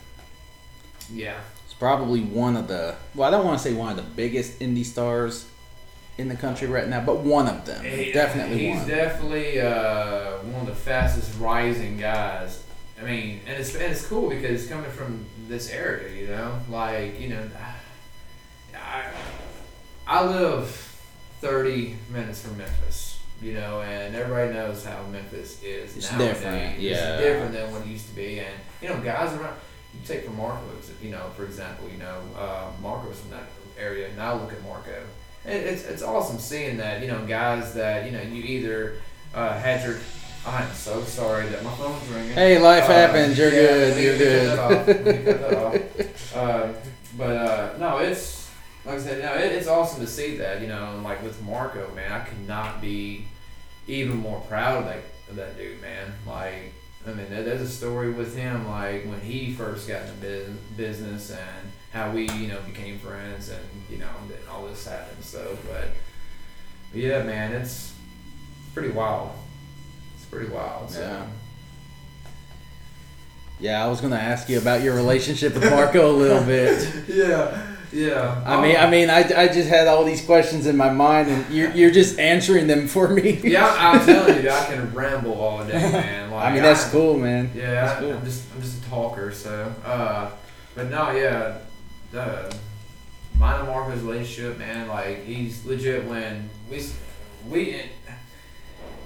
Yeah. 1.11 1.39
Probably 1.79 2.21
one 2.21 2.55
of 2.55 2.67
the 2.67 2.95
well, 3.13 3.27
I 3.27 3.31
don't 3.31 3.45
want 3.45 3.59
to 3.59 3.63
say 3.63 3.73
one 3.73 3.89
of 3.89 3.97
the 3.97 4.09
biggest 4.15 4.59
indie 4.59 4.85
stars 4.85 5.45
in 6.17 6.29
the 6.29 6.35
country 6.35 6.67
right 6.67 6.87
now, 6.87 7.01
but 7.01 7.19
one 7.19 7.47
of 7.47 7.65
them. 7.65 7.83
He, 7.83 8.11
definitely 8.11 8.69
he's 8.69 8.77
one. 8.77 8.87
definitely 8.87 9.59
uh, 9.59 10.37
one 10.37 10.61
of 10.61 10.67
the 10.67 10.75
fastest 10.75 11.37
rising 11.39 11.97
guys. 11.97 12.63
I 12.99 13.03
mean, 13.03 13.41
and 13.45 13.59
it's 13.59 13.73
and 13.75 13.83
it's 13.91 14.05
cool 14.07 14.29
because 14.29 14.61
it's 14.61 14.71
coming 14.71 14.89
from 14.91 15.25
this 15.47 15.69
area, 15.69 16.15
you 16.15 16.27
know, 16.27 16.59
like 16.69 17.19
you 17.19 17.29
know, 17.29 17.49
I 18.73 19.05
I 20.07 20.25
live 20.25 20.85
30 21.41 21.95
minutes 22.11 22.41
from 22.41 22.57
Memphis, 22.57 23.19
you 23.41 23.53
know, 23.53 23.81
and 23.81 24.15
everybody 24.15 24.53
knows 24.53 24.85
how 24.85 25.03
Memphis 25.11 25.61
is 25.63 25.97
it's 25.97 26.11
nowadays. 26.11 26.29
Different, 26.35 26.79
yeah. 26.79 26.91
It's 26.91 27.23
different 27.23 27.53
than 27.53 27.71
what 27.71 27.81
it 27.81 27.87
used 27.87 28.09
to 28.09 28.15
be. 28.15 28.39
And, 28.39 28.53
you 28.81 28.89
know, 28.89 28.99
guys 29.01 29.33
around, 29.33 29.55
take 30.05 30.25
for 30.25 30.31
Marcos, 30.31 30.89
if 30.89 31.03
you 31.03 31.11
know, 31.11 31.29
for 31.35 31.45
example, 31.45 31.87
you 31.91 31.97
know, 31.97 32.21
uh, 32.37 32.67
Marcos 32.81 33.19
from 33.19 33.31
that 33.31 33.43
area, 33.79 34.07
and 34.09 34.21
I 34.21 34.33
look 34.33 34.51
at 34.51 34.61
Marco. 34.63 35.03
And 35.45 35.53
it's 35.53 35.83
it's 35.85 36.01
awesome 36.01 36.39
seeing 36.39 36.77
that 36.77 37.01
you 37.01 37.07
know 37.07 37.25
guys 37.25 37.73
that 37.75 38.05
you 38.05 38.11
know 38.11 38.21
you 38.21 38.41
either 38.43 38.97
uh, 39.33 39.57
had 39.57 39.85
your. 39.85 39.97
I'm 40.47 40.71
so 40.73 41.01
sorry 41.03 41.47
that 41.47 41.63
my 41.63 41.71
phone's 41.71 42.07
ringing. 42.09 42.33
Hey, 42.33 42.59
life 42.59 42.83
Uh, 42.83 42.93
happens. 42.93 43.37
You're 43.37 43.49
yeah, 43.51 43.67
good. 43.67 44.03
You're 44.03 44.17
can 44.17 44.57
cut 44.57 44.57
that 44.57 44.59
off. 44.59 44.85
good. 44.85 45.25
Cut 45.25 45.49
that 45.49 45.57
off. 45.63 46.35
Uh, 46.35 46.73
but 47.17 47.35
uh, 47.37 47.77
no, 47.79 47.97
it's 47.99 48.51
like 48.85 48.95
I 48.95 48.99
said, 48.99 49.23
no, 49.23 49.33
it, 49.35 49.51
it's 49.53 49.67
awesome 49.67 50.01
to 50.01 50.07
see 50.07 50.37
that. 50.37 50.61
You 50.61 50.67
know, 50.67 50.93
and 50.93 51.03
like 51.03 51.23
with 51.23 51.41
Marco, 51.43 51.91
man, 51.95 52.11
I 52.11 52.19
could 52.19 52.47
not 52.47 52.81
be 52.81 53.25
even 53.87 54.17
more 54.17 54.39
proud 54.41 54.79
of 54.79 54.85
that 54.85 54.99
of 55.29 55.35
that 55.37 55.57
dude, 55.57 55.81
man. 55.81 56.13
Like, 56.27 56.73
I 57.07 57.13
mean, 57.13 57.27
there's 57.29 57.61
a 57.61 57.67
story 57.67 58.11
with 58.11 58.35
him, 58.35 58.67
like 58.67 59.05
when 59.05 59.21
he 59.21 59.53
first 59.53 59.87
got 59.87 60.01
into 60.03 60.51
business 60.75 61.29
and 61.31 61.71
how 61.91 62.11
we, 62.11 62.27
you 62.31 62.47
know, 62.47 62.59
became 62.61 62.97
friends, 62.99 63.49
and 63.49 63.61
you 63.89 63.97
know, 63.97 64.09
and 64.23 64.49
all 64.49 64.65
this 64.65 64.87
happened. 64.87 65.23
So, 65.23 65.57
but, 65.71 65.89
yeah, 66.93 67.21
man, 67.23 67.53
it's 67.53 67.93
pretty 68.73 68.89
wild. 68.89 69.31
It's 70.15 70.25
pretty 70.25 70.49
wild. 70.49 70.89
So. 70.89 71.01
Yeah. 71.01 71.25
Yeah, 73.59 73.85
I 73.85 73.87
was 73.87 74.01
gonna 74.01 74.17
ask 74.17 74.49
you 74.49 74.57
about 74.57 74.81
your 74.81 74.95
relationship 74.95 75.53
with 75.53 75.69
Marco 75.69 76.11
a 76.11 76.15
little 76.15 76.43
bit. 76.45 76.91
yeah, 77.07 77.65
yeah. 77.93 78.43
I 78.45 78.61
mean, 78.61 78.75
I 78.75 78.89
mean, 78.89 79.09
I, 79.09 79.19
I 79.43 79.47
just 79.47 79.69
had 79.69 79.87
all 79.87 80.03
these 80.03 80.25
questions 80.25 80.65
in 80.65 80.75
my 80.75 80.89
mind, 80.91 81.29
and 81.29 81.49
you're, 81.55 81.71
you're 81.71 81.91
just 81.91 82.19
answering 82.19 82.67
them 82.67 82.87
for 82.89 83.07
me. 83.07 83.39
yeah, 83.43 83.73
I'm 83.79 84.05
telling 84.05 84.43
you, 84.43 84.49
I 84.49 84.65
can 84.69 84.93
ramble 84.93 85.39
all 85.39 85.63
day, 85.65 85.73
man. 85.73 86.24
Like, 86.35 86.45
I 86.45 86.53
mean, 86.53 86.63
that's 86.63 86.87
I- 86.87 86.91
cool, 86.91 87.17
man. 87.17 87.51
Yeah, 87.55 87.85
That's 87.85 87.99
cool. 87.99 88.13
I'm 88.13 88.25
just 88.25 88.45
I'm 88.53 88.61
just 88.61 88.85
a 88.85 88.89
talker, 88.89 89.31
so. 89.31 89.73
Uh, 89.85 90.31
but 90.75 90.89
no, 90.89 91.11
yeah, 91.11 91.57
the 92.11 92.55
mine 93.37 93.59
and 93.59 93.67
Marco's 93.69 94.01
relationship, 94.01 94.57
man, 94.57 94.87
like 94.87 95.23
he's 95.25 95.65
legit. 95.65 96.05
When 96.05 96.49
we 96.69 96.83
we 97.49 97.83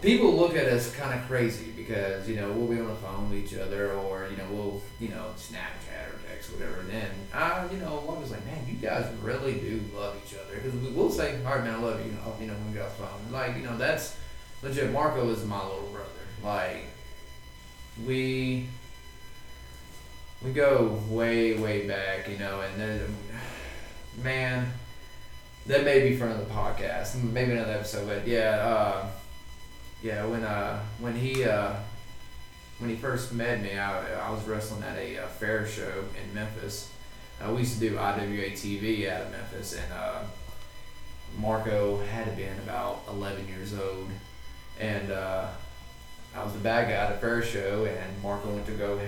people 0.02 0.34
look 0.36 0.56
at 0.56 0.66
us 0.68 0.96
kind 0.96 1.20
of 1.20 1.26
crazy 1.28 1.72
because 1.76 2.28
you 2.30 2.36
know 2.38 2.52
we'll 2.52 2.68
be 2.68 2.80
on 2.80 2.88
the 2.88 2.96
phone 2.96 3.30
with 3.30 3.40
each 3.40 3.58
other, 3.60 3.92
or 3.94 4.28
you 4.30 4.38
know 4.38 4.46
we'll 4.52 4.82
you 5.00 5.10
know 5.10 5.28
Snapchat 5.38 6.14
or 6.14 6.20
text 6.30 6.52
or 6.52 6.54
whatever. 6.54 6.80
And 6.82 6.90
then 6.90 7.10
I, 7.34 7.68
you 7.72 7.78
know, 7.80 8.04
I 8.10 8.20
was 8.20 8.32
like, 8.32 8.46
man, 8.46 8.64
you 8.68 8.76
guys 8.76 9.06
really 9.22 9.54
do 9.54 9.82
love 9.96 10.16
each 10.26 10.36
other 10.36 10.56
because 10.56 10.74
we 10.74 10.90
will 10.92 11.12
say, 11.12 11.38
all 11.46 11.56
right, 11.56 11.64
man, 11.64 11.76
I 11.76 11.78
love 11.78 12.00
you, 12.00 12.12
you 12.12 12.18
know, 12.18 12.36
you 12.40 12.48
know 12.48 12.54
when 12.54 12.72
we 12.72 12.78
got 12.78 12.88
off 12.88 12.98
the 12.98 13.04
phone. 13.06 13.32
Like 13.32 13.58
you 13.58 13.64
know 13.64 13.78
that's 13.78 14.16
legit. 14.64 14.92
Marco 14.92 15.28
is 15.30 15.44
my 15.46 15.62
little 15.64 15.90
brother. 15.92 16.10
Like 16.44 16.86
we 18.06 18.68
we 20.44 20.52
go 20.52 21.00
way 21.10 21.56
way 21.56 21.88
back, 21.88 22.30
you 22.30 22.38
know, 22.38 22.62
and 22.62 22.80
then 22.80 23.16
man, 24.24 24.72
that 25.66 25.84
may 25.84 26.10
be 26.10 26.16
for 26.16 26.26
another 26.26 26.46
podcast, 26.46 27.22
maybe 27.22 27.52
another 27.52 27.74
episode, 27.74 28.08
but 28.08 28.28
yeah, 28.28 28.52
uh, 28.64 29.08
yeah, 30.02 30.26
when 30.26 30.44
uh 30.44 30.82
when 31.00 31.16
he 31.16 31.44
uh 31.44 31.74
when 32.80 32.90
he 32.90 32.96
first 32.96 33.34
met 33.34 33.62
me, 33.62 33.78
I, 33.78 34.28
I 34.28 34.32
was 34.32 34.46
wrestling 34.48 34.84
at 34.84 34.98
a 34.98 35.20
uh, 35.20 35.28
fair 35.28 35.68
show 35.68 36.06
in 36.22 36.34
Memphis. 36.34 36.90
Uh, 37.42 37.52
we 37.52 37.60
used 37.60 37.80
to 37.80 37.90
do 37.90 37.98
IWA 37.98 38.52
TV 38.52 39.10
out 39.10 39.24
of 39.24 39.32
Memphis, 39.32 39.78
and 39.78 39.94
uh, 39.94 40.22
Marco 41.38 42.00
had 42.06 42.36
been 42.38 42.58
about 42.60 43.02
11 43.10 43.48
years 43.48 43.78
old, 43.78 44.10
and 44.80 45.12
uh, 45.12 45.48
I 46.36 46.44
was 46.44 46.54
the 46.54 46.60
bad 46.60 46.88
guy 46.88 46.94
at 46.94 47.12
a 47.12 47.18
fair 47.18 47.42
show, 47.42 47.86
and 47.86 48.24
Marco 48.24 48.50
went 48.50 48.66
to 48.68 48.74
go 48.74 49.00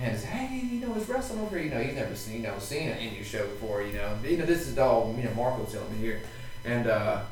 and 0.00 0.18
said, 0.18 0.28
"Hey, 0.28 0.66
you 0.66 0.80
know, 0.80 0.94
it's 0.94 1.08
wrestling 1.08 1.40
over 1.40 1.56
here. 1.56 1.66
You 1.66 1.74
know, 1.74 1.80
he's 1.80 1.94
never 1.94 2.14
seen, 2.14 2.42
you 2.42 2.42
know, 2.48 2.58
seen 2.58 2.88
an 2.88 2.98
Indian 2.98 3.24
show 3.24 3.46
before. 3.46 3.82
You 3.82 3.92
know, 3.92 4.18
you 4.24 4.36
know, 4.36 4.44
this 4.44 4.66
is 4.66 4.78
all 4.78 5.14
you 5.16 5.24
know. 5.24 5.34
Marco 5.34 5.64
telling 5.64 5.92
me 5.92 5.98
here, 5.98 6.20
and 6.64 6.86
uh, 6.86 7.22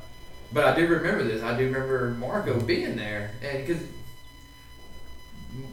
but 0.52 0.64
I 0.64 0.76
do 0.76 0.86
remember 0.86 1.24
this. 1.24 1.42
I 1.42 1.56
do 1.56 1.66
remember 1.66 2.10
Marco 2.18 2.58
being 2.60 2.96
there, 2.96 3.32
and 3.42 3.66
because 3.66 3.82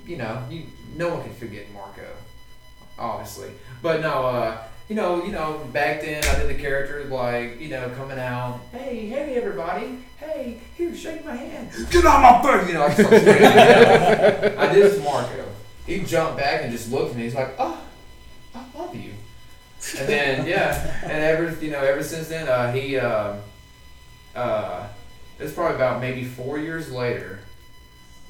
you 0.05 0.17
know, 0.17 0.43
you 0.49 0.63
no 0.95 1.09
one 1.09 1.23
can 1.23 1.33
forget 1.33 1.71
Marco, 1.73 2.07
obviously. 2.97 3.51
But 3.81 4.01
no, 4.01 4.25
uh, 4.25 4.63
you 4.93 5.01
know, 5.01 5.23
you 5.23 5.32
know, 5.32 5.67
back 5.73 6.01
then 6.01 6.23
I 6.23 6.36
did 6.36 6.56
the 6.56 6.62
characters 6.62 7.10
like, 7.10 7.60
you 7.60 7.69
know, 7.69 7.89
coming 7.97 8.19
out, 8.19 8.60
hey, 8.71 9.08
hey, 9.08 9.36
everybody, 9.36 9.97
hey, 10.17 10.60
here, 10.75 10.95
shake 10.95 11.25
my 11.25 11.36
hand, 11.36 11.71
get 11.89 12.06
on 12.06 12.21
my 12.21 12.43
face, 12.43 12.67
you 12.67 12.75
know. 12.75 12.84
I, 12.84 12.93
started 12.93 13.23
saying, 13.23 13.38
you 13.41 14.56
know. 14.56 14.62
I 14.62 14.71
did 14.71 14.84
this 14.84 15.03
Marco. 15.03 15.47
He 15.88 16.03
jumped 16.03 16.38
back 16.38 16.62
and 16.62 16.71
just 16.71 16.91
looked 16.91 17.10
at 17.10 17.17
me. 17.17 17.23
He's 17.23 17.34
like, 17.34 17.56
oh, 17.58 17.82
I 18.53 18.63
love 18.77 18.93
you. 18.93 19.13
And 19.97 20.08
then 20.08 20.45
yeah, 20.45 20.99
and 21.01 21.12
ever 21.12 21.60
you 21.60 21.71
know, 21.71 21.79
ever 21.79 22.03
since 22.03 22.27
then, 22.27 22.47
uh, 22.47 22.71
he 22.71 22.99
uh, 22.99 23.38
uh, 24.36 24.88
it's 25.39 25.53
probably 25.53 25.75
about 25.75 26.01
maybe 26.01 26.23
four 26.23 26.60
years 26.60 26.91
later 26.91 27.39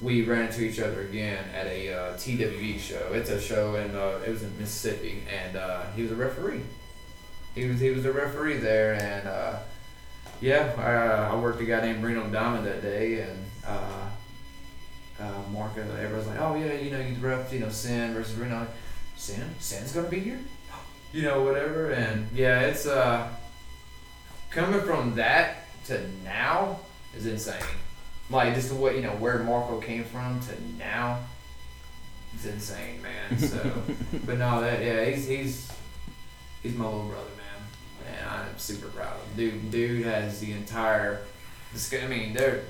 we 0.01 0.23
ran 0.23 0.47
into 0.47 0.63
each 0.63 0.79
other 0.79 1.01
again 1.01 1.43
at 1.53 1.67
a 1.67 1.93
uh, 1.93 2.17
TWE 2.17 2.77
show. 2.77 3.13
It's 3.13 3.29
a 3.29 3.39
show 3.39 3.75
in 3.75 3.95
uh, 3.95 4.19
it 4.25 4.29
was 4.29 4.43
in 4.43 4.57
Mississippi, 4.57 5.23
and 5.31 5.55
uh, 5.55 5.83
he 5.95 6.03
was 6.03 6.11
a 6.11 6.15
referee. 6.15 6.61
He 7.55 7.65
was 7.65 7.79
he 7.79 7.91
was 7.91 8.05
a 8.05 8.11
referee 8.11 8.57
there, 8.57 8.93
and 8.93 9.27
uh, 9.27 9.59
yeah, 10.41 10.73
I, 10.77 10.93
uh, 10.93 11.33
I 11.33 11.39
worked 11.39 11.61
a 11.61 11.65
guy 11.65 11.81
named 11.81 12.03
Reno 12.03 12.27
Diamond 12.29 12.65
that 12.65 12.81
day, 12.81 13.21
and 13.21 13.45
uh, 13.65 14.09
uh, 15.19 15.41
Marco. 15.51 15.81
Everyone's 15.81 16.27
like, 16.27 16.39
oh 16.39 16.55
yeah, 16.55 16.73
you 16.73 16.91
know, 16.91 16.99
you 16.99 17.15
ref, 17.21 17.53
you 17.53 17.59
know, 17.59 17.69
Sin 17.69 18.13
versus 18.13 18.35
Reno. 18.35 18.67
Sin, 19.15 19.55
Sin's 19.59 19.93
gonna 19.93 20.09
be 20.09 20.19
here, 20.19 20.39
you 21.13 21.21
know, 21.21 21.43
whatever, 21.43 21.91
and 21.91 22.27
yeah, 22.35 22.61
it's 22.61 22.87
coming 24.49 24.81
from 24.81 25.15
that 25.15 25.57
to 25.85 26.01
now 26.23 26.79
is 27.15 27.25
insane. 27.25 27.61
Like 28.29 28.53
just 28.55 28.69
the 28.69 28.75
way 28.75 28.95
you 28.95 29.01
know 29.01 29.11
where 29.11 29.39
Marco 29.39 29.79
came 29.79 30.03
from 30.05 30.39
to 30.41 30.63
now, 30.77 31.19
it's 32.33 32.45
insane, 32.45 33.01
man. 33.01 33.37
So, 33.37 33.71
but 34.25 34.37
no, 34.37 34.61
that 34.61 34.81
yeah, 34.81 35.05
he's 35.05 35.27
he's 35.27 35.71
he's 36.63 36.75
my 36.75 36.85
little 36.85 37.03
brother, 37.03 37.29
man, 37.37 38.17
and 38.19 38.27
I'm 38.49 38.57
super 38.57 38.87
proud 38.87 39.15
of 39.17 39.21
him. 39.37 39.51
Dude, 39.61 39.71
dude 39.71 40.05
has 40.05 40.39
the 40.39 40.51
entire. 40.53 41.21
I 42.01 42.07
mean, 42.07 42.33
there 42.33 42.61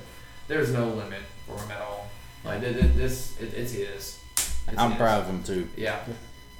there's 0.48 0.72
no 0.72 0.88
limit 0.88 1.20
for 1.46 1.58
him 1.58 1.70
at 1.70 1.80
all. 1.80 2.08
Like 2.44 2.60
thi- 2.62 2.72
thi- 2.74 2.88
this, 2.88 3.38
it, 3.40 3.54
it's 3.54 3.72
his. 3.72 4.18
It's 4.36 4.60
I'm 4.78 4.90
his. 4.92 4.98
proud 4.98 5.22
of 5.22 5.28
him 5.28 5.42
too. 5.42 5.68
Yeah. 5.76 6.00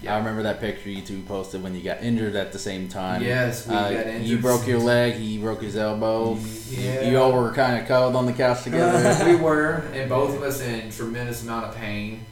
I 0.08 0.18
remember 0.18 0.42
that 0.44 0.60
picture 0.60 0.90
you 0.90 1.02
two 1.02 1.22
posted 1.22 1.62
when 1.62 1.74
you 1.74 1.82
got 1.82 2.02
injured 2.02 2.36
at 2.36 2.52
the 2.52 2.58
same 2.58 2.88
time. 2.88 3.22
Yes, 3.22 3.66
we 3.66 3.74
Uh, 3.74 3.90
got 3.92 4.06
injured. 4.06 4.26
You 4.28 4.38
broke 4.38 4.66
your 4.66 4.78
leg. 4.78 5.14
He 5.14 5.38
broke 5.38 5.62
his 5.62 5.76
elbow. 5.76 6.38
Yeah. 6.70 7.08
You 7.08 7.18
all 7.18 7.32
were 7.32 7.52
kind 7.52 7.80
of 7.80 7.86
cuddled 7.88 8.16
on 8.16 8.26
the 8.26 8.32
couch 8.32 8.62
together. 8.64 9.24
we 9.28 9.36
were, 9.36 9.84
and 9.92 10.08
both 10.08 10.34
of 10.36 10.42
us 10.42 10.60
in 10.60 10.90
tremendous 10.90 11.42
amount 11.42 11.66
of 11.66 11.76
pain. 11.76 12.24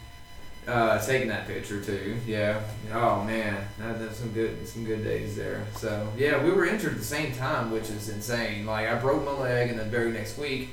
Uh, 0.65 0.97
taking 1.05 1.27
that 1.27 1.45
picture 1.49 1.83
too, 1.83 2.17
yeah. 2.25 2.61
Oh 2.95 3.25
man, 3.25 3.67
that, 3.81 3.99
that's 3.99 4.19
some 4.19 4.31
good, 4.31 4.69
some 4.69 4.85
good 4.85 5.03
days 5.03 5.35
there. 5.35 5.65
So 5.77 6.07
yeah, 6.17 6.41
we 6.45 6.53
were 6.53 6.65
injured 6.65 6.93
at 6.93 6.99
the 6.99 7.05
same 7.05 7.35
time, 7.35 7.73
which 7.73 7.91
is 7.91 8.09
insane. 8.09 8.65
Like 8.65 8.87
I 8.87 8.95
broke 8.95 9.25
my 9.25 9.33
leg, 9.33 9.71
and 9.71 9.79
the 9.81 9.83
very 9.85 10.13
next 10.13 10.39
week, 10.39 10.69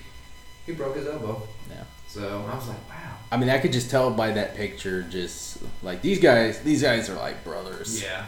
he 0.68 0.74
broke 0.74 0.96
his 0.96 1.08
elbow. 1.08 1.42
Yeah. 1.72 1.86
So 2.10 2.46
I 2.52 2.56
was 2.56 2.68
like, 2.68 2.90
wow. 2.90 2.96
I 3.32 3.38
mean, 3.38 3.50
I 3.50 3.60
could 3.60 3.72
just 3.72 3.90
tell 3.92 4.10
by 4.12 4.32
that 4.32 4.56
picture, 4.56 5.04
just 5.04 5.60
like 5.84 6.02
these 6.02 6.20
guys. 6.20 6.60
These 6.62 6.82
guys 6.82 7.10
are 7.10 7.16
like 7.16 7.44
brothers. 7.44 8.02
Yeah. 8.02 8.26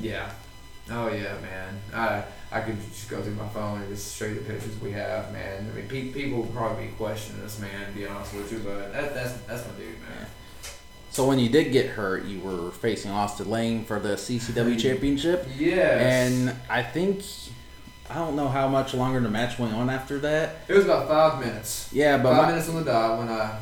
Yeah. 0.00 0.30
Oh 0.90 1.08
yeah, 1.08 1.34
man. 1.40 1.80
I 1.94 2.24
I 2.50 2.60
could 2.60 2.76
just 2.92 3.08
go 3.10 3.20
through 3.22 3.34
my 3.34 3.48
phone 3.48 3.80
and 3.82 3.88
just 3.94 4.16
show 4.16 4.26
you 4.26 4.34
the 4.34 4.40
pictures 4.52 4.78
we 4.80 4.92
have, 4.92 5.32
man. 5.32 5.68
I 5.72 5.76
mean, 5.76 5.88
pe- 5.88 6.12
people 6.12 6.38
will 6.38 6.46
probably 6.46 6.86
be 6.86 6.92
questioning 6.92 7.42
us, 7.44 7.58
man. 7.60 7.86
To 7.88 7.92
be 7.98 8.06
honest 8.06 8.34
with 8.34 8.52
you, 8.52 8.58
but 8.60 8.92
that, 8.92 9.14
that's 9.14 9.32
that's 9.42 9.66
my 9.66 9.72
dude, 9.74 9.98
man. 10.00 10.26
So 11.10 11.26
when 11.26 11.38
you 11.38 11.48
did 11.50 11.72
get 11.72 11.86
hurt, 11.90 12.24
you 12.24 12.40
were 12.40 12.70
facing 12.70 13.10
Austin 13.10 13.50
Lane 13.50 13.84
for 13.84 14.00
the 14.00 14.14
CCW 14.14 14.78
championship, 14.80 15.46
Yeah. 15.58 15.98
and 16.00 16.54
I 16.70 16.82
think 16.82 17.22
I 18.12 18.16
don't 18.16 18.36
know 18.36 18.48
how 18.48 18.68
much 18.68 18.92
longer 18.92 19.20
the 19.20 19.30
match 19.30 19.58
went 19.58 19.72
on 19.72 19.88
after 19.88 20.18
that. 20.18 20.56
it 20.68 20.74
was 20.74 20.84
about 20.84 21.08
five 21.08 21.40
minutes. 21.40 21.88
Yeah, 21.92 22.18
but 22.18 22.34
five 22.34 22.42
my, 22.42 22.48
minutes 22.50 22.68
on 22.68 22.74
the 22.76 22.84
dot 22.84 23.18
when 23.18 23.30
I. 23.30 23.58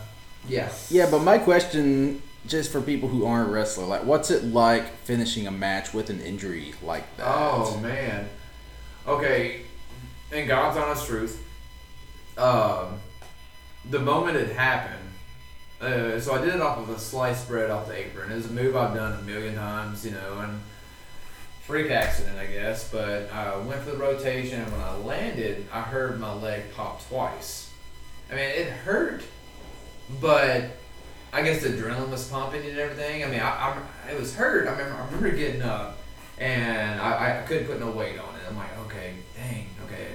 Yeah. 0.48 0.72
yeah, 0.88 1.08
but 1.08 1.20
my 1.20 1.38
question, 1.38 2.20
just 2.46 2.72
for 2.72 2.80
people 2.80 3.08
who 3.08 3.26
aren't 3.26 3.50
wrestler, 3.50 3.86
like, 3.86 4.04
what's 4.04 4.30
it 4.30 4.42
like 4.42 4.96
finishing 5.04 5.46
a 5.46 5.52
match 5.52 5.94
with 5.94 6.10
an 6.10 6.20
injury 6.20 6.74
like 6.82 7.16
that? 7.16 7.26
Oh 7.28 7.78
man. 7.78 8.28
Okay, 9.06 9.62
in 10.32 10.48
God's 10.48 10.76
honest 10.76 11.06
truth, 11.06 11.44
um, 12.36 12.98
the 13.88 14.00
moment 14.00 14.36
it 14.36 14.56
happened, 14.56 14.96
uh, 15.80 16.18
so 16.18 16.34
I 16.34 16.40
did 16.40 16.54
it 16.54 16.60
off 16.60 16.78
of 16.78 16.90
a 16.90 16.98
slice 16.98 17.42
spread 17.42 17.70
off 17.70 17.86
the 17.86 17.94
apron. 17.94 18.32
It 18.32 18.34
was 18.34 18.46
a 18.46 18.52
move 18.52 18.74
I've 18.74 18.94
done 18.94 19.12
a 19.12 19.22
million 19.22 19.54
times, 19.54 20.04
you 20.04 20.10
know, 20.10 20.40
and 20.40 20.60
freak 21.70 21.90
accident, 21.92 22.36
I 22.36 22.46
guess. 22.46 22.90
But 22.90 23.32
I 23.32 23.56
went 23.58 23.80
for 23.82 23.92
the 23.92 23.96
rotation, 23.96 24.60
and 24.60 24.72
when 24.72 24.80
I 24.80 24.96
landed, 24.96 25.66
I 25.72 25.80
heard 25.80 26.20
my 26.20 26.32
leg 26.34 26.74
pop 26.74 27.06
twice. 27.08 27.70
I 28.30 28.34
mean, 28.34 28.44
it 28.44 28.68
hurt, 28.68 29.22
but 30.20 30.64
I 31.32 31.42
guess 31.42 31.62
the 31.62 31.68
adrenaline 31.68 32.10
was 32.10 32.28
pumping 32.28 32.68
and 32.68 32.78
everything. 32.78 33.24
I 33.24 33.28
mean, 33.28 33.40
I, 33.40 33.76
I 34.06 34.10
it 34.10 34.18
was 34.18 34.34
hurt. 34.34 34.66
I 34.66 34.72
remember, 34.72 34.94
I 34.94 35.04
remember 35.06 35.30
getting 35.30 35.62
up 35.62 35.98
and 36.38 37.00
I, 37.00 37.40
I 37.40 37.46
couldn't 37.46 37.66
put 37.66 37.78
no 37.78 37.90
weight 37.90 38.18
on 38.18 38.34
it. 38.34 38.40
I'm 38.48 38.56
like, 38.56 38.76
okay, 38.86 39.14
dang, 39.36 39.66
okay. 39.84 40.06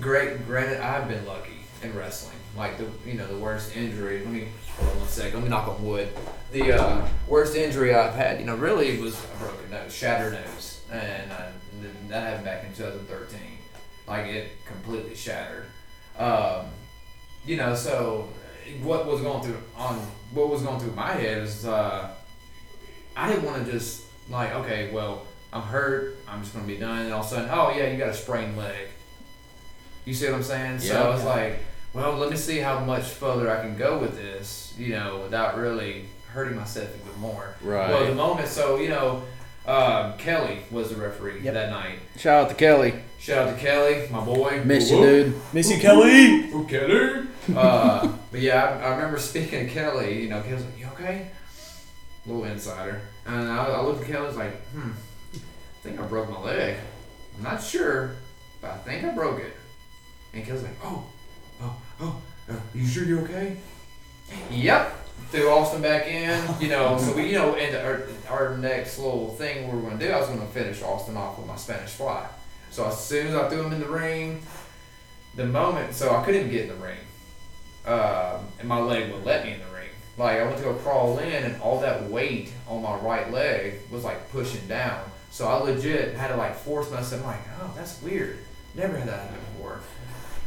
Great, 0.00 0.46
granted, 0.46 0.80
I've 0.80 1.08
been 1.08 1.24
lucky 1.26 1.58
in 1.82 1.96
wrestling. 1.96 2.36
Like 2.56 2.78
the, 2.78 2.86
you 3.06 3.14
know, 3.14 3.26
the 3.26 3.38
worst 3.38 3.76
injury. 3.76 4.20
Let 4.20 4.28
me 4.28 4.48
hold 4.76 4.92
on 4.92 4.98
one 5.00 5.08
sec. 5.08 5.34
Let 5.34 5.42
me 5.42 5.48
knock 5.48 5.68
on 5.68 5.84
wood. 5.84 6.08
The 6.52 6.72
uh, 6.72 7.06
worst 7.28 7.54
injury 7.56 7.94
I've 7.94 8.14
had, 8.14 8.40
you 8.40 8.46
know, 8.46 8.56
really 8.56 8.98
was 8.98 9.22
a 9.22 9.36
broken 9.38 9.70
nose, 9.70 9.94
shattered 9.94 10.32
nose, 10.32 10.80
and 10.90 11.30
uh, 11.30 11.46
that 12.08 12.22
happened 12.22 12.44
back 12.44 12.64
in 12.64 12.74
2013. 12.74 13.40
Like 14.06 14.26
it 14.26 14.52
completely 14.64 15.14
shattered. 15.14 15.66
Um, 16.18 16.66
you 17.44 17.56
know, 17.56 17.74
so 17.74 18.28
what 18.82 19.06
was 19.06 19.20
going 19.20 19.42
through 19.42 19.58
on 19.76 19.96
what 20.32 20.48
was 20.48 20.62
going 20.62 20.80
through 20.80 20.92
my 20.92 21.12
head 21.12 21.38
is 21.38 21.66
uh, 21.66 22.10
I 23.16 23.28
didn't 23.28 23.44
want 23.44 23.66
to 23.66 23.72
just 23.72 24.04
like 24.30 24.52
okay, 24.52 24.90
well 24.92 25.26
I'm 25.52 25.62
hurt, 25.62 26.16
I'm 26.28 26.42
just 26.42 26.54
gonna 26.54 26.66
be 26.66 26.76
done, 26.76 27.02
and 27.02 27.12
all 27.12 27.20
of 27.20 27.26
a 27.26 27.28
sudden, 27.28 27.48
oh 27.50 27.70
yeah, 27.70 27.90
you 27.90 27.98
got 27.98 28.08
a 28.08 28.14
sprained 28.14 28.56
leg. 28.56 28.88
You 30.04 30.14
see 30.14 30.26
what 30.26 30.36
I'm 30.36 30.42
saying? 30.42 30.78
so 30.80 30.92
Yeah. 30.92 31.02
I 31.02 31.08
was 31.08 31.24
like, 31.24 31.60
well, 31.96 32.16
let 32.16 32.30
me 32.30 32.36
see 32.36 32.58
how 32.58 32.80
much 32.80 33.04
further 33.04 33.50
I 33.50 33.60
can 33.62 33.76
go 33.76 33.98
with 33.98 34.16
this, 34.16 34.74
you 34.78 34.90
know, 34.90 35.20
without 35.22 35.56
really 35.56 36.04
hurting 36.32 36.56
myself 36.56 36.88
even 37.00 37.20
more. 37.20 37.54
Right. 37.62 37.88
Well, 37.90 38.06
the 38.06 38.14
moment, 38.14 38.48
so 38.48 38.76
you 38.76 38.88
know, 38.90 39.22
um, 39.66 40.16
Kelly 40.18 40.58
was 40.70 40.90
the 40.90 40.96
referee 40.96 41.40
Yep. 41.42 41.54
that 41.54 41.70
night. 41.70 41.98
Shout 42.18 42.44
out 42.44 42.48
to 42.50 42.54
Kelly. 42.54 42.94
Shout 43.18 43.48
out 43.48 43.54
to 43.54 43.60
Kelly, 43.60 44.08
my 44.10 44.22
boy. 44.24 44.62
Miss 44.64 44.90
you, 44.90 44.98
Whoop, 44.98 45.06
whoop. 45.26 45.32
dude. 45.32 45.54
Miss 45.54 45.70
you, 45.70 45.78
Kelly. 45.78 46.50
Ooh, 46.52 46.66
Kelly. 46.68 47.26
uh, 47.56 48.12
but 48.30 48.40
yeah, 48.40 48.62
I, 48.82 48.86
I 48.88 48.96
remember 48.96 49.18
speaking 49.18 49.66
to 49.66 49.72
Kelly. 49.72 50.22
You 50.22 50.28
know, 50.28 50.42
Kelly's 50.42 50.64
like, 50.64 50.78
"You 50.78 50.86
okay?" 50.88 51.30
Little 52.26 52.44
insider. 52.44 53.00
And 53.26 53.48
I, 53.48 53.66
I 53.66 53.80
looked 53.82 54.02
at 54.02 54.06
Kelly. 54.08 54.24
I 54.24 54.28
was 54.28 54.36
like, 54.36 54.54
"Hmm, 54.72 54.90
I 55.34 55.38
think 55.82 55.98
I 56.00 56.02
broke 56.06 56.28
my 56.30 56.40
leg. 56.40 56.76
I'm 57.38 57.42
not 57.44 57.62
sure, 57.62 58.10
but 58.60 58.70
I 58.72 58.76
think 58.78 59.02
I 59.04 59.14
broke 59.14 59.40
it." 59.40 59.54
And 60.34 60.44
Kelly's 60.44 60.62
like, 60.64 60.76
"Oh, 60.84 61.04
oh, 62.00 62.20
uh, 62.50 62.54
you 62.74 62.86
sure 62.86 63.04
you're 63.04 63.22
okay?" 63.22 63.56
Yep. 64.50 64.92
Threw 65.30 65.50
Austin 65.50 65.82
back 65.82 66.06
in. 66.06 66.42
You 66.60 66.68
know, 66.68 66.98
so 66.98 67.14
we, 67.14 67.28
you 67.28 67.34
know, 67.34 67.54
and 67.54 67.76
our, 67.76 68.08
our 68.28 68.56
next 68.58 68.98
little 68.98 69.28
thing 69.30 69.70
we 69.70 69.76
were 69.76 69.88
gonna 69.88 69.98
do, 69.98 70.10
I 70.10 70.18
was 70.18 70.28
gonna 70.28 70.46
finish 70.46 70.82
Austin 70.82 71.16
off 71.16 71.38
with 71.38 71.46
my 71.46 71.56
Spanish 71.56 71.90
fly. 71.90 72.26
So 72.70 72.86
as 72.86 72.98
soon 73.02 73.28
as 73.28 73.34
I 73.34 73.48
threw 73.48 73.62
him 73.62 73.72
in 73.72 73.80
the 73.80 73.88
ring, 73.88 74.42
the 75.34 75.46
moment, 75.46 75.94
so 75.94 76.14
I 76.14 76.24
couldn't 76.24 76.42
even 76.42 76.52
get 76.52 76.62
in 76.62 76.68
the 76.68 76.74
ring, 76.74 76.98
um, 77.86 78.46
and 78.58 78.68
my 78.68 78.78
leg 78.78 79.12
would 79.12 79.24
let 79.24 79.44
me 79.44 79.52
in 79.52 79.60
the 79.60 79.66
ring. 79.66 79.88
Like 80.16 80.38
I 80.38 80.44
went 80.44 80.56
to 80.58 80.64
go 80.64 80.74
crawl 80.74 81.18
in, 81.18 81.44
and 81.44 81.60
all 81.60 81.80
that 81.80 82.08
weight 82.10 82.52
on 82.68 82.82
my 82.82 82.96
right 82.96 83.30
leg 83.30 83.74
was 83.90 84.02
like 84.02 84.30
pushing 84.32 84.66
down. 84.66 85.00
So 85.30 85.46
I 85.46 85.58
legit 85.58 86.14
had 86.14 86.28
to 86.28 86.36
like 86.36 86.56
force 86.56 86.90
myself. 86.90 87.20
I'm 87.22 87.26
like, 87.28 87.40
oh, 87.60 87.72
that's 87.76 88.00
weird. 88.02 88.38
Never 88.74 88.96
had 88.96 89.08
that 89.08 89.20
happen 89.20 89.38
before. 89.54 89.80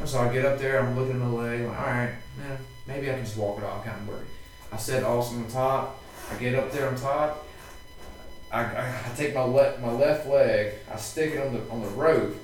And 0.00 0.08
so 0.08 0.20
I 0.20 0.32
get 0.32 0.46
up 0.46 0.58
there, 0.58 0.80
I'm 0.80 0.96
looking 0.96 1.12
at 1.12 1.18
my 1.18 1.28
leg, 1.28 1.60
like, 1.60 1.78
all 1.78 1.86
right, 1.86 2.14
man, 2.38 2.58
maybe 2.88 3.10
I 3.10 3.14
can 3.14 3.24
just 3.24 3.36
walk 3.36 3.58
it 3.58 3.64
off, 3.64 3.84
kind 3.84 4.00
of 4.00 4.08
worried. 4.08 4.26
I 4.72 4.78
set 4.78 5.04
Austin 5.04 5.44
on 5.44 5.50
top. 5.50 6.02
I 6.30 6.36
get 6.36 6.54
up 6.54 6.72
there 6.72 6.88
on 6.88 6.96
top. 6.96 7.46
I, 8.52 8.62
I, 8.62 8.94
I 9.06 9.14
take 9.14 9.34
my 9.34 9.42
left 9.44 9.80
my 9.80 9.92
left 9.92 10.26
leg. 10.26 10.74
I 10.92 10.96
stick 10.96 11.34
it 11.34 11.46
on 11.46 11.54
the 11.54 11.68
on 11.70 11.82
the 11.82 11.88
rope. 11.88 12.36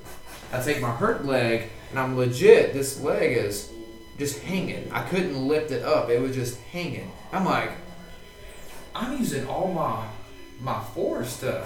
I 0.53 0.61
take 0.61 0.81
my 0.81 0.91
hurt 0.91 1.25
leg, 1.25 1.69
and 1.89 1.99
I'm 1.99 2.15
legit. 2.17 2.73
This 2.73 3.01
leg 3.01 3.37
is 3.37 3.71
just 4.17 4.39
hanging. 4.39 4.91
I 4.91 5.03
couldn't 5.03 5.47
lift 5.47 5.71
it 5.71 5.83
up. 5.83 6.09
It 6.09 6.21
was 6.21 6.35
just 6.35 6.59
hanging. 6.61 7.11
I'm 7.31 7.45
like, 7.45 7.71
I'm 8.95 9.17
using 9.17 9.47
all 9.47 9.71
my 9.73 10.07
my 10.59 10.81
force 10.93 11.39
to 11.41 11.65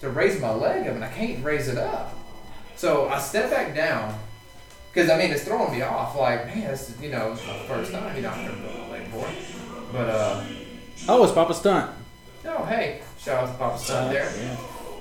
to 0.00 0.10
raise 0.10 0.40
my 0.40 0.50
leg 0.50 0.86
up, 0.86 0.94
and 0.94 1.04
I 1.04 1.10
can't 1.10 1.44
raise 1.44 1.68
it 1.68 1.78
up. 1.78 2.14
So 2.76 3.08
I 3.08 3.18
step 3.18 3.50
back 3.50 3.74
down. 3.74 4.18
Cause 4.96 5.10
I 5.10 5.18
mean 5.18 5.30
it's 5.30 5.44
throwing 5.44 5.72
me 5.72 5.82
off. 5.82 6.16
Like 6.16 6.46
man, 6.46 6.70
it's 6.70 6.92
you 7.00 7.10
know 7.10 7.32
it's 7.32 7.46
my 7.46 7.58
first 7.68 7.92
time. 7.92 8.16
You 8.16 8.22
know 8.22 8.30
I've 8.30 8.42
never 8.42 8.88
my 8.90 8.98
before. 9.00 9.28
But 9.92 10.08
uh, 10.08 10.44
Oh, 11.08 11.22
it's 11.22 11.32
Papa 11.32 11.52
Stunt. 11.54 11.90
oh 12.46 12.64
hey, 12.64 13.02
shout 13.18 13.44
out 13.44 13.52
to 13.52 13.58
Papa 13.58 13.78
Stunt 13.78 14.10
there. 14.12 14.32
Yeah. 14.42 14.56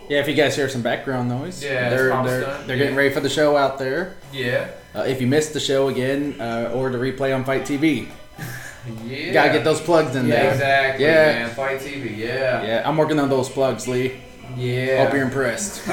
Yeah, 0.10 0.20
if 0.20 0.28
you 0.28 0.36
guys 0.36 0.56
hear 0.56 0.70
some 0.70 0.82
background 0.84 1.30
noise, 1.30 1.64
Yeah, 1.64 1.90
they're 1.90 2.12
Papa 2.12 2.30
they're, 2.30 2.42
Stunt, 2.44 2.68
they're 2.68 2.78
getting 2.78 2.94
yeah. 2.94 3.00
ready 3.00 3.14
for 3.14 3.22
the 3.22 3.30
show 3.30 3.58
out 3.58 3.80
there. 3.80 4.18
Yeah, 4.32 4.68
Uh, 4.94 5.00
if 5.08 5.20
you 5.22 5.26
missed 5.28 5.54
the 5.54 5.60
show 5.60 5.88
again, 5.88 6.40
uh, 6.40 6.72
or 6.76 6.92
the 6.92 6.98
replay 7.00 7.34
on 7.34 7.44
Fight 7.44 7.64
TV, 7.64 8.08
yeah. 9.06 9.34
gotta 9.34 9.52
get 9.52 9.64
those 9.64 9.82
plugs 9.82 10.16
in 10.16 10.28
Yeah, 10.28 10.36
there. 10.44 10.52
exactly. 10.52 11.06
Yeah. 11.06 11.26
man. 11.34 11.50
Fight 11.56 11.80
TV. 11.80 12.18
Yeah, 12.18 12.64
Yeah, 12.64 12.84
I'm 12.88 12.98
working 12.98 13.20
on 13.20 13.30
those 13.30 13.50
plugs, 13.50 13.88
Lee. 13.88 14.20
yeah. 14.58 15.04
Hope 15.06 15.14
you're 15.14 15.24
impressed. 15.24 15.82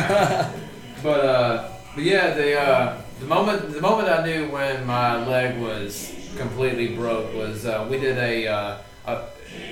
But 1.02 1.24
uh, 1.24 1.68
but 1.94 2.04
yeah, 2.04 2.30
they 2.34 2.54
uh, 2.56 2.96
the 3.20 3.27
moment 3.27 3.72
the 3.72 3.81
moment 3.81 4.09
I 4.09 4.25
knew 4.25 4.48
when 4.48 4.87
my 4.87 5.25
leg 5.27 5.61
was 5.61 6.14
completely 6.37 6.94
broke 6.94 7.35
was 7.35 7.66
uh, 7.66 7.87
we 7.90 7.98
did 7.98 8.18
a, 8.18 8.46
uh, 8.46 8.79
a 9.07 9.25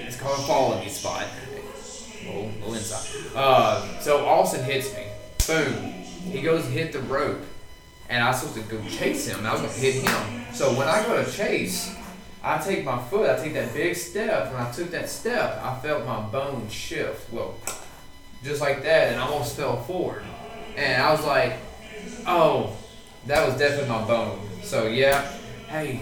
it's 0.07 0.17
called 0.21 0.39
a 0.39 0.43
falling 0.43 0.89
spot. 0.89 1.27
Little, 2.25 2.51
little 2.51 2.75
inside. 2.75 3.35
Uh, 3.35 4.01
so 4.01 4.27
Austin 4.27 4.65
hits 4.65 4.95
me. 4.95 5.07
Boom. 5.47 5.93
He 6.31 6.43
goes 6.43 6.67
hit 6.67 6.93
the 6.93 7.01
rope, 7.01 7.41
and 8.09 8.23
I 8.23 8.29
was 8.29 8.41
supposed 8.41 8.69
to 8.69 8.77
go 8.77 8.83
chase 8.89 9.27
him. 9.27 9.45
I 9.47 9.53
was 9.53 9.63
to 9.63 9.81
hit 9.81 10.07
him. 10.07 10.45
So 10.53 10.77
when 10.77 10.87
I 10.87 11.03
go 11.07 11.25
to 11.25 11.31
chase, 11.31 11.97
I 12.43 12.59
take 12.59 12.85
my 12.85 12.99
foot. 13.05 13.31
I 13.31 13.43
take 13.43 13.55
that 13.55 13.73
big 13.73 13.97
step. 13.97 14.53
When 14.53 14.61
I 14.61 14.71
took 14.71 14.91
that 14.91 15.09
step, 15.09 15.61
I 15.63 15.79
felt 15.81 16.07
my 16.07 16.21
bone 16.21 16.69
shift. 16.69 17.33
Well, 17.33 17.55
just 18.43 18.61
like 18.61 18.83
that, 18.83 19.13
and 19.13 19.21
I 19.21 19.27
almost 19.27 19.57
fell 19.57 19.83
forward. 19.83 20.23
And 20.77 21.03
I 21.03 21.13
was 21.13 21.25
like, 21.25 21.55
oh, 22.27 22.77
that 23.27 23.47
was 23.47 23.57
definitely 23.59 23.89
my 23.89 24.05
bone. 24.07 24.41
So 24.63 24.87
yeah, 24.89 25.31
hey, 25.69 26.01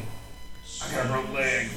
I 0.84 0.94
got 0.94 1.06
a 1.06 1.08
broke 1.08 1.32
leg. 1.32 1.68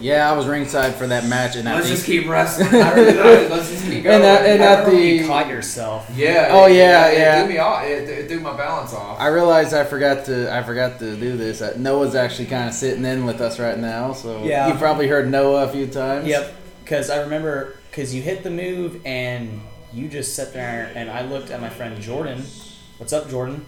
yeah, 0.00 0.30
I 0.30 0.36
was 0.36 0.46
ringside 0.46 0.94
for 0.94 1.06
that 1.06 1.24
match, 1.26 1.56
and 1.56 1.68
I 1.68 1.74
Let's 1.76 1.86
think 1.86 1.96
just 1.96 2.06
keep 2.06 2.28
wrestling. 2.28 2.68
I 2.82 2.92
really 2.92 3.12
did. 3.12 3.50
Let's 3.50 3.70
just 3.70 3.84
keep 3.84 4.02
going. 4.04 4.16
And 4.16 4.24
that- 4.24 4.46
and 4.46 4.62
I 4.62 4.66
that- 4.66 4.78
remember 4.86 4.96
the- 5.00 5.06
you 5.06 5.26
caught 5.26 5.48
yourself. 5.48 6.10
yeah. 6.14 6.48
Oh, 6.50 6.66
it- 6.66 6.74
yeah, 6.76 7.08
it, 7.08 7.18
yeah. 7.18 7.36
It 7.40 7.44
threw 7.44 7.52
me 7.54 7.58
off. 7.58 7.84
It, 7.84 8.08
it 8.08 8.28
threw 8.28 8.40
my 8.40 8.56
balance 8.56 8.92
off. 8.92 9.18
I 9.20 9.28
realized 9.28 9.72
I 9.74 9.84
forgot 9.84 10.24
to 10.26 10.52
I 10.54 10.62
forgot 10.62 10.98
to 11.00 11.16
do 11.16 11.36
this. 11.36 11.62
Uh, 11.62 11.74
Noah's 11.76 12.14
actually 12.14 12.46
kind 12.46 12.68
of 12.68 12.74
sitting 12.74 13.04
in 13.04 13.24
with 13.24 13.40
us 13.40 13.58
right 13.58 13.78
now, 13.78 14.12
so 14.12 14.44
Yeah. 14.44 14.68
you 14.68 14.74
probably 14.74 15.06
heard 15.08 15.30
Noah 15.30 15.64
a 15.64 15.68
few 15.68 15.86
times. 15.86 16.26
Yep. 16.26 16.54
Because 16.84 17.08
I 17.08 17.20
remember, 17.22 17.76
because 17.90 18.14
you 18.14 18.20
hit 18.20 18.42
the 18.42 18.50
move 18.50 19.00
and 19.06 19.62
you 19.92 20.08
just 20.08 20.34
sat 20.36 20.52
there, 20.52 20.92
and 20.94 21.10
I 21.10 21.22
looked 21.22 21.50
at 21.50 21.60
my 21.60 21.70
friend 21.70 21.98
Jordan. 22.00 22.44
What's 22.98 23.12
up, 23.14 23.30
Jordan? 23.30 23.64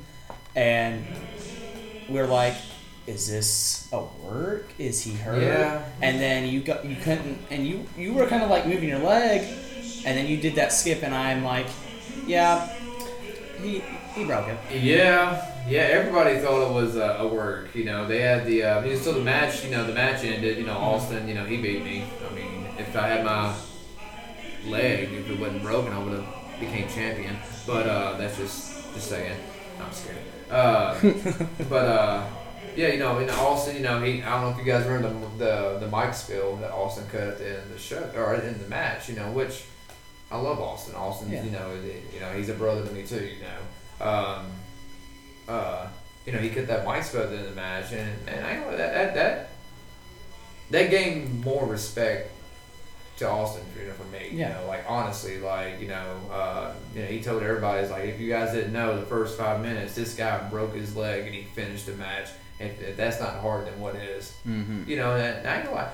And 0.56 1.04
we 2.08 2.18
are 2.18 2.26
like, 2.26 2.54
"Is 3.06 3.28
this 3.28 3.88
a 3.92 4.02
work? 4.24 4.66
Is 4.78 5.02
he 5.02 5.12
hurt?" 5.12 5.42
Yeah. 5.42 5.84
And 6.00 6.18
then 6.18 6.48
you 6.48 6.60
got 6.60 6.84
you 6.84 6.96
couldn't, 6.96 7.38
and 7.50 7.66
you 7.66 7.86
you 7.96 8.14
were 8.14 8.26
kind 8.26 8.42
of 8.42 8.48
like 8.48 8.66
moving 8.66 8.88
your 8.88 9.00
leg, 9.00 9.42
and 10.06 10.16
then 10.16 10.26
you 10.26 10.38
did 10.38 10.54
that 10.54 10.72
skip, 10.72 11.02
and 11.02 11.14
I'm 11.14 11.44
like, 11.44 11.66
"Yeah, 12.26 12.68
he 13.60 13.84
he 14.14 14.24
broke 14.24 14.48
it." 14.48 14.58
Yeah, 14.82 15.44
yeah. 15.68 15.80
Everybody 15.80 16.38
thought 16.38 16.70
it 16.70 16.72
was 16.72 16.96
uh, 16.96 17.18
a 17.20 17.28
work. 17.28 17.74
You 17.74 17.84
know, 17.84 18.08
they 18.08 18.22
had 18.22 18.46
the. 18.46 18.64
Uh, 18.64 18.96
so 18.96 19.12
the 19.12 19.20
match. 19.20 19.62
You 19.62 19.70
know, 19.72 19.86
the 19.86 19.92
match 19.92 20.24
ended. 20.24 20.56
You 20.56 20.64
know, 20.64 20.78
Austin. 20.78 21.28
You 21.28 21.34
know, 21.34 21.44
he 21.44 21.60
beat 21.60 21.84
me. 21.84 22.04
I 22.28 22.34
mean, 22.34 22.66
if 22.78 22.96
I 22.96 23.08
had 23.08 23.24
my 23.26 23.54
leg, 24.66 25.12
if 25.12 25.28
it 25.30 25.38
wasn't 25.38 25.62
broken, 25.62 25.92
I 25.92 25.98
would 26.02 26.18
have 26.18 26.60
became 26.60 26.88
champion. 26.88 27.36
But 27.66 27.86
uh, 27.86 28.16
that's 28.16 28.38
just 28.38 28.94
just 28.94 29.10
saying. 29.10 29.36
I'm 29.80 29.92
scared. 29.92 30.18
Uh, 30.50 30.98
but 31.68 31.84
uh, 31.86 32.26
yeah, 32.76 32.88
you 32.88 32.98
know, 32.98 33.18
and 33.18 33.30
Austin. 33.30 33.76
You 33.76 33.82
know, 33.82 34.02
he. 34.02 34.22
I 34.22 34.30
don't 34.40 34.42
know 34.42 34.58
if 34.58 34.64
you 34.64 34.70
guys 34.72 34.86
remember 34.86 35.08
the 35.38 35.44
the, 35.44 35.86
the 35.86 35.96
mic 35.96 36.14
spill 36.14 36.56
that 36.56 36.70
Austin 36.72 37.04
cut 37.10 37.22
at 37.22 37.38
the 37.38 37.48
end 37.48 37.58
of 37.58 37.70
the 37.72 37.78
show 37.78 38.08
or 38.16 38.34
in 38.34 38.60
the 38.60 38.68
match. 38.68 39.08
You 39.08 39.16
know, 39.16 39.30
which. 39.32 39.64
I 40.28 40.38
love 40.38 40.58
Austin. 40.60 40.96
Austin, 40.96 41.30
Yeah. 41.30 41.44
you 41.44 41.50
know, 41.52 41.70
you 42.12 42.18
know, 42.18 42.32
he's 42.32 42.48
a 42.48 42.54
brother 42.54 42.84
to 42.84 42.92
me 42.92 43.06
too. 43.06 43.24
You 43.24 43.42
know, 43.44 44.06
um, 44.10 44.46
uh, 45.48 45.86
you 46.26 46.32
know, 46.32 46.40
he 46.40 46.50
cut 46.50 46.66
that 46.66 46.84
mic 46.84 47.04
spot 47.04 47.32
in 47.32 47.44
the 47.44 47.52
match, 47.52 47.92
and 47.92 48.28
and 48.28 48.44
I 48.44 48.56
know 48.56 48.76
that 48.76 48.92
that 48.92 49.14
that 49.14 49.48
that 50.70 50.90
gained 50.90 51.44
more 51.44 51.64
respect 51.64 52.32
to 53.18 53.28
Austin, 53.28 53.64
you 53.80 53.86
know, 53.86 53.92
for 53.94 54.04
me. 54.04 54.28
You 54.30 54.44
know, 54.48 54.64
like 54.68 54.84
honestly, 54.88 55.38
like 55.38 55.80
you 55.80 55.88
know, 55.88 56.16
uh, 56.30 56.72
you 56.94 57.02
know, 57.02 57.06
he 57.08 57.20
told 57.22 57.42
everybody, 57.42 57.82
it's 57.82 57.90
like 57.90 58.04
if 58.04 58.20
you 58.20 58.28
guys 58.28 58.52
didn't 58.52 58.72
know, 58.72 58.98
the 58.98 59.06
first 59.06 59.38
five 59.38 59.60
minutes, 59.62 59.94
this 59.94 60.14
guy 60.14 60.38
broke 60.50 60.74
his 60.74 60.94
leg 60.96 61.26
and 61.26 61.34
he 61.34 61.42
finished 61.42 61.86
the 61.86 61.92
match. 61.92 62.28
If, 62.58 62.80
if 62.80 62.96
that's 62.96 63.20
not 63.20 63.34
harder 63.40 63.66
than 63.70 63.80
what 63.80 63.96
is, 63.96 64.34
Mm-hmm. 64.46 64.88
you 64.88 64.96
know, 64.96 65.14
and, 65.16 65.46
I 65.46 65.62
know 65.62 65.74
I, 65.74 65.90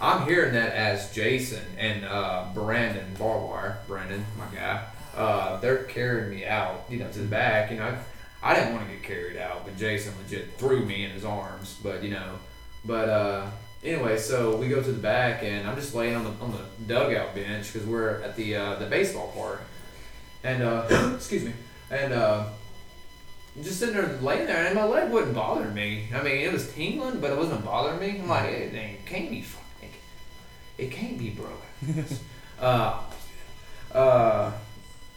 I'm 0.00 0.26
hearing 0.26 0.54
that 0.54 0.72
as 0.72 1.12
Jason 1.12 1.62
and 1.76 2.04
uh, 2.04 2.46
Brandon 2.54 3.04
Barwire, 3.18 3.76
Brandon, 3.86 4.24
my 4.38 4.46
guy, 4.54 4.84
uh, 5.16 5.58
they're 5.60 5.84
carrying 5.84 6.30
me 6.30 6.46
out, 6.46 6.84
you 6.88 6.98
know, 6.98 7.10
to 7.10 7.18
the 7.18 7.26
back. 7.26 7.70
You 7.70 7.76
know, 7.78 7.94
I, 8.42 8.52
I 8.52 8.54
didn't 8.54 8.72
want 8.74 8.86
to 8.86 8.94
get 8.94 9.02
carried 9.02 9.36
out, 9.36 9.64
but 9.66 9.76
Jason 9.76 10.14
legit 10.22 10.56
threw 10.56 10.84
me 10.84 11.04
in 11.04 11.10
his 11.10 11.24
arms. 11.24 11.78
But 11.82 12.02
you 12.02 12.10
know, 12.10 12.38
but 12.84 13.08
uh, 13.08 13.46
anyway, 13.84 14.18
so 14.18 14.56
we 14.56 14.68
go 14.68 14.82
to 14.82 14.92
the 14.92 15.00
back, 15.00 15.42
and 15.42 15.68
I'm 15.68 15.76
just 15.76 15.94
laying 15.94 16.16
on 16.16 16.24
the 16.24 16.30
on 16.40 16.52
the 16.52 16.84
dugout 16.86 17.34
bench 17.34 17.72
because 17.72 17.86
we're 17.86 18.20
at 18.22 18.36
the 18.36 18.56
uh, 18.56 18.74
the 18.76 18.86
baseball 18.86 19.32
park. 19.36 19.62
and 20.44 20.62
uh, 20.62 21.12
excuse 21.16 21.44
me, 21.44 21.52
and 21.90 22.12
uh, 22.12 22.46
just 23.62 23.78
sitting 23.78 23.94
there 23.94 24.18
laying 24.20 24.46
there, 24.46 24.66
and 24.66 24.74
my 24.74 24.84
leg 24.84 25.10
wouldn't 25.10 25.34
bother 25.34 25.68
me. 25.70 26.08
I 26.14 26.22
mean, 26.22 26.40
it 26.40 26.52
was 26.52 26.72
tingling, 26.72 27.20
but 27.20 27.30
it 27.30 27.36
wasn't 27.36 27.64
bothering 27.64 28.00
me. 28.00 28.20
I'm 28.20 28.28
like, 28.28 28.50
it, 28.50 28.74
it 28.74 29.06
can't 29.06 29.30
be 29.30 29.42
fucking, 29.42 29.90
it 30.78 30.90
can't 30.90 31.18
be 31.18 31.30
broken. 31.30 32.06
uh, 32.60 33.02
uh, 33.92 34.52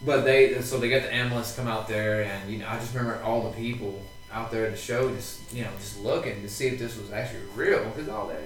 but 0.04 0.24
they, 0.24 0.60
so 0.62 0.78
they 0.78 0.88
got 0.88 1.02
the 1.02 1.14
ambulance 1.14 1.54
come 1.54 1.68
out 1.68 1.88
there, 1.88 2.24
and 2.24 2.50
you 2.50 2.58
know, 2.58 2.68
I 2.68 2.78
just 2.78 2.94
remember 2.94 3.22
all 3.22 3.50
the 3.50 3.56
people 3.56 4.02
out 4.32 4.50
there 4.50 4.66
at 4.66 4.72
the 4.72 4.78
show, 4.78 5.14
just 5.14 5.52
you 5.52 5.62
know, 5.62 5.70
just 5.78 6.00
looking 6.00 6.42
to 6.42 6.48
see 6.48 6.68
if 6.68 6.78
this 6.78 6.96
was 6.96 7.12
actually 7.12 7.44
real, 7.54 7.84
because 7.84 8.08
all 8.08 8.28
that. 8.28 8.40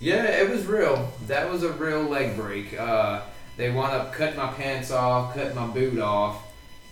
Yeah, 0.00 0.24
it 0.24 0.48
was 0.48 0.66
real. 0.66 1.12
That 1.26 1.50
was 1.50 1.62
a 1.62 1.72
real 1.72 2.02
leg 2.02 2.34
break. 2.36 2.78
Uh, 2.78 3.22
they 3.56 3.70
wound 3.70 3.92
up 3.92 4.14
cutting 4.14 4.38
my 4.38 4.46
pants 4.46 4.90
off, 4.90 5.34
cutting 5.34 5.54
my 5.54 5.66
boot 5.66 5.98
off, 5.98 6.42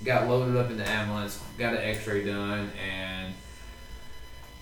got 0.04 0.28
loaded 0.28 0.56
up 0.56 0.70
in 0.70 0.76
the 0.76 0.86
ambulance, 0.86 1.42
got 1.56 1.72
an 1.72 1.80
X-ray 1.80 2.24
done, 2.24 2.70
and 2.78 3.17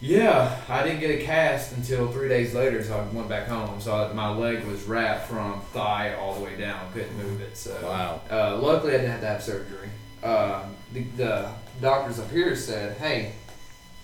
yeah, 0.00 0.60
I 0.68 0.82
didn't 0.82 1.00
get 1.00 1.10
a 1.20 1.24
cast 1.24 1.72
until 1.76 2.10
three 2.12 2.28
days 2.28 2.54
later. 2.54 2.82
So 2.84 2.96
I 2.98 3.14
went 3.14 3.28
back 3.28 3.46
home. 3.48 3.80
So 3.80 4.12
my 4.14 4.28
leg 4.30 4.64
was 4.66 4.84
wrapped 4.84 5.26
from 5.28 5.60
thigh 5.72 6.14
all 6.14 6.34
the 6.34 6.40
way 6.44 6.56
down, 6.56 6.92
couldn't 6.92 7.16
move 7.16 7.40
it. 7.40 7.56
So 7.56 7.76
Wow. 7.82 8.20
uh, 8.30 8.56
luckily, 8.58 8.92
I 8.94 8.98
didn't 8.98 9.12
have 9.12 9.20
to 9.20 9.26
have 9.26 9.42
surgery. 9.42 9.88
Um, 10.22 10.74
the, 10.92 11.02
the 11.16 11.50
doctors 11.80 12.18
up 12.18 12.30
here 12.30 12.54
said, 12.56 12.96
"Hey, 12.98 13.32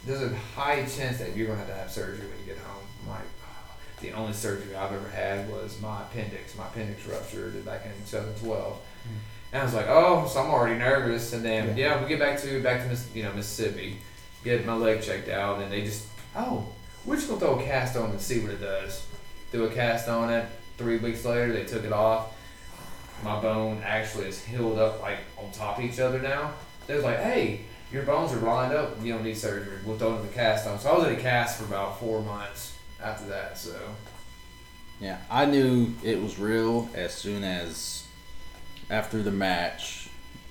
there's 0.07 0.23
a 0.23 0.35
high 0.57 0.85
chance 0.87 1.19
that 1.19 1.37
you're 1.37 1.47
gonna 1.47 1.59
have 1.59 1.69
to 1.69 1.75
have 1.75 1.91
surgery 1.91 2.27
when 2.29 2.39
you 2.41 2.47
get 2.47 2.59
home." 2.59 2.85
I'm 3.05 3.11
like, 3.11 3.21
"Oh." 3.45 3.75
the 4.01 4.13
only 4.13 4.33
surgery 4.33 4.75
I've 4.75 4.93
ever 4.93 5.09
had 5.09 5.49
was 5.51 5.81
my 5.81 6.03
appendix. 6.03 6.57
My 6.57 6.67
appendix 6.67 7.07
ruptured 7.07 7.65
back 7.65 7.85
in 7.87 7.93
2012, 8.11 8.77
and 9.53 9.63
I 9.63 9.65
was 9.65 9.75
like, 9.75 9.87
"Oh, 9.89 10.27
so 10.29 10.41
I'm 10.43 10.51
already 10.51 10.79
nervous." 10.79 11.33
And 11.33 11.45
then 11.45 11.77
yeah, 11.77 12.01
we 12.03 12.09
get 12.09 12.19
back 12.19 12.41
to 12.43 12.63
back 12.63 12.89
to 12.89 12.97
you 13.15 13.23
know 13.25 13.33
Mississippi, 13.33 13.99
get 14.45 14.65
my 14.67 14.75
leg 14.75 15.03
checked 15.03 15.29
out, 15.29 15.61
and 15.63 15.73
they 15.73 15.83
just, 15.83 16.07
"Oh, 16.35 16.67
we're 17.05 17.17
just 17.17 17.29
gonna 17.29 17.41
throw 17.41 17.59
a 17.59 17.65
cast 17.65 17.97
on 17.97 18.11
and 18.11 18.21
see 18.21 18.41
what 18.41 18.53
it 18.53 18.61
does." 18.61 19.03
Do 19.51 19.65
a 19.65 19.71
cast 19.71 20.09
on 20.09 20.31
it. 20.31 20.47
Three 20.79 20.97
weeks 20.99 21.25
later, 21.25 21.53
they 21.53 21.65
took 21.65 21.85
it 21.85 21.93
off 21.93 22.33
my 23.23 23.41
bone 23.41 23.81
actually 23.85 24.27
is 24.27 24.45
healed 24.45 24.79
up 24.79 25.01
like 25.01 25.19
on 25.39 25.51
top 25.53 25.79
of 25.79 25.85
each 25.85 26.01
other 26.01 26.21
now. 26.21 26.53
They 26.87 26.95
was 26.95 27.05
like, 27.05 27.19
hey, 27.19 27.63
your 27.93 28.03
bones 28.03 28.33
are 28.33 28.41
lined 28.41 28.73
up. 28.73 29.03
You 29.03 29.13
don't 29.13 29.25
need 29.25 29.37
surgery. 29.37 29.79
We'll 29.85 29.99
throw 29.99 30.17
in 30.17 30.23
the 30.23 30.33
cast 30.33 30.67
on. 30.67 30.79
So 30.79 30.91
I 30.91 30.99
was 30.99 31.07
in 31.07 31.15
a 31.15 31.21
cast 31.21 31.59
for 31.59 31.65
about 31.65 32.01
four 32.01 32.23
months 32.23 32.77
after 33.01 33.27
that. 33.29 33.59
So 33.59 33.77
Yeah, 35.01 35.19
I 35.31 35.45
knew 35.47 35.95
it 36.03 36.21
was 36.21 36.39
real 36.39 36.89
as 36.95 37.15
soon 37.15 37.45
as 37.45 38.05
after 38.91 39.23
the 39.23 39.31
match. 39.31 40.02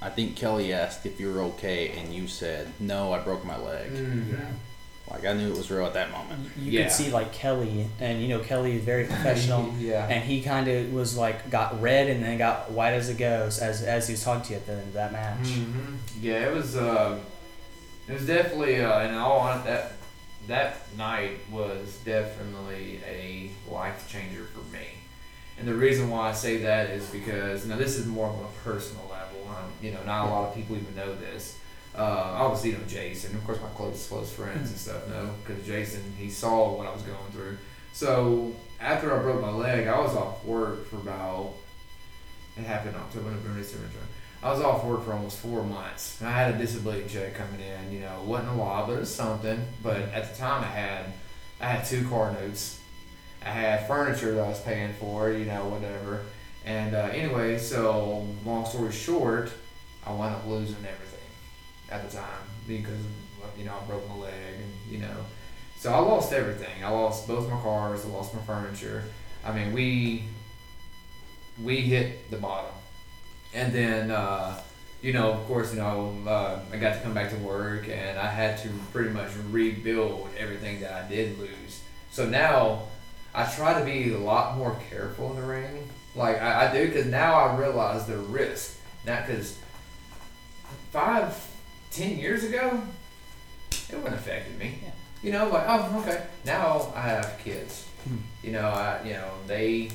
I 0.01 0.09
think 0.09 0.35
Kelly 0.35 0.73
asked 0.73 1.05
if 1.05 1.19
you 1.19 1.31
were 1.31 1.41
okay, 1.43 1.89
and 1.97 2.13
you 2.13 2.27
said 2.27 2.71
no. 2.79 3.13
I 3.13 3.19
broke 3.19 3.45
my 3.45 3.57
leg. 3.57 3.91
Like 5.09 5.25
I 5.25 5.33
knew 5.33 5.51
it 5.51 5.57
was 5.57 5.69
real 5.69 5.85
at 5.85 5.93
that 5.93 6.09
moment. 6.11 6.49
You 6.57 6.71
Yeah. 6.71 6.83
could 6.83 6.91
see 6.93 7.11
like 7.11 7.33
Kelly, 7.33 7.87
and 7.99 8.21
you 8.21 8.29
know 8.29 8.39
Kelly 8.39 8.77
is 8.77 8.83
very 8.83 9.05
professional, 9.05 9.73
yeah. 9.79 10.07
and 10.07 10.23
he 10.23 10.41
kind 10.41 10.67
of 10.69 10.91
was 10.93 11.17
like 11.17 11.49
got 11.49 11.79
red 11.81 12.07
and 12.09 12.23
then 12.23 12.37
got 12.37 12.71
white 12.71 12.93
as 12.93 13.09
it 13.09 13.17
goes 13.17 13.59
as 13.59 13.83
as 13.83 14.07
he 14.07 14.13
was 14.13 14.23
talking 14.23 14.43
to 14.43 14.49
you 14.53 14.55
at 14.57 14.65
the 14.65 14.71
end 14.73 14.87
of 14.87 14.93
that 14.93 15.11
match. 15.11 15.47
hmm 15.49 15.95
Yeah, 16.21 16.47
it 16.47 16.53
was. 16.53 16.75
Uh, 16.77 17.19
it 18.07 18.13
was 18.13 18.25
definitely, 18.25 18.79
uh, 18.83 18.99
and 19.01 19.15
all 19.15 19.41
hon- 19.41 19.63
that 19.65 19.93
that 20.47 20.77
night 20.97 21.37
was 21.51 21.99
definitely 22.03 22.99
a 23.07 23.51
life 23.71 24.09
changer 24.09 24.45
for 24.53 24.63
me. 24.73 24.85
And 25.57 25.67
the 25.67 25.73
reason 25.73 26.09
why 26.09 26.29
I 26.29 26.33
say 26.33 26.57
that 26.57 26.89
is 26.89 27.07
because 27.09 27.65
now 27.65 27.77
this 27.77 27.97
is 27.97 28.07
more 28.07 28.27
of 28.29 28.39
a 28.39 28.47
personal 28.63 29.03
level. 29.09 29.49
Um, 29.49 29.71
you 29.81 29.91
know, 29.91 30.03
not 30.05 30.27
a 30.27 30.29
lot 30.29 30.49
of 30.49 30.55
people 30.55 30.75
even 30.75 30.95
know 30.95 31.15
this. 31.15 31.57
Uh, 31.95 32.01
obviously, 32.01 32.71
you 32.71 32.77
know 32.77 32.83
Jason, 32.87 33.35
of 33.35 33.43
course, 33.45 33.59
my 33.61 33.67
close 33.69 34.07
close 34.07 34.31
friends 34.31 34.69
and 34.69 34.79
stuff 34.79 35.07
know 35.09 35.29
because 35.45 35.65
Jason 35.65 36.01
he 36.17 36.29
saw 36.29 36.75
what 36.77 36.87
I 36.87 36.93
was 36.93 37.01
going 37.03 37.31
through. 37.31 37.57
So 37.93 38.53
after 38.79 39.13
I 39.13 39.21
broke 39.21 39.41
my 39.41 39.51
leg, 39.51 39.87
I 39.87 39.99
was 39.99 40.15
off 40.15 40.43
work 40.45 40.87
for 40.87 40.97
about. 40.97 41.53
It 42.57 42.63
happened 42.63 42.95
October, 42.95 43.31
November, 43.31 43.59
December. 43.59 43.87
I 44.43 44.51
was 44.51 44.61
off 44.61 44.83
work 44.83 45.05
for 45.05 45.13
almost 45.13 45.37
four 45.37 45.63
months. 45.63 46.21
I 46.21 46.31
had 46.31 46.55
a 46.55 46.57
disability 46.57 47.07
check 47.07 47.35
coming 47.35 47.61
in. 47.61 47.93
You 47.93 47.99
know, 47.99 48.23
wasn't 48.25 48.49
a 48.49 48.55
lot, 48.55 48.87
but 48.87 48.93
it 48.93 48.99
was 49.01 49.13
something. 49.13 49.63
But 49.83 49.97
at 49.97 50.31
the 50.31 50.39
time, 50.39 50.63
I 50.63 50.67
had 50.67 51.05
I 51.59 51.67
had 51.67 51.85
two 51.85 52.07
car 52.09 52.33
notes. 52.33 52.79
I 53.43 53.49
had 53.49 53.87
furniture 53.87 54.33
that 54.33 54.43
I 54.43 54.49
was 54.49 54.61
paying 54.61 54.93
for. 54.93 55.31
You 55.31 55.45
know, 55.45 55.67
whatever. 55.67 56.25
And 56.65 56.95
uh, 56.95 57.09
anyway, 57.11 57.57
so 57.57 58.27
long 58.45 58.65
story 58.65 58.91
short, 58.91 59.51
I 60.05 60.11
wound 60.11 60.35
up 60.35 60.47
losing 60.47 60.75
everything 60.77 61.19
at 61.89 62.07
the 62.07 62.15
time 62.15 62.41
because 62.67 62.99
you 63.57 63.65
know 63.65 63.73
I 63.81 63.85
broke 63.85 64.07
my 64.09 64.15
leg 64.15 64.33
and 64.55 64.91
you 64.91 64.99
know, 64.99 65.25
so 65.77 65.91
I 65.91 65.99
lost 65.99 66.33
everything. 66.33 66.83
I 66.83 66.89
lost 66.89 67.27
both 67.27 67.49
my 67.49 67.59
cars. 67.61 68.05
I 68.05 68.09
lost 68.09 68.33
my 68.35 68.41
furniture. 68.41 69.03
I 69.43 69.51
mean, 69.51 69.73
we 69.73 70.25
we 71.61 71.81
hit 71.81 72.29
the 72.29 72.37
bottom, 72.37 72.75
and 73.53 73.73
then 73.73 74.11
uh, 74.11 74.61
you 75.01 75.13
know, 75.13 75.31
of 75.33 75.45
course, 75.47 75.73
you 75.73 75.79
know, 75.79 76.15
uh, 76.27 76.59
I 76.71 76.77
got 76.77 76.93
to 76.93 76.99
come 76.99 77.15
back 77.15 77.31
to 77.31 77.37
work, 77.37 77.89
and 77.89 78.19
I 78.19 78.27
had 78.27 78.59
to 78.59 78.69
pretty 78.93 79.09
much 79.09 79.29
rebuild 79.49 80.29
everything 80.37 80.81
that 80.81 80.93
I 80.93 81.09
did 81.09 81.39
lose. 81.39 81.81
So 82.11 82.27
now 82.27 82.83
I 83.33 83.45
try 83.45 83.77
to 83.79 83.85
be 83.85 84.13
a 84.13 84.17
lot 84.17 84.57
more 84.57 84.77
careful 84.89 85.31
in 85.31 85.37
the 85.41 85.47
ring. 85.47 85.89
Like 86.15 86.41
I, 86.41 86.67
I 86.69 86.73
do, 86.73 86.87
because 86.87 87.05
now 87.05 87.35
I 87.35 87.55
realize 87.57 88.05
the 88.05 88.17
risk. 88.17 88.77
Not 89.05 89.25
because 89.25 89.57
five, 90.91 91.35
ten 91.91 92.17
years 92.17 92.43
ago, 92.43 92.81
it 93.71 93.95
wouldn't 93.95 94.09
have 94.13 94.19
affected 94.19 94.57
me. 94.59 94.79
Yeah. 94.83 94.91
You 95.23 95.31
know, 95.31 95.49
like 95.49 95.63
oh, 95.67 95.99
okay. 96.01 96.23
Now 96.45 96.91
I 96.95 97.01
have 97.01 97.39
kids. 97.43 97.87
Hmm. 98.03 98.17
You 98.43 98.51
know, 98.53 98.67
I 98.67 99.01
you 99.05 99.13
know 99.13 99.31
they 99.47 99.91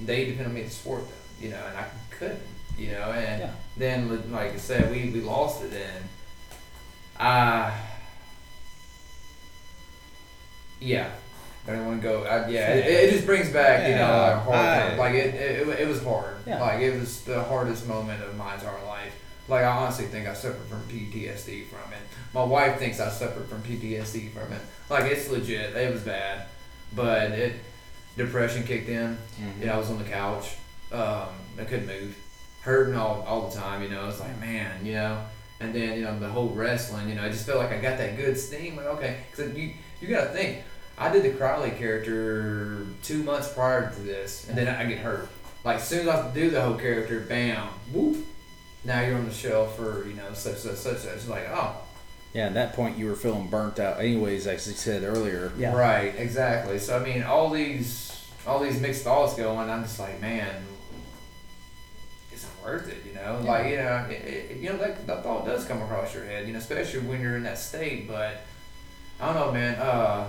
they 0.00 0.24
depend 0.26 0.46
on 0.46 0.54
me 0.54 0.62
to 0.62 0.70
support 0.70 1.00
them. 1.02 1.18
You 1.40 1.50
know, 1.50 1.62
and 1.68 1.76
I 1.76 1.84
couldn't. 2.10 2.40
You 2.78 2.92
know, 2.92 3.12
and 3.12 3.40
Yeah. 3.40 3.50
then 3.76 4.32
like 4.32 4.52
I 4.52 4.56
said, 4.56 4.90
we 4.90 5.10
we 5.10 5.20
lost 5.20 5.62
it, 5.64 5.72
and 5.74 6.04
I 7.18 7.78
yeah. 10.80 11.10
I 11.70 11.76
don't 11.76 11.86
want 11.86 12.02
to 12.02 12.08
go. 12.08 12.24
I, 12.24 12.48
yeah, 12.48 12.74
it, 12.74 12.86
it 13.08 13.12
just 13.12 13.26
brings 13.26 13.50
back, 13.50 13.88
you 13.88 13.94
know, 13.94 14.10
like 14.10 14.42
hard 14.44 14.54
times. 14.88 14.98
Like 14.98 15.14
it, 15.14 15.34
it, 15.34 15.68
it 15.80 15.88
was 15.88 16.02
hard. 16.02 16.36
Yeah. 16.46 16.60
Like 16.60 16.80
it 16.80 16.98
was 16.98 17.22
the 17.22 17.42
hardest 17.44 17.86
moment 17.86 18.22
of 18.22 18.36
my 18.36 18.54
entire 18.54 18.84
life. 18.84 19.12
Like 19.48 19.64
I 19.64 19.68
honestly 19.68 20.06
think 20.06 20.28
I 20.28 20.34
suffered 20.34 20.66
from 20.68 20.80
PTSD 20.82 21.66
from 21.66 21.92
it. 21.92 21.98
My 22.34 22.44
wife 22.44 22.78
thinks 22.78 23.00
I 23.00 23.08
suffered 23.08 23.48
from 23.48 23.62
PTSD 23.62 24.32
from 24.32 24.52
it. 24.52 24.60
Like 24.88 25.04
it's 25.10 25.28
legit. 25.28 25.74
It 25.76 25.92
was 25.92 26.02
bad, 26.02 26.46
but 26.94 27.32
it 27.32 27.56
depression 28.16 28.64
kicked 28.64 28.88
in. 28.88 29.16
Mhm. 29.40 29.60
You 29.60 29.66
know, 29.66 29.74
I 29.74 29.76
was 29.78 29.90
on 29.90 29.98
the 29.98 30.04
couch. 30.04 30.56
Um, 30.92 31.28
I 31.58 31.64
couldn't 31.64 31.86
move, 31.86 32.16
hurting 32.62 32.94
all 32.94 33.22
all 33.26 33.48
the 33.48 33.56
time. 33.58 33.82
You 33.82 33.88
know, 33.88 34.08
it's 34.08 34.20
like 34.20 34.38
man, 34.40 34.84
you 34.84 34.94
know. 34.94 35.24
And 35.60 35.74
then 35.74 35.98
you 35.98 36.04
know 36.04 36.18
the 36.18 36.28
whole 36.28 36.48
wrestling. 36.48 37.08
You 37.08 37.16
know, 37.16 37.24
I 37.24 37.28
just 37.28 37.44
felt 37.46 37.58
like 37.58 37.70
I 37.70 37.78
got 37.80 37.98
that 37.98 38.16
good 38.16 38.38
steam. 38.38 38.76
Like 38.76 38.86
okay, 38.86 39.18
because 39.30 39.56
you 39.56 39.74
you 40.00 40.08
got 40.08 40.28
to 40.28 40.30
think. 40.30 40.58
I 41.00 41.10
did 41.10 41.22
the 41.22 41.30
Crowley 41.30 41.70
character 41.70 42.84
two 43.02 43.22
months 43.22 43.50
prior 43.54 43.90
to 43.90 44.00
this, 44.00 44.46
and 44.48 44.56
then 44.56 44.68
I 44.68 44.84
get 44.84 44.98
hurt. 44.98 45.30
Like 45.64 45.76
as 45.76 45.88
soon 45.88 46.00
as 46.00 46.08
I 46.08 46.30
do 46.34 46.50
the 46.50 46.60
whole 46.60 46.74
character, 46.74 47.20
bam, 47.20 47.68
whoop. 47.90 48.18
Now 48.84 49.00
you're 49.00 49.16
on 49.16 49.24
the 49.26 49.32
shelf 49.32 49.76
for 49.76 50.06
you 50.06 50.14
know 50.14 50.32
such 50.34 50.58
such 50.58 50.76
such 50.76 50.98
such. 50.98 51.14
It's 51.14 51.28
like 51.28 51.48
oh, 51.48 51.76
Yeah, 52.34 52.46
at 52.46 52.54
that 52.54 52.74
point 52.74 52.98
you 52.98 53.06
were 53.06 53.16
feeling 53.16 53.48
burnt 53.48 53.78
out. 53.78 53.98
Anyways, 53.98 54.46
as 54.46 54.66
you 54.68 54.74
said 54.74 55.02
earlier. 55.02 55.52
Yeah. 55.56 55.74
Right, 55.74 56.14
exactly. 56.16 56.78
So 56.78 56.98
I 56.98 57.02
mean, 57.02 57.22
all 57.22 57.48
these 57.48 58.28
all 58.46 58.60
these 58.60 58.78
mixed 58.78 59.02
thoughts 59.02 59.34
going. 59.34 59.70
I'm 59.70 59.82
just 59.82 59.98
like, 59.98 60.20
man, 60.20 60.62
is 62.30 62.44
it 62.44 62.50
worth 62.62 62.88
it? 62.88 62.98
You 63.06 63.14
know, 63.14 63.40
like 63.42 63.70
you 63.70 63.76
know, 63.76 64.06
it, 64.10 64.12
it, 64.12 64.56
you 64.58 64.68
know 64.68 64.76
that, 64.76 65.06
that 65.06 65.22
thought 65.22 65.46
does 65.46 65.64
come 65.64 65.80
across 65.80 66.14
your 66.14 66.26
head. 66.26 66.46
You 66.46 66.52
know, 66.52 66.58
especially 66.58 67.00
when 67.00 67.22
you're 67.22 67.36
in 67.36 67.42
that 67.44 67.58
state. 67.58 68.06
But 68.06 68.42
I 69.18 69.32
don't 69.32 69.34
know, 69.34 69.52
man. 69.52 69.78
Uh, 69.78 70.28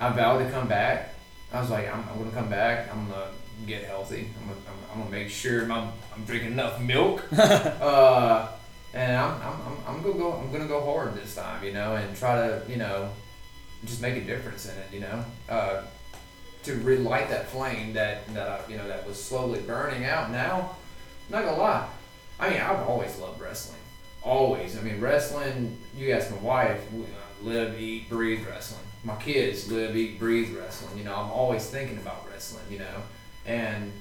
I 0.00 0.10
vowed 0.10 0.38
to 0.38 0.50
come 0.50 0.68
back. 0.68 1.14
I 1.52 1.60
was 1.60 1.70
like, 1.70 1.92
I'm, 1.92 2.04
I'm 2.10 2.18
gonna 2.18 2.30
come 2.30 2.48
back. 2.48 2.92
I'm 2.92 3.08
gonna 3.08 3.30
get 3.66 3.84
healthy. 3.84 4.30
I'm 4.40 4.48
gonna, 4.48 4.60
I'm, 4.68 4.92
I'm 4.92 4.98
gonna 5.00 5.10
make 5.10 5.30
sure 5.30 5.62
I'm, 5.64 5.92
I'm 6.14 6.24
drinking 6.26 6.52
enough 6.52 6.80
milk. 6.80 7.24
uh, 7.32 8.48
and 8.94 9.16
I'm, 9.16 9.42
I'm, 9.42 9.60
I'm, 9.66 9.76
I'm 9.86 10.02
gonna 10.02 10.18
go. 10.18 10.32
I'm 10.34 10.52
gonna 10.52 10.66
go 10.66 10.84
hard 10.84 11.14
this 11.14 11.34
time. 11.34 11.64
You 11.64 11.72
know, 11.72 11.96
and 11.96 12.16
try 12.16 12.36
to, 12.36 12.62
you 12.68 12.76
know, 12.76 13.10
just 13.84 14.02
make 14.02 14.16
a 14.16 14.24
difference 14.24 14.66
in 14.66 14.76
it, 14.76 14.86
you 14.92 15.00
know, 15.00 15.24
uh, 15.48 15.82
to 16.64 16.74
relight 16.80 17.28
that 17.30 17.48
flame 17.48 17.92
that 17.94 18.26
that 18.34 18.68
you 18.68 18.76
know 18.76 18.86
that 18.88 19.06
was 19.06 19.22
slowly 19.22 19.60
burning 19.60 20.04
out. 20.04 20.30
Now, 20.30 20.76
I'm 21.26 21.32
not 21.32 21.44
gonna 21.44 21.60
lie, 21.60 21.88
I 22.40 22.50
mean 22.50 22.60
I've 22.60 22.88
always 22.88 23.16
loved 23.18 23.40
wrestling, 23.40 23.77
always. 24.22 24.76
I 24.78 24.82
mean 24.82 25.00
wrestling. 25.00 25.76
You 25.96 26.12
ask 26.12 26.30
my 26.30 26.38
wife, 26.38 26.80
uh, 26.94 27.04
live, 27.42 27.80
eat, 27.80 28.08
breathe 28.08 28.46
wrestling. 28.46 28.84
My 29.04 29.16
kids 29.16 29.70
live, 29.70 29.96
eat, 29.96 30.18
breathe 30.18 30.56
wrestling. 30.56 30.98
You 30.98 31.04
know, 31.04 31.14
I'm 31.14 31.30
always 31.30 31.68
thinking 31.68 31.98
about 31.98 32.26
wrestling. 32.28 32.64
You 32.70 32.80
know, 32.80 33.02
and 33.46 33.92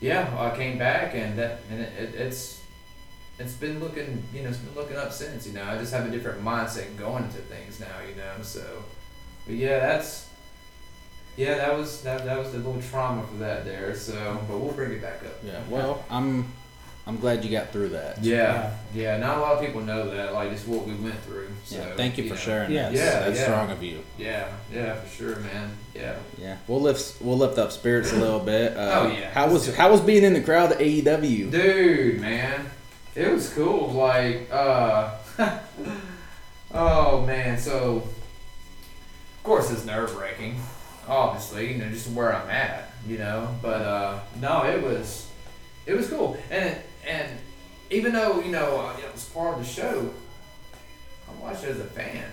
yeah, 0.00 0.34
I 0.38 0.56
came 0.56 0.78
back 0.78 1.14
and 1.14 1.38
that 1.38 1.60
and 1.70 1.80
it, 1.80 1.92
it, 1.98 2.14
it's 2.14 2.60
it's 3.38 3.54
been 3.54 3.80
looking, 3.80 4.22
you 4.32 4.42
know, 4.42 4.48
it's 4.48 4.58
been 4.58 4.74
looking 4.74 4.96
up 4.96 5.12
since. 5.12 5.46
You 5.46 5.54
know, 5.54 5.64
I 5.64 5.78
just 5.78 5.92
have 5.92 6.06
a 6.06 6.10
different 6.10 6.44
mindset 6.44 6.96
going 6.96 7.24
into 7.24 7.38
things 7.38 7.80
now. 7.80 8.00
You 8.08 8.14
know, 8.16 8.42
so, 8.42 8.84
but 9.46 9.54
yeah, 9.54 9.78
that's. 9.80 10.28
Yeah, 11.34 11.54
that 11.56 11.74
was 11.74 12.02
that, 12.02 12.26
that 12.26 12.38
was 12.38 12.52
the 12.52 12.58
little 12.58 12.82
trauma 12.82 13.26
for 13.26 13.36
that 13.36 13.64
there. 13.64 13.94
So, 13.94 14.38
but 14.46 14.58
we'll 14.58 14.72
bring 14.72 14.92
it 14.92 15.00
back 15.00 15.24
up. 15.24 15.32
Yeah. 15.42 15.62
Well, 15.70 16.04
I'm 16.10 16.46
I'm 17.04 17.16
glad 17.18 17.44
you 17.44 17.50
got 17.50 17.72
through 17.72 17.88
that. 17.90 18.22
Yeah, 18.22 18.74
yeah. 18.94 19.16
Not 19.16 19.38
a 19.38 19.40
lot 19.40 19.52
of 19.58 19.60
people 19.64 19.80
know 19.80 20.08
that, 20.14 20.32
like 20.34 20.50
just 20.52 20.68
what 20.68 20.86
we 20.86 20.94
went 20.94 21.18
through. 21.24 21.48
So, 21.64 21.76
Yeah, 21.78 21.94
thank 21.96 22.16
you 22.16 22.24
for 22.28 22.34
know. 22.34 22.40
sharing 22.40 22.70
Yes. 22.70 22.92
that. 22.92 22.96
Yeah, 22.98 23.20
That's 23.26 23.38
yeah. 23.40 23.44
strong 23.44 23.70
of 23.70 23.82
you. 23.82 23.98
Yeah, 24.18 24.48
yeah, 24.72 24.94
for 24.94 25.08
sure, 25.08 25.36
man. 25.40 25.70
Yeah. 25.94 26.14
Yeah, 26.38 26.56
we'll 26.68 26.80
lift 26.80 27.20
we'll 27.20 27.36
lift 27.38 27.58
up 27.58 27.72
spirits 27.72 28.12
a 28.12 28.16
little 28.16 28.38
bit. 28.40 28.76
Uh, 28.76 29.00
Oh, 29.02 29.06
yeah. 29.08 29.30
How 29.30 29.48
was 29.50 29.74
how 29.74 29.90
was 29.90 30.00
being 30.00 30.22
in 30.22 30.32
the 30.32 30.40
crowd 30.42 30.70
at 30.72 30.78
AEW? 30.78 31.50
Dude, 31.50 32.20
man, 32.20 32.66
it 33.16 33.32
was 33.32 33.52
cool. 33.52 33.90
Like, 33.90 34.48
uh, 34.52 35.10
oh 36.72 37.24
man. 37.26 37.58
So, 37.58 37.96
of 37.96 39.42
course, 39.42 39.70
it's 39.70 39.84
nerve 39.84 40.14
wracking. 40.16 40.60
Obviously, 41.08 41.72
you 41.72 41.78
know, 41.78 41.88
just 41.90 42.08
where 42.10 42.32
I'm 42.34 42.48
at, 42.48 42.92
you 43.08 43.18
know. 43.18 43.48
But 43.60 43.82
uh, 43.82 44.20
no, 44.40 44.64
it 44.64 44.80
was, 44.82 45.28
it 45.84 45.94
was 45.94 46.08
cool. 46.08 46.36
And 46.50 46.76
and 47.06 47.38
even 47.90 48.12
though 48.12 48.40
you 48.40 48.50
know 48.50 48.80
uh, 48.80 48.96
it 48.98 49.12
was 49.12 49.24
part 49.26 49.58
of 49.58 49.60
the 49.60 49.66
show, 49.66 50.10
I 51.28 51.42
watched 51.42 51.64
it 51.64 51.70
as 51.70 51.80
a 51.80 51.84
fan. 51.84 52.24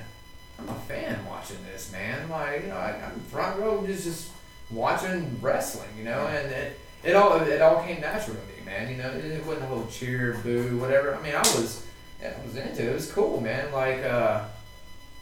I'm 0.59 0.69
a 0.69 0.79
fan 0.79 1.25
watching 1.25 1.57
this, 1.71 1.91
man. 1.91 2.29
Like, 2.29 2.63
you 2.63 2.67
know, 2.67 2.75
I, 2.75 3.01
I'm 3.05 3.19
front 3.21 3.59
row 3.59 3.85
just 3.85 4.03
just 4.03 4.31
watching 4.71 5.39
wrestling, 5.41 5.89
you 5.97 6.03
know, 6.03 6.27
and 6.27 6.51
it, 6.51 6.79
it 7.03 7.15
all 7.15 7.39
it 7.41 7.61
all 7.61 7.83
came 7.83 8.01
natural 8.01 8.37
to 8.37 8.43
me, 8.43 8.65
man. 8.65 8.89
You 8.89 8.97
know, 8.97 9.09
it, 9.09 9.25
it 9.25 9.45
wasn't 9.45 9.65
a 9.65 9.67
whole 9.67 9.87
cheer, 9.87 10.39
boo, 10.43 10.77
whatever. 10.77 11.15
I 11.15 11.21
mean, 11.21 11.35
I 11.35 11.39
was 11.39 11.85
yeah, 12.21 12.33
I 12.37 12.45
was 12.45 12.55
into 12.55 12.83
it. 12.83 12.89
It 12.89 12.93
was 12.93 13.11
cool, 13.11 13.39
man. 13.39 13.71
Like, 13.71 14.03
uh, 14.03 14.45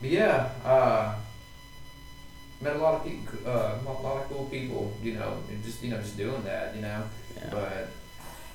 but 0.02 0.10
yeah, 0.10 0.50
uh, 0.66 1.16
met 2.62 2.76
a 2.76 2.80
lot 2.80 2.96
of 2.96 3.04
people, 3.04 3.38
uh, 3.46 3.78
a 3.86 4.02
lot 4.02 4.18
of 4.18 4.30
cool 4.30 4.46
people, 4.46 4.92
you 5.04 5.14
know, 5.14 5.38
and 5.50 5.64
just 5.64 5.84
you 5.84 5.92
know, 5.92 5.98
just 5.98 6.18
doing 6.18 6.44
that, 6.44 6.76
you 6.76 6.82
know. 6.82 7.04
Yeah. 7.36 7.50
But 7.52 7.90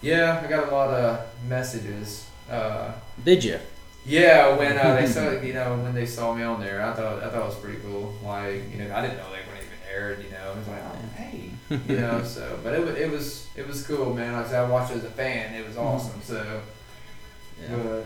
yeah, 0.03 0.42
I 0.44 0.48
got 0.48 0.68
a 0.68 0.74
lot 0.74 0.88
of 0.90 1.20
messages. 1.48 2.26
Uh, 2.50 2.92
Did 3.24 3.44
you? 3.44 3.59
yeah, 4.05 4.57
when 4.57 4.76
uh, 4.76 4.96
they 4.96 5.07
saw 5.16 5.30
you 5.30 5.53
know 5.55 5.76
when 5.78 5.94
they 5.94 6.07
saw 6.07 6.34
me 6.34 6.42
on 6.42 6.61
there, 6.61 6.84
I 6.84 6.92
thought 6.92 7.22
I 7.22 7.28
thought 7.30 7.42
it 7.42 7.46
was 7.46 7.57
pretty 7.57 7.78
cool. 7.80 8.12
Like 8.24 8.70
you 8.72 8.78
know, 8.84 8.94
I 8.94 9.00
didn't 9.03 9.16
know 9.18 9.26
they 9.30 9.46
weren't 9.48 9.64
even 9.64 9.78
aired. 9.90 10.24
You 10.24 10.30
know, 10.32 10.53
it 10.53 10.57
was 10.59 10.68
like, 10.68 10.82
oh 10.82 11.16
hey, 11.16 11.50
you 11.88 12.00
know. 12.00 12.22
So, 12.24 12.59
but 12.64 12.74
it 12.74 12.84
was 12.84 12.96
it 12.96 13.11
was 13.11 13.46
it 13.57 13.66
was 13.66 13.86
cool, 13.86 14.12
man. 14.14 14.32
Like 14.34 14.46
I 14.46 14.48
said, 14.50 14.64
I 14.64 14.68
watched 14.68 14.92
it 14.92 14.98
as 14.98 15.05
a 15.05 15.11
fan. 15.11 15.55
It 15.55 15.66
was 15.66 15.76
awesome. 15.76 16.20
So, 16.22 16.61
Yeah. 17.62 17.76
but 17.76 18.05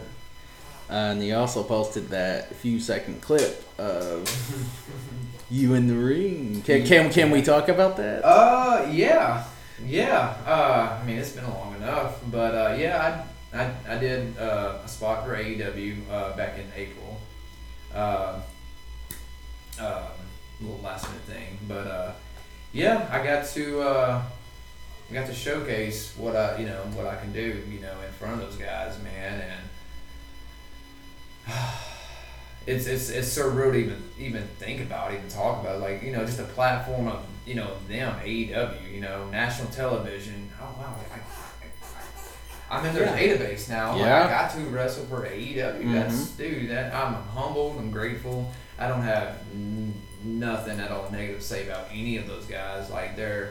Uh, 0.88 0.94
and 1.12 1.24
you 1.24 1.34
also 1.34 1.62
posted 1.64 2.10
that 2.10 2.54
few 2.56 2.78
second 2.78 3.20
clip 3.20 3.64
of 3.78 4.28
you 5.50 5.74
in 5.74 5.88
the 5.88 5.94
ring. 5.96 6.62
Can 6.62 6.84
can, 6.86 7.10
can 7.10 7.30
we 7.30 7.42
talk 7.42 7.68
about 7.68 7.96
that? 7.96 8.22
uh, 8.24 8.86
yeah, 8.92 9.44
yeah. 9.84 10.36
Uh, 10.46 10.98
I 11.00 11.06
mean, 11.06 11.18
it's 11.18 11.32
been 11.32 11.48
long 11.48 11.74
enough, 11.76 12.20
but 12.30 12.54
uh, 12.54 12.76
yeah, 12.78 13.24
I 13.52 13.58
I, 13.58 13.72
I 13.88 13.98
did 13.98 14.36
uh, 14.38 14.78
a 14.84 14.88
spot 14.88 15.24
for 15.24 15.36
AEW 15.36 16.10
uh, 16.10 16.36
back 16.36 16.58
in 16.58 16.66
April. 16.74 17.20
Uh, 17.94 18.40
um, 19.80 20.02
little 20.60 20.78
last 20.78 21.06
minute 21.08 21.22
thing, 21.22 21.58
but 21.68 21.86
uh, 21.86 22.12
yeah, 22.72 23.08
I 23.10 23.24
got 23.24 23.46
to 23.48 23.80
uh, 23.80 24.22
I 25.10 25.14
got 25.14 25.26
to 25.26 25.34
showcase 25.34 26.14
what 26.16 26.34
I 26.36 26.58
you 26.58 26.66
know 26.66 26.82
what 26.94 27.06
I 27.06 27.16
can 27.16 27.32
do 27.32 27.62
you 27.70 27.80
know 27.80 27.94
in 28.06 28.12
front 28.12 28.34
of 28.34 28.40
those 28.40 28.56
guys, 28.56 28.98
man, 29.02 29.60
and 31.46 31.54
it's 32.66 32.86
it's 32.86 33.10
it's 33.10 33.28
so 33.28 33.48
real 33.48 33.72
to 33.72 33.78
even 33.78 34.02
even 34.18 34.42
think 34.58 34.80
about, 34.80 35.12
even 35.12 35.28
talk 35.28 35.60
about, 35.62 35.80
like 35.80 36.02
you 36.02 36.12
know 36.12 36.24
just 36.24 36.40
a 36.40 36.44
platform 36.44 37.06
of 37.08 37.24
you 37.46 37.54
know 37.54 37.76
them 37.88 38.18
AEW, 38.20 38.92
you 38.92 39.00
know 39.00 39.28
national 39.30 39.68
television. 39.70 40.50
Oh 40.60 40.74
wow, 40.78 40.96
I, 41.12 41.16
I, 41.16 42.78
I'm 42.78 42.84
in 42.86 42.94
their 42.94 43.04
Yeah. 43.04 43.16
database 43.36 43.68
now. 43.68 43.92
Like, 43.92 44.02
I 44.10 44.28
got 44.28 44.50
to 44.54 44.60
wrestle 44.64 45.04
for 45.06 45.24
AEW. 45.26 45.92
That's 45.92 46.30
dude. 46.32 46.70
That 46.70 46.92
I'm 46.94 47.14
humbled. 47.14 47.76
I'm 47.78 47.90
grateful. 47.92 48.50
I 48.78 48.88
don't 48.88 49.02
have 49.02 49.38
n- 49.52 49.94
nothing 50.24 50.80
at 50.80 50.90
all 50.90 51.08
negative 51.10 51.40
to 51.40 51.46
say 51.46 51.66
about 51.68 51.86
any 51.92 52.16
of 52.16 52.26
those 52.26 52.46
guys. 52.46 52.90
Like 52.90 53.14
they're 53.16 53.50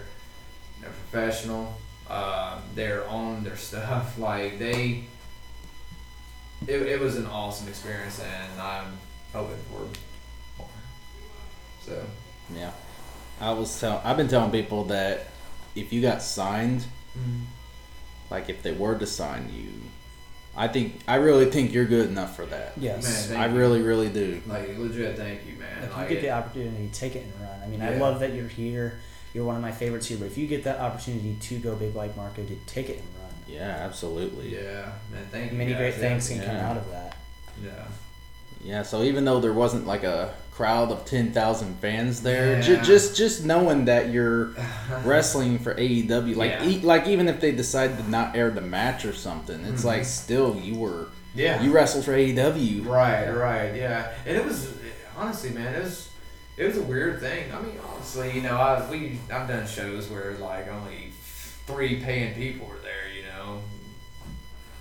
they're 0.82 0.92
professional. 1.10 1.74
Uh, 2.10 2.60
they're 2.76 3.08
on 3.08 3.44
their 3.46 3.56
stuff. 3.56 4.18
Like 4.20 4.60
they. 4.60 5.06
It, 6.68 6.82
it 6.82 7.00
was 7.00 7.16
an 7.18 7.28
awesome 7.28 7.68
experience, 7.68 8.20
and 8.20 8.62
I'm 8.62 8.98
hoping 9.36 9.58
for 9.72 9.80
more. 10.58 10.68
So 11.86 12.06
Yeah, 12.54 12.72
I 13.40 13.52
was 13.52 13.80
tell 13.80 14.02
I've 14.04 14.18
been 14.18 14.28
telling 14.28 14.52
people 14.52 14.86
that 14.86 15.28
if 15.76 15.92
you 15.92 16.02
got 16.02 16.22
signed, 16.22 16.82
mm-hmm. 17.18 17.44
like 18.30 18.50
if 18.50 18.64
they 18.64 18.72
were 18.72 18.98
to 18.98 19.06
sign 19.06 19.52
you, 19.54 19.70
I 20.56 20.68
think 20.68 21.02
I 21.08 21.16
really 21.16 21.52
think 21.52 21.74
you're 21.74 21.86
good 21.86 22.10
enough 22.10 22.36
for 22.36 22.46
that. 22.46 22.74
Yes. 22.78 23.30
Man, 23.30 23.40
I 23.40 23.48
you. 23.48 23.58
really, 23.58 23.82
really 23.82 24.10
do. 24.10 24.42
like 24.48 24.78
legit, 24.78 25.18
thank 25.18 25.46
you, 25.46 25.58
man. 25.58 25.84
If 25.84 25.90
you 25.90 25.96
Like, 25.96 26.10
get 26.10 26.22
the 26.22 26.32
opportunity, 26.32 26.90
take 26.94 27.16
it 27.16 27.24
and 27.24 27.42
run. 27.42 27.62
I 27.62 27.68
mean, 27.68 27.82
I 27.82 27.98
love 27.98 28.22
that 28.22 28.34
you're 28.34 28.48
here. 28.48 29.00
You're 29.34 29.44
one 29.44 29.58
of 29.58 29.62
my 29.62 29.74
favorites 29.74 30.08
here. 30.08 30.18
But 30.18 30.28
if 30.28 30.38
you 30.38 30.48
get 30.48 30.64
that 30.64 30.80
opportunity 30.80 31.36
to 31.40 31.60
go 31.60 31.76
big 31.76 31.94
like 31.94 32.16
Marco 32.16 32.42
did, 32.44 32.66
take 32.68 32.90
it 32.90 33.00
and 33.00 33.08
run. 33.22 33.34
Yeah, 33.48 33.68
absolutely. 33.68 34.56
yeah, 34.56 34.94
man. 35.12 35.28
Thank 35.30 35.52
you. 35.52 35.58
Many 35.58 35.72
guys. 35.72 35.80
great 35.80 35.94
Yeah, 35.96 36.10
things 36.10 36.30
can 36.30 36.40
come 36.40 36.56
out 36.56 36.78
of 36.78 36.90
that. 36.92 37.18
Yeah. 37.62 37.86
Yeah, 38.66 38.82
so 38.82 39.04
even 39.04 39.26
though 39.26 39.40
there 39.40 39.54
wasn't 39.54 39.86
like 39.86 40.04
a 40.04 40.34
crowd 40.52 40.90
of 40.92 41.06
ten 41.06 41.32
thousand 41.32 41.76
fans 41.80 42.22
there, 42.24 42.62
ju- 42.62 42.82
just 42.82 43.16
just 43.16 43.46
knowing 43.46 43.86
that 43.86 44.10
you're 44.10 44.56
wrestling 45.04 45.60
for 45.60 45.76
AEW, 45.76 46.36
like 46.36 46.52
Yeah. 46.52 46.66
e- 46.68 46.80
like 46.80 47.08
even 47.08 47.28
if 47.28 47.40
they 47.40 47.52
decided 47.52 47.98
to 48.00 48.10
not 48.10 48.36
air 48.36 48.50
the 48.50 48.62
match 48.62 49.06
or 49.06 49.14
something, 49.14 49.64
it's 49.66 49.84
Mhm. 49.84 49.86
like 49.86 50.06
still 50.06 50.56
you 50.56 50.76
were 50.80 51.08
Yeah. 51.36 51.62
you 51.62 51.72
wrestled 51.72 52.06
for 52.06 52.14
AEW. 52.14 52.84
Right, 52.88 53.30
right, 53.30 53.76
yeah. 53.76 54.14
And 54.26 54.36
it 54.36 54.44
was 54.44 54.70
honestly, 55.16 55.52
man, 55.52 55.76
it 55.76 55.84
was 55.84 56.10
it 56.58 56.66
was 56.66 56.78
a 56.78 56.84
weird 56.84 57.20
thing. 57.20 57.52
I 57.54 57.62
mean, 57.62 57.78
honestly, 57.94 58.32
you 58.32 58.42
know, 58.42 58.56
I 58.58 58.90
we 58.90 59.20
I've 59.32 59.48
done 59.48 59.68
shows 59.68 60.10
where 60.10 60.34
like 60.40 60.68
only 60.72 61.12
three 61.68 61.98
paying 62.02 62.34
people 62.34 62.66
were 62.68 62.80
there, 62.82 63.12
you 63.16 63.24
know. 63.24 63.60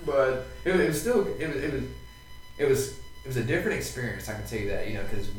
But 0.06 0.46
it, 0.64 0.74
it 0.80 0.88
was 0.88 1.00
still 1.00 1.26
it 1.38 1.48
was 1.52 1.56
it 1.62 1.72
was 1.72 1.82
it 2.58 2.68
was 2.68 2.94
it 3.24 3.28
was 3.28 3.36
a 3.38 3.44
different 3.44 3.78
experience. 3.78 4.28
I 4.28 4.34
can 4.34 4.46
tell 4.46 4.58
you 4.58 4.68
that, 4.68 4.86
you 4.86 4.94
know, 4.94 5.02
because 5.02 5.30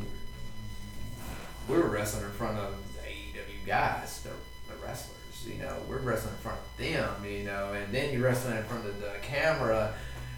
we 1.68 1.76
were 1.76 1.88
wrestling 1.88 2.24
in 2.24 2.32
front 2.32 2.58
of 2.58 2.74
the 2.94 3.08
AEW 3.08 3.66
guys, 3.66 4.22
the, 4.22 4.30
the 4.68 4.76
wrestlers. 4.84 5.14
You 5.46 5.62
know, 5.62 5.76
we're 5.88 5.98
wrestling 5.98 6.34
in 6.34 6.40
front 6.40 6.58
of 6.58 6.78
them. 6.78 7.24
You 7.24 7.44
know, 7.44 7.74
and 7.74 7.94
then 7.94 8.12
you're 8.12 8.22
wrestling 8.22 8.56
in 8.56 8.64
front 8.64 8.86
of 8.86 9.00
the 9.00 9.12
camera. 9.22 9.94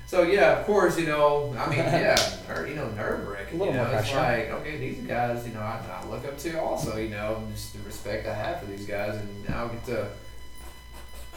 So 0.07 0.23
yeah, 0.23 0.59
of 0.59 0.67
course, 0.67 0.99
you 0.99 1.07
know. 1.07 1.55
I 1.59 1.71
mean, 1.71 1.79
yeah, 1.79 2.19
ner- 2.49 2.67
you 2.67 2.75
know, 2.75 2.91
nerve 2.91 3.27
wracking. 3.27 3.59
You 3.61 3.73
know, 3.73 3.85
it's 3.85 4.11
pressure. 4.11 4.17
like 4.17 4.61
okay, 4.61 4.77
these 4.77 4.99
guys, 5.07 5.47
you 5.47 5.55
know, 5.55 5.61
I, 5.61 5.81
I 6.03 6.07
look 6.07 6.27
up 6.27 6.37
to 6.39 6.61
also. 6.61 6.97
You 6.97 7.09
know, 7.09 7.47
just 7.53 7.73
the 7.73 7.83
respect 7.85 8.27
I 8.27 8.35
have 8.35 8.61
for 8.61 8.67
these 8.67 8.85
guys, 8.85 9.17
and 9.17 9.49
now 9.49 9.65
I 9.65 9.69
get 9.69 9.85
to 9.87 10.09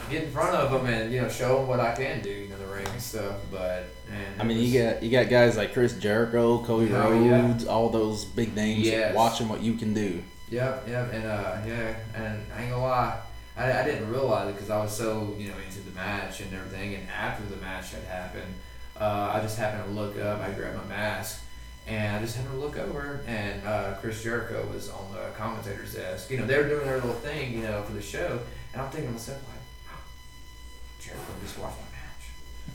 get 0.09 0.23
in 0.23 0.31
front 0.31 0.55
of 0.55 0.71
them 0.71 0.85
and 0.91 1.11
you 1.13 1.21
know 1.21 1.29
show 1.29 1.57
them 1.59 1.67
what 1.67 1.79
I 1.79 1.93
can 1.93 2.21
do, 2.21 2.29
you 2.29 2.47
know, 2.49 2.57
the 2.57 2.65
ring 2.65 2.85
and 2.87 3.01
stuff. 3.01 3.35
But 3.51 3.85
man, 4.09 4.25
I 4.39 4.43
mean, 4.43 4.57
was- 4.57 4.73
you 4.73 4.83
got 4.83 5.03
you 5.03 5.11
got 5.11 5.29
guys 5.29 5.57
like 5.57 5.73
Chris 5.73 5.93
Jericho, 5.93 6.63
Cody 6.63 6.93
Oh, 6.93 7.23
yeah. 7.23 7.41
Rhodes, 7.47 7.65
all 7.65 7.89
those 7.89 8.25
big 8.25 8.55
names 8.55 8.85
Yes. 8.87 9.15
watching 9.15 9.47
what 9.49 9.61
you 9.61 9.73
can 9.75 9.93
do. 9.93 10.21
Yep, 10.49 10.87
yep, 10.89 11.13
and 11.13 11.25
uh, 11.25 11.57
yeah, 11.65 11.95
and 12.13 12.45
I 12.53 12.61
ain't 12.63 12.71
gonna 12.71 12.83
lie, 12.83 13.17
I, 13.55 13.71
I 13.81 13.83
didn't 13.85 14.09
realize 14.11 14.49
it 14.49 14.53
because 14.53 14.69
I 14.69 14.81
was 14.83 14.91
so 14.95 15.33
you 15.37 15.47
know 15.47 15.55
into 15.65 15.79
the 15.81 15.91
match 15.95 16.41
and 16.41 16.53
everything. 16.53 16.95
And 16.95 17.07
after 17.09 17.43
the 17.53 17.61
match 17.61 17.91
had 17.91 18.03
happened, 18.03 18.53
uh, 18.99 19.31
I 19.33 19.39
just 19.41 19.57
happened 19.57 19.85
to 19.85 19.91
look 20.01 20.19
up. 20.19 20.41
I 20.41 20.51
grabbed 20.51 20.75
my 20.77 20.83
mask, 20.85 21.41
and 21.87 22.17
I 22.17 22.19
just 22.19 22.35
happened 22.35 22.55
to 22.55 22.59
look 22.59 22.77
over, 22.77 23.21
and 23.27 23.65
uh, 23.65 23.93
Chris 24.01 24.21
Jericho 24.23 24.67
was 24.73 24.89
on 24.89 25.13
the 25.13 25.29
commentator's 25.37 25.95
desk. 25.95 26.29
You 26.29 26.37
know, 26.39 26.45
they 26.45 26.57
were 26.57 26.67
doing 26.67 26.85
their 26.85 26.95
little 26.97 27.13
thing, 27.13 27.53
you 27.53 27.61
know, 27.61 27.81
for 27.83 27.93
the 27.93 28.01
show, 28.01 28.39
and 28.73 28.81
I'm 28.81 28.89
thinking 28.89 29.07
to 29.07 29.13
myself 29.13 29.39
like, 29.47 29.57
"Oh, 29.57 29.60
Jericho 31.01 31.33
just 31.41 31.57
watched 31.57 31.77
my 31.77 31.97
match. 31.97 32.23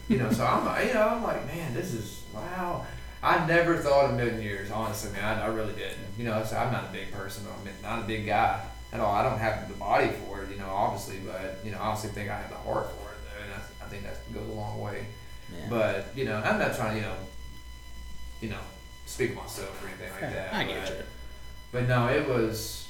You 0.09 0.19
know, 0.19 0.31
so 0.31 0.45
I'm, 0.45 0.87
you 0.87 0.95
know, 0.95 1.09
I'm 1.09 1.23
like, 1.23 1.47
man, 1.47 1.73
this 1.75 1.95
is 1.95 2.23
wow. 2.35 2.85
I 3.23 3.47
never 3.47 3.77
thought 3.77 4.11
a 4.11 4.13
million 4.13 4.43
years, 4.43 4.71
honestly, 4.71 5.13
man. 5.13 5.39
I, 5.39 5.45
I 5.45 5.47
really 5.47 5.73
didn't. 5.73 5.99
You 6.19 6.25
know, 6.25 6.45
so 6.45 6.57
I'm 6.57 6.73
not 6.73 6.85
a 6.85 6.93
big 6.93 7.13
person. 7.13 7.45
I'm 7.47 7.83
not 7.83 8.05
a 8.05 8.07
big 8.07 8.27
guy 8.27 8.61
at 8.93 9.01
all. 9.01 9.15
I 9.15 9.23
don't 9.23 9.39
have 9.39 9.69
the 9.69 9.75
body 9.75 10.09
for 10.09 10.43
it, 10.43 10.51
you 10.51 10.57
know, 10.59 10.69
obviously, 10.69 11.19
but 11.25 11.59
you 11.65 11.71
know, 11.71 11.79
I 11.79 11.89
honestly 11.89 12.11
think 12.11 12.31
I 12.31 12.39
have 12.39 12.51
the 12.51 12.57
heart 12.57 12.91
for 12.91 13.11
it, 13.11 13.19
though, 13.25 13.45
and 13.45 13.53
I, 13.53 13.85
I 13.85 13.89
think 13.89 14.05
that 14.05 14.33
goes 14.33 14.49
a 14.49 14.53
long 14.53 14.81
way. 14.81 15.07
Yeah. 15.53 15.67
But 15.71 16.07
you 16.15 16.25
know, 16.25 16.37
I'm 16.37 16.59
not 16.59 16.75
trying 16.77 16.95
to, 16.95 16.97
you 16.97 17.07
know, 17.07 17.17
you 18.41 18.49
know, 18.51 18.61
speak 19.07 19.35
myself 19.35 19.83
or 19.83 19.89
anything 19.89 20.11
like 20.13 20.33
that. 20.33 20.55
I 20.55 20.65
get 20.65 20.83
but, 20.83 20.91
you. 20.91 21.05
But 21.73 21.89
no, 21.89 22.09
it 22.09 22.29
was, 22.29 22.86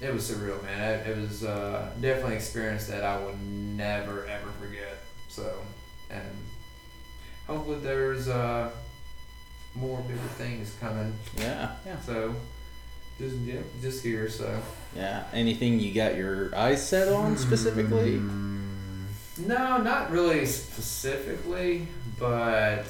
it 0.00 0.12
was 0.12 0.30
surreal, 0.30 0.62
man. 0.62 1.00
It, 1.00 1.06
it 1.08 1.16
was 1.16 1.44
uh, 1.44 1.90
definitely 2.00 2.32
an 2.32 2.36
experience 2.38 2.86
that 2.86 3.02
I 3.04 3.18
will 3.18 3.36
never 3.36 4.26
ever 4.26 4.50
forget. 4.60 4.98
So, 5.28 5.54
and 6.10 6.22
hopefully 7.46 7.78
there's 7.80 8.28
uh, 8.28 8.70
more 9.74 10.00
bigger 10.02 10.18
things 10.38 10.74
coming. 10.80 11.14
Yeah. 11.38 11.72
Yeah. 11.86 12.00
So 12.00 12.34
just 13.18 13.36
yeah, 13.36 13.60
just 13.80 14.02
here. 14.02 14.28
So 14.28 14.60
Yeah. 14.94 15.24
Anything 15.32 15.80
you 15.80 15.92
got 15.94 16.16
your 16.16 16.54
eyes 16.54 16.86
set 16.86 17.08
on 17.08 17.36
specifically? 17.36 18.20
no, 19.38 19.78
not 19.78 20.10
really 20.10 20.46
specifically, 20.46 21.88
but 22.18 22.84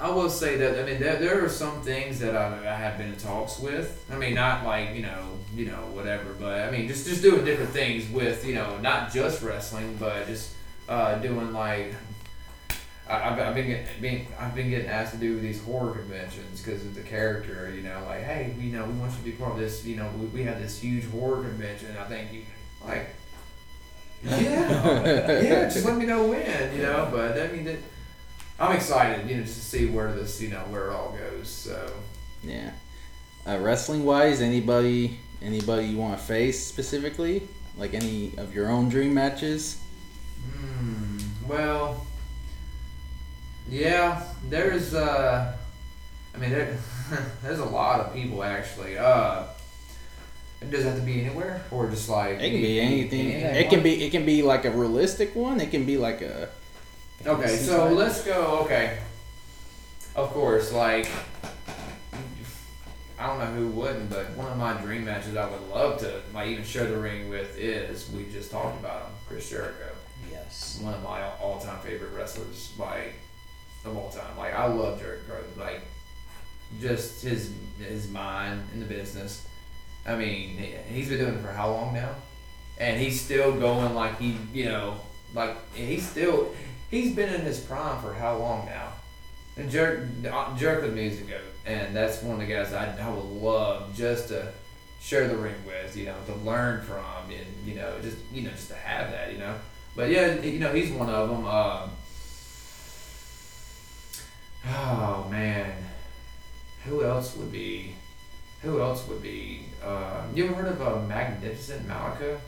I 0.00 0.10
will 0.10 0.30
say 0.30 0.56
that 0.56 0.78
I 0.78 0.84
mean 0.84 1.00
there, 1.00 1.16
there 1.16 1.44
are 1.44 1.48
some 1.48 1.82
things 1.82 2.18
that 2.20 2.36
I, 2.36 2.46
I 2.68 2.74
have 2.74 2.98
been 2.98 3.08
in 3.12 3.16
talks 3.16 3.58
with. 3.58 4.04
I 4.10 4.16
mean, 4.16 4.34
not 4.34 4.64
like 4.64 4.94
you 4.94 5.02
know 5.02 5.38
you 5.54 5.66
know 5.66 5.82
whatever, 5.92 6.32
but 6.38 6.60
I 6.60 6.70
mean 6.70 6.88
just 6.88 7.06
just 7.06 7.22
doing 7.22 7.44
different 7.44 7.70
things 7.70 8.08
with 8.10 8.44
you 8.46 8.54
know 8.54 8.78
not 8.78 9.12
just 9.12 9.42
wrestling, 9.42 9.96
but 9.98 10.26
just 10.26 10.52
uh, 10.88 11.16
doing 11.16 11.52
like. 11.52 11.94
I- 13.08 13.30
I've, 13.30 13.38
I've 13.40 13.54
been 13.54 13.66
getting, 13.66 13.86
being, 14.00 14.26
I've 14.38 14.54
been 14.54 14.70
getting 14.70 14.86
asked 14.88 15.12
to 15.12 15.18
do 15.18 15.38
these 15.40 15.62
horror 15.62 15.92
conventions 15.92 16.62
because 16.62 16.82
of 16.86 16.94
the 16.94 17.02
character. 17.02 17.70
You 17.74 17.82
know, 17.82 18.00
like, 18.06 18.22
hey, 18.22 18.54
you 18.58 18.72
know, 18.72 18.84
we 18.86 18.92
want 18.92 19.10
you 19.12 19.18
to 19.18 19.24
be 19.24 19.32
part 19.32 19.52
of 19.52 19.58
this. 19.58 19.84
You 19.84 19.96
know, 19.96 20.08
we, 20.18 20.26
we 20.26 20.42
have 20.44 20.60
this 20.62 20.78
huge 20.80 21.04
horror 21.10 21.42
convention. 21.42 21.94
I 22.00 22.04
think 22.04 22.32
you 22.32 22.42
like, 22.86 23.08
yeah, 24.24 25.40
yeah. 25.42 25.64
Just 25.68 25.84
let 25.84 25.96
me 25.96 26.06
know 26.06 26.26
when. 26.26 26.74
You 26.76 26.82
know, 26.82 27.08
but 27.12 27.38
I 27.40 27.48
mean, 27.48 27.64
that, 27.64 27.78
I'm 28.62 28.76
excited. 28.76 29.28
You 29.28 29.36
know, 29.38 29.42
just 29.42 29.56
to 29.56 29.64
see 29.64 29.86
where 29.86 30.12
this, 30.12 30.40
you 30.40 30.48
know, 30.48 30.60
where 30.70 30.90
it 30.90 30.92
all 30.94 31.10
goes. 31.18 31.48
So, 31.48 31.92
Yeah. 32.44 32.70
Uh, 33.46 33.58
wrestling 33.58 34.04
wise, 34.04 34.40
anybody 34.40 35.18
anybody 35.42 35.86
you 35.86 35.96
want 35.96 36.16
to 36.16 36.24
face 36.24 36.64
specifically? 36.64 37.48
Like 37.76 37.92
any 37.92 38.32
of 38.38 38.54
your 38.54 38.68
own 38.70 38.88
dream 38.88 39.12
matches? 39.14 39.80
hmm, 40.54 41.18
well, 41.48 42.06
yeah. 43.68 44.22
There's, 44.48 44.94
uh, 44.94 45.56
I 46.34 46.38
mean, 46.38 46.50
there, 46.50 46.76
there's 47.42 47.58
a 47.58 47.64
lot 47.64 47.98
of 48.00 48.14
people 48.14 48.44
actually. 48.44 48.96
Uh, 48.96 49.44
it 50.60 50.70
does 50.70 50.84
have 50.84 50.94
to 50.94 51.02
be 51.02 51.24
anywhere, 51.24 51.64
or 51.72 51.90
just 51.90 52.08
like 52.08 52.38
It 52.38 52.50
can 52.50 52.62
be 52.62 52.80
anything. 52.80 53.32
anything. 53.32 53.56
It 53.56 53.68
can 53.70 53.82
be 53.82 54.04
it 54.04 54.10
can 54.10 54.24
be 54.24 54.42
like 54.44 54.64
a 54.64 54.70
realistic 54.70 55.34
one. 55.34 55.60
It 55.60 55.72
can 55.72 55.84
be 55.84 55.96
like 55.98 56.22
a 56.22 56.48
Okay, 57.26 57.56
so 57.56 57.88
let's 57.92 58.24
go. 58.24 58.60
Okay, 58.64 58.98
of 60.16 60.30
course, 60.30 60.72
like 60.72 61.08
I 63.18 63.26
don't 63.28 63.38
know 63.38 63.46
who 63.54 63.68
wouldn't, 63.68 64.10
but 64.10 64.30
one 64.36 64.50
of 64.50 64.58
my 64.58 64.72
dream 64.74 65.04
matches 65.04 65.36
I 65.36 65.48
would 65.48 65.62
love 65.68 66.00
to 66.00 66.20
like 66.34 66.48
even 66.48 66.64
share 66.64 66.86
the 66.86 66.96
ring 66.98 67.28
with 67.28 67.56
is 67.58 68.10
we 68.10 68.24
just 68.32 68.50
talked 68.50 68.78
about 68.80 69.02
him, 69.02 69.12
Chris 69.28 69.48
Jericho, 69.48 69.90
Yes. 70.30 70.80
one 70.82 70.94
of 70.94 71.02
my 71.02 71.22
all-time 71.40 71.78
favorite 71.80 72.12
wrestlers, 72.12 72.72
like 72.78 73.14
of 73.84 73.96
all 73.96 74.10
time. 74.10 74.36
Like 74.36 74.54
I 74.54 74.66
love 74.66 74.98
Jericho, 75.00 75.36
like 75.56 75.82
just 76.80 77.22
his 77.22 77.52
his 77.78 78.08
mind 78.10 78.62
in 78.74 78.80
the 78.80 78.86
business. 78.86 79.46
I 80.04 80.16
mean, 80.16 80.56
he- 80.58 80.74
he's 80.92 81.08
been 81.08 81.18
doing 81.18 81.34
it 81.34 81.42
for 81.42 81.52
how 81.52 81.70
long 81.70 81.94
now? 81.94 82.16
And 82.78 83.00
he's 83.00 83.20
still 83.20 83.52
going 83.60 83.94
like 83.94 84.18
he, 84.18 84.36
you 84.52 84.64
know, 84.64 84.96
like 85.34 85.54
he's 85.74 86.04
still 86.08 86.52
he's 86.92 87.16
been 87.16 87.34
in 87.34 87.40
his 87.40 87.58
prime 87.58 88.00
for 88.00 88.14
how 88.14 88.36
long 88.36 88.66
now? 88.66 88.92
And 89.56 89.68
Jer- 89.68 90.08
uh, 90.30 90.56
Jericho's 90.56 90.94
music 90.94 91.28
goat, 91.28 91.40
and 91.66 91.96
that's 91.96 92.22
one 92.22 92.40
of 92.40 92.46
the 92.46 92.54
guys 92.54 92.72
I, 92.72 92.96
I 92.96 93.08
would 93.10 93.24
love 93.24 93.94
just 93.96 94.28
to 94.28 94.52
share 95.00 95.26
the 95.26 95.36
ring 95.36 95.56
with, 95.66 95.96
you 95.96 96.06
know, 96.06 96.14
to 96.26 96.34
learn 96.36 96.82
from, 96.84 97.30
and 97.30 97.66
you 97.66 97.74
know, 97.74 97.98
just 98.00 98.18
you 98.32 98.42
know, 98.42 98.50
just 98.50 98.68
to 98.68 98.76
have 98.76 99.10
that, 99.10 99.32
you 99.32 99.38
know. 99.38 99.54
But 99.96 100.10
yeah, 100.10 100.40
you 100.40 100.60
know, 100.60 100.72
he's 100.72 100.92
one 100.92 101.10
of 101.10 101.28
them. 101.28 101.44
Um, 101.44 101.90
oh 104.68 105.28
man, 105.30 105.72
who 106.84 107.04
else 107.04 107.36
would 107.36 107.50
be? 107.50 107.94
Who 108.62 108.80
else 108.80 109.06
would 109.08 109.22
be? 109.22 109.66
Uh, 109.82 110.22
you 110.34 110.44
ever 110.46 110.54
heard 110.54 110.68
of 110.68 110.80
uh, 110.80 111.02
Magnificent 111.06 111.86
Malika? 111.88 112.40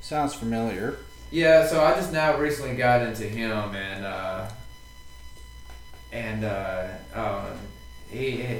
sounds 0.00 0.34
familiar. 0.34 0.96
Yeah, 1.30 1.66
so 1.66 1.82
I 1.82 1.94
just 1.94 2.12
now 2.12 2.36
recently 2.38 2.74
got 2.76 3.02
into 3.02 3.24
him 3.24 3.74
and 3.74 4.04
uh, 4.04 4.48
and 6.12 6.44
uh, 6.44 6.88
um, 7.14 7.46
he, 8.10 8.32
he 8.42 8.58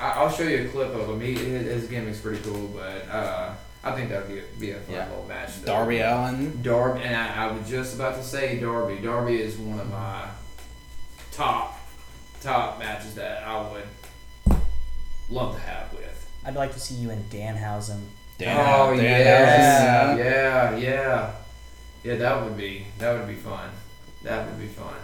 I, 0.00 0.12
I'll 0.16 0.30
show 0.30 0.44
you 0.44 0.64
a 0.66 0.68
clip 0.68 0.94
of 0.94 1.08
him. 1.10 1.20
He, 1.20 1.34
his, 1.34 1.66
his 1.66 1.90
gimmick's 1.90 2.20
pretty 2.20 2.42
cool, 2.42 2.68
but 2.68 3.06
uh, 3.10 3.52
I 3.84 3.90
think 3.92 4.08
that 4.10 4.26
would 4.26 4.32
be 4.34 4.38
a, 4.40 4.44
be 4.58 4.70
a 4.70 4.80
fun 4.80 4.94
Yeah. 4.94 5.08
little 5.10 5.26
match. 5.26 5.60
though. 5.60 5.66
Darby 5.66 5.98
Allin. 6.00 6.62
Darby, 6.62 7.02
and 7.02 7.14
I, 7.16 7.48
I 7.48 7.52
was 7.52 7.68
just 7.68 7.94
about 7.96 8.14
to 8.16 8.22
say 8.24 8.58
Darby. 8.60 8.96
Darby 9.02 9.40
is 9.40 9.58
one 9.58 9.78
of 9.80 9.90
my 9.90 10.26
top 11.32 11.78
top 12.40 12.78
matches 12.78 13.14
that 13.16 13.42
I 13.46 13.60
would 13.70 14.58
love 15.30 15.54
to 15.54 15.60
have 15.60 15.92
with. 15.92 16.30
I'd 16.46 16.54
like 16.54 16.72
to 16.72 16.80
see 16.80 16.94
you 16.94 17.10
and 17.10 17.28
Danhausen. 17.30 18.00
Dan- 18.38 18.56
oh 18.58 18.96
Dan 18.96 19.04
yeah, 19.04 20.02
Allen. 20.06 20.18
yeah, 20.18 20.76
yeah, 20.78 21.34
yeah. 22.04 22.16
That 22.16 22.42
would 22.44 22.56
be 22.56 22.86
that 22.98 23.18
would 23.18 23.28
be 23.28 23.34
fun. 23.34 23.70
That 24.22 24.46
would 24.46 24.58
be 24.60 24.66
fun. 24.66 24.94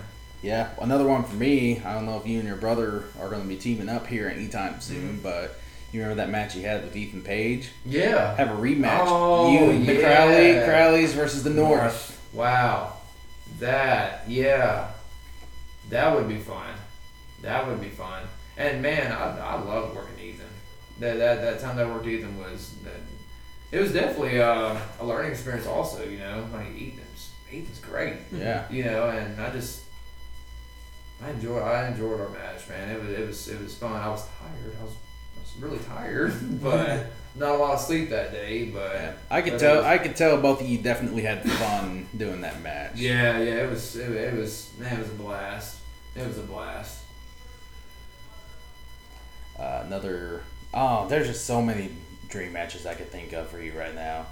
Yeah, 0.43 0.71
another 0.81 1.07
one 1.07 1.25
for 1.25 1.35
me. 1.35 1.81
I 1.81 1.95
don't 1.95 2.05
know 2.07 2.19
if 2.19 2.27
you 2.27 2.39
and 2.39 2.47
your 2.47 2.59
brother 2.59 3.05
are 3.21 3.29
going 3.31 3.43
to 3.43 3.49
be 3.49 3.57
teaming 3.57 3.89
up 3.89 4.07
here 4.07 4.29
anytime 4.29 4.81
soon, 4.81 5.15
Mm-hmm. 5.17 5.23
but 5.23 5.59
you 5.93 6.01
remember 6.01 6.23
that 6.23 6.31
match 6.31 6.55
you 6.55 6.63
had 6.63 6.85
with 6.85 6.95
Ethan 6.95 7.23
Page? 7.23 7.71
Yeah. 7.87 8.37
Have 8.37 8.51
a 8.51 8.55
rematch. 8.61 8.99
Oh, 9.07 9.51
you 9.51 9.71
and 9.71 9.87
the 9.87 9.95
yeah. 9.95 10.01
Crowley, 10.65 11.03
Crowleys 11.03 11.15
versus 11.15 11.43
the 11.43 11.51
North. 11.51 12.21
Wow. 12.35 12.93
That 13.61 14.29
yeah. 14.29 14.91
That 15.89 16.15
would 16.15 16.29
be 16.29 16.39
fun. 16.39 16.75
That 17.43 17.67
would 17.67 17.81
be 17.81 17.89
fun. 17.89 18.25
And 18.59 18.83
man, 18.83 19.13
I, 19.13 19.39
I 19.39 19.61
love 19.63 19.95
working 19.95 20.19
Ethan. 20.23 20.47
That, 21.01 21.17
that 21.19 21.41
that 21.41 21.61
time 21.61 21.77
that 21.77 21.87
I 21.87 21.91
worked 21.91 22.07
Ethan 22.07 22.39
was 22.39 22.75
that 22.85 23.01
it 23.73 23.81
was 23.81 23.93
definitely 23.93 24.41
uh, 24.41 24.77
a 25.01 25.05
learning 25.05 25.33
experience 25.33 25.67
also, 25.67 26.05
you 26.05 26.19
know. 26.19 26.47
Like 26.53 26.67
Ethan's 26.69 27.31
Ethan's 27.51 27.79
great. 27.81 28.15
Yeah. 28.33 28.71
You 28.71 28.85
know, 28.85 29.09
and 29.11 29.41
I 29.41 29.51
just 29.51 29.83
I 31.23 31.31
enjoyed 31.31 31.63
I 31.63 31.89
enjoyed 31.89 32.21
our 32.21 32.29
match, 32.29 32.69
man. 32.69 32.91
It 32.91 33.01
was 33.03 33.11
it 33.11 33.27
was 33.27 33.49
it 33.49 33.61
was 33.63 33.75
fun. 33.77 33.93
I 33.93 34.09
was 34.09 34.25
tired. 34.41 34.77
I 34.81 34.85
was 34.85 34.93
I 35.37 35.41
was 35.41 35.57
really 35.61 35.79
tired, 35.85 36.61
but 36.63 37.07
not 37.35 37.55
a 37.55 37.59
lot 37.59 37.75
of 37.75 37.81
sleep 37.81 38.11
that 38.11 38.33
day, 38.33 38.67
but 38.67 39.19
I 39.31 39.43
could 39.43 39.59
tell. 39.59 39.77
was- 39.77 39.85
I 39.85 39.99
could 39.99 40.17
tell 40.17 40.41
both 40.41 40.61
of 40.61 40.69
you 40.69 40.79
definitely 40.79 41.23
had 41.23 41.43
fun 41.51 42.07
doing 42.17 42.41
that 42.43 42.63
match. 42.63 42.97
Yeah, 42.97 43.39
yeah, 43.39 43.65
it 43.65 43.71
was 43.71 43.97
it, 43.97 44.11
it 44.11 44.35
was 44.35 44.71
man, 44.79 44.95
it 44.97 45.01
was 45.01 45.11
a 45.11 45.15
blast. 45.15 45.79
It 46.15 46.27
was 46.27 46.39
a 46.39 46.43
blast. 46.43 47.03
Uh, 49.59 49.83
another. 49.87 50.43
Oh, 50.75 51.09
there's 51.09 51.27
just 51.27 51.47
so 51.47 51.63
many 51.63 51.91
dream 52.29 52.53
matches 52.53 52.87
I 52.87 52.95
could 52.95 53.11
think 53.11 53.33
of 53.33 53.49
for 53.49 53.61
you 53.61 53.73
right 53.79 53.95
now. 53.95 54.27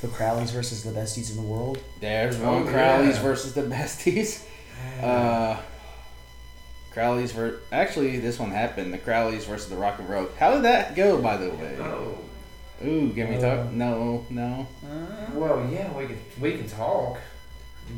The 0.00 0.08
Crowleys 0.08 0.50
versus 0.52 0.82
the 0.84 0.90
besties 0.90 1.30
in 1.30 1.36
the 1.36 1.42
world. 1.42 1.78
There's 2.00 2.38
Oh, 2.40 2.52
one 2.52 2.66
Crowleys 2.66 3.14
yeah. 3.14 3.22
versus 3.22 3.54
the 3.54 3.62
Besties. 3.62 4.44
Uh, 5.02 5.56
Crowleys 6.94 7.32
ver 7.32 7.58
actually 7.72 8.18
this 8.18 8.38
one 8.38 8.50
happened. 8.50 8.92
The 8.92 8.98
Crowleys 8.98 9.44
versus 9.44 9.68
the 9.70 9.76
Rock 9.76 9.98
and 9.98 10.08
Roll. 10.08 10.28
How 10.38 10.52
did 10.52 10.62
that 10.64 10.94
go, 10.94 11.20
by 11.20 11.36
the 11.38 11.50
way? 11.50 11.76
oh, 11.80 12.18
Ooh, 12.84 13.12
can 13.14 13.32
we 13.32 13.40
talk? 13.40 13.70
No, 13.72 14.26
no. 14.30 14.66
well, 15.32 15.66
yeah, 15.72 15.90
we 15.96 16.06
can 16.06 16.18
we 16.40 16.56
can 16.58 16.68
talk, 16.68 17.18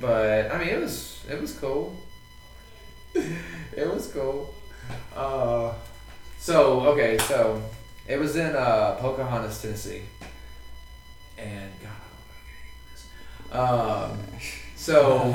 but 0.01 0.51
I 0.53 0.59
mean, 0.59 0.68
it 0.68 0.81
was 0.81 1.24
it 1.29 1.41
was 1.41 1.53
cool. 1.55 1.97
it 3.14 3.93
was 3.93 4.07
cool. 4.12 4.55
Uh, 5.14 5.72
so 6.39 6.81
okay, 6.89 7.18
so 7.18 7.61
it 8.09 8.18
was 8.18 8.36
in 8.36 8.54
uh, 8.54 8.96
Pocahontas, 9.00 9.61
Tennessee, 9.62 10.02
and 11.38 11.70
God, 13.50 14.11
um, 14.12 14.18
so 14.76 15.32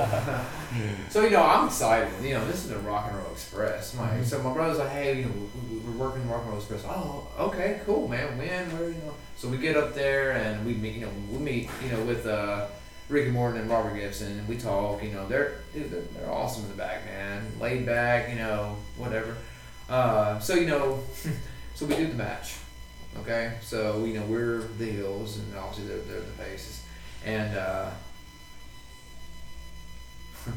so 1.09 1.24
you 1.24 1.32
know 1.32 1.43
I'm 1.43 1.67
excited. 1.67 2.11
You 2.24 2.36
know 2.36 2.45
this 2.47 2.63
is 2.63 2.69
the 2.69 2.78
Rock 2.80 3.07
and 3.09 3.17
Roll 3.17 3.32
Express. 3.32 3.93
My 3.95 4.22
so 4.24 4.41
my 4.41 4.53
brother's 4.53 4.80
like, 4.80 4.89
hey, 4.91 5.19
you 5.19 5.26
know 5.26 5.32
we, 5.32 5.76
we- 5.78 5.82
we're 5.82 6.07
working 6.07 6.30
Rock 6.30 6.41
and 6.41 6.49
Roll 6.51 6.59
Express. 6.59 6.84
Oh, 6.88 7.28
okay, 7.39 7.82
cool, 7.86 8.07
man. 8.07 8.38
When, 8.38 8.72
where, 8.78 8.89
you 8.89 8.95
know? 8.95 9.13
So 9.36 9.47
we 9.47 9.57
get 9.57 9.76
up 9.76 9.93
there 9.95 10.32
and 10.34 10.65
we 10.65 10.74
meet. 10.74 10.95
You 10.95 11.01
know 11.07 11.11
we 11.32 11.38
meet. 11.39 11.69
You 11.84 11.91
know 11.91 12.03
with 12.03 12.26
uh, 12.28 12.67
Ricky 13.09 13.32
Morton 13.32 13.61
and 13.61 13.69
Robert 13.69 13.95
Gibson, 13.95 14.39
and 14.39 14.47
we 14.47 14.57
talk. 14.57 15.03
You 15.03 15.11
know 15.11 15.28
they're 15.28 15.55
dude, 15.74 15.91
they're, 15.91 16.01
they're 16.01 16.32
awesome 16.32 16.63
in 16.65 16.69
the 16.72 16.78
back, 16.78 17.05
man. 17.05 17.43
Laid 17.59 17.86
back. 17.86 18.30
You 18.30 18.36
know 18.36 18.78
whatever. 18.97 19.36
Uh, 19.89 20.39
so 20.39 20.53
you 20.55 20.67
know, 20.67 21.03
so 21.76 21.86
we 21.86 21.95
do 21.95 22.07
the 22.07 22.13
match. 22.15 22.55
Okay, 23.20 23.53
so 23.62 24.05
you 24.05 24.14
know 24.20 24.26
we're 24.26 24.59
the 24.78 24.86
heels, 24.86 25.38
and 25.38 25.55
obviously 25.55 25.86
they're, 25.88 26.01
they're 26.03 26.22
the 26.22 26.26
faces, 26.43 26.84
and. 27.26 27.57
Uh, 27.57 27.89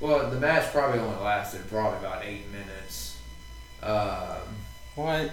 Well, 0.00 0.28
the 0.30 0.40
match 0.40 0.72
probably 0.72 0.98
only 0.98 1.22
lasted 1.22 1.68
probably 1.70 2.00
about 2.00 2.24
eight 2.24 2.50
minutes. 2.50 3.20
Um, 3.82 4.40
What? 4.96 5.30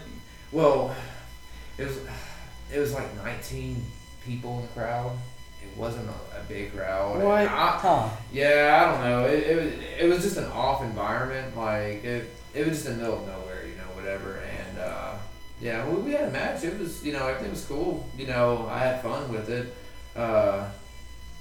well, 0.51 0.95
it 1.77 1.85
was 1.87 1.97
it 2.71 2.77
was 2.79 2.93
like 2.93 3.07
19 3.23 3.83
people 4.23 4.57
in 4.59 4.61
the 4.61 4.67
crowd, 4.73 5.17
it 5.63 5.75
wasn't 5.75 6.07
a, 6.07 6.39
a 6.39 6.43
big 6.47 6.71
crowd. 6.71 7.23
What? 7.23 7.47
I, 7.47 7.47
Huh. 7.47 8.09
yeah, 8.31 8.79
I 8.79 8.91
don't 8.91 9.09
know. 9.09 9.25
It, 9.25 9.39
it 9.47 9.55
was 9.55 9.73
it 10.01 10.07
was 10.09 10.23
just 10.23 10.37
an 10.37 10.45
off 10.51 10.83
environment. 10.83 11.57
Like 11.57 12.03
it 12.03 12.29
it 12.53 12.67
was 12.67 12.77
just 12.77 12.89
in 12.89 12.97
the 12.97 13.03
middle 13.03 13.19
of 13.21 13.27
nowhere, 13.27 13.65
you 13.65 13.75
know, 13.75 13.89
whatever. 13.95 14.37
And 14.37 14.77
uh, 14.77 15.15
yeah, 15.61 15.87
we, 15.87 16.01
we 16.01 16.11
had 16.11 16.29
a 16.29 16.31
match. 16.31 16.63
It 16.63 16.77
was 16.79 17.03
you 17.05 17.13
know 17.13 17.27
everything 17.27 17.51
was 17.51 17.65
cool. 17.65 18.07
You 18.17 18.27
know, 18.27 18.67
I 18.69 18.79
had 18.79 19.01
fun 19.01 19.31
with 19.31 19.49
it. 19.49 19.75
Uh, 20.15 20.69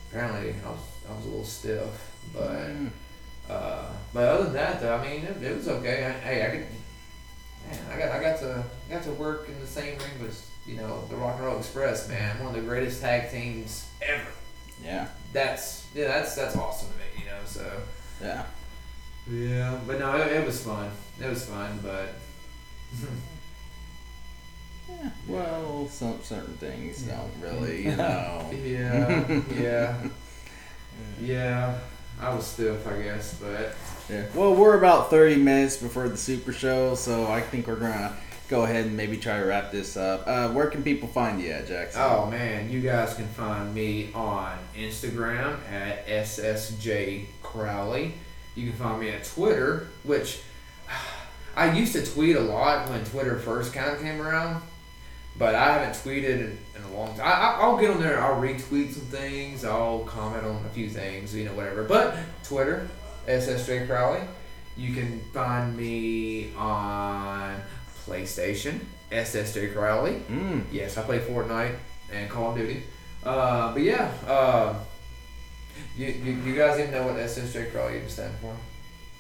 apparently, 0.09 0.55
I 0.65 0.71
was 0.71 0.81
I 1.09 1.15
was 1.15 1.25
a 1.25 1.29
little 1.29 1.45
stiff, 1.45 2.31
but. 2.33 2.51
Mm. 2.51 2.91
Uh, 3.49 3.87
but 4.13 4.29
other 4.29 4.45
than 4.45 4.53
that, 4.55 4.81
though, 4.81 4.95
I 4.95 5.03
mean, 5.03 5.25
it, 5.25 5.43
it 5.43 5.57
was 5.57 5.69
okay. 5.69 6.05
I, 6.05 6.11
hey, 6.11 6.47
I 6.47 6.51
could, 6.51 6.67
man, 7.71 7.93
I 7.93 7.99
got, 7.99 8.17
I 8.17 8.23
got 8.23 8.39
to, 8.41 8.65
got 8.91 9.03
to 9.05 9.13
work 9.13 9.49
in 9.49 9.59
the 9.61 9.67
same 9.67 9.99
ring 9.99 10.23
with, 10.23 10.51
you 10.67 10.77
know, 10.77 11.07
the 11.09 11.17
Rock 11.17 11.37
and 11.37 11.47
Roll 11.47 11.59
Express, 11.59 12.09
man, 12.09 12.39
one 12.45 12.55
of 12.55 12.61
the 12.61 12.69
greatest 12.69 13.01
tag 13.01 13.31
teams 13.31 13.89
ever. 14.03 14.29
Yeah. 14.85 15.09
That's, 15.33 15.87
yeah, 15.95 16.09
that's, 16.09 16.35
that's 16.35 16.57
awesome 16.57 16.91
to 16.91 16.97
me, 16.97 17.25
you 17.25 17.31
know. 17.31 17.39
So. 17.47 17.81
Yeah. 18.21 18.45
Yeah, 19.31 19.79
but 19.87 19.99
no, 19.99 20.17
it, 20.17 20.33
it 20.33 20.47
was 20.47 20.63
fun. 20.63 20.91
It 21.21 21.29
was 21.29 21.47
fun, 21.47 21.81
but. 21.83 22.15
Yeah. 24.89 25.11
Well, 25.29 25.89
some 25.89 26.19
certain 26.23 26.55
things 26.55 27.03
don't 27.03 27.31
really, 27.41 27.85
you 27.85 27.97
know. 27.97 28.51
yeah, 28.65 29.41
yeah, 29.59 29.97
yeah. 31.21 31.79
I 32.21 32.35
was 32.35 32.47
stiff, 32.47 32.87
I 32.87 33.03
guess, 33.03 33.35
but. 33.35 33.77
Yeah. 34.11 34.27
Well, 34.35 34.55
we're 34.55 34.77
about 34.79 35.11
30 35.11 35.37
minutes 35.37 35.77
before 35.77 36.09
the 36.09 36.17
Super 36.17 36.53
Show, 36.53 36.95
so 36.95 37.27
I 37.27 37.41
think 37.43 37.67
we're 37.67 37.77
gonna 37.77 38.17
go 38.49 38.65
ahead 38.65 38.87
and 38.87 38.97
maybe 38.97 39.19
try 39.19 39.39
to 39.39 39.45
wrap 39.45 39.71
this 39.71 39.97
up. 39.97 40.25
Uh, 40.27 40.49
where 40.49 40.69
can 40.69 40.83
people 40.83 41.07
find 41.09 41.41
you 41.41 41.51
at, 41.51 41.69
Jackson? 41.69 42.01
Oh 42.03 42.27
man, 42.31 42.71
you 42.71 42.81
guys 42.81 43.15
can 43.15 43.27
find 43.27 43.75
me 43.75 44.11
on 44.15 44.59
Instagram 44.77 45.59
at 45.71 46.07
SSJ 46.07 47.27
Crowley. 47.43 48.15
You 48.55 48.71
can 48.71 48.79
find 48.79 49.01
me 49.01 49.11
at 49.11 49.25
Twitter, 49.25 49.89
which 50.03 50.41
I 51.57 51.73
used 51.77 51.93
to 51.93 52.05
tweet 52.05 52.37
a 52.37 52.41
lot 52.41 52.89
when 52.89 53.05
Twitter 53.05 53.39
first 53.39 53.73
kind 53.75 53.91
of 53.95 54.01
came 54.01 54.21
around, 54.23 54.63
but 55.39 55.55
I 55.55 55.73
haven't 55.75 55.95
tweeted 55.95 56.41
in, 56.41 56.59
in 56.77 56.83
a 56.93 56.97
long 56.97 57.09
time. 57.17 57.21
I, 57.27 57.31
I- 57.31 57.59
I'll 57.61 57.77
get 57.79 57.91
on 57.91 58.01
there, 58.01 58.21
I'll 58.21 58.41
retweet 58.41 58.93
some 58.93 59.03
things, 59.07 59.65
I'll 59.65 60.01
comment 60.01 60.45
on 60.45 60.65
a 60.65 60.69
few 60.71 60.89
things, 60.91 61.35
you 61.35 61.45
know, 61.45 61.55
whatever. 61.55 61.85
But 61.85 62.17
Twitter, 62.45 62.89
SSJ 63.27 63.87
Crowley. 63.87 64.21
You 64.77 64.95
can 64.95 65.21
find 65.35 65.77
me 65.77 66.53
on 66.57 67.61
PlayStation, 68.07 68.79
SSJ 69.11 69.75
Crowley. 69.75 70.23
Mm. 70.31 70.65
Yes, 70.71 70.97
I 70.97 71.03
play 71.03 71.19
Fortnite 71.19 71.75
and 72.13 72.31
Call 72.31 72.53
of 72.53 72.57
Duty. 72.57 72.85
Uh, 73.25 73.73
but 73.73 73.83
yeah, 73.83 74.11
uh, 74.27 74.75
you, 75.97 76.07
you, 76.07 76.33
you 76.33 76.55
guys 76.57 76.79
even 76.79 76.93
know 76.93 77.07
what 77.07 77.17
SSJ 77.17 77.73
Crowley 77.73 77.97
even 77.97 78.09
stand 78.09 78.33
for? 78.41 78.55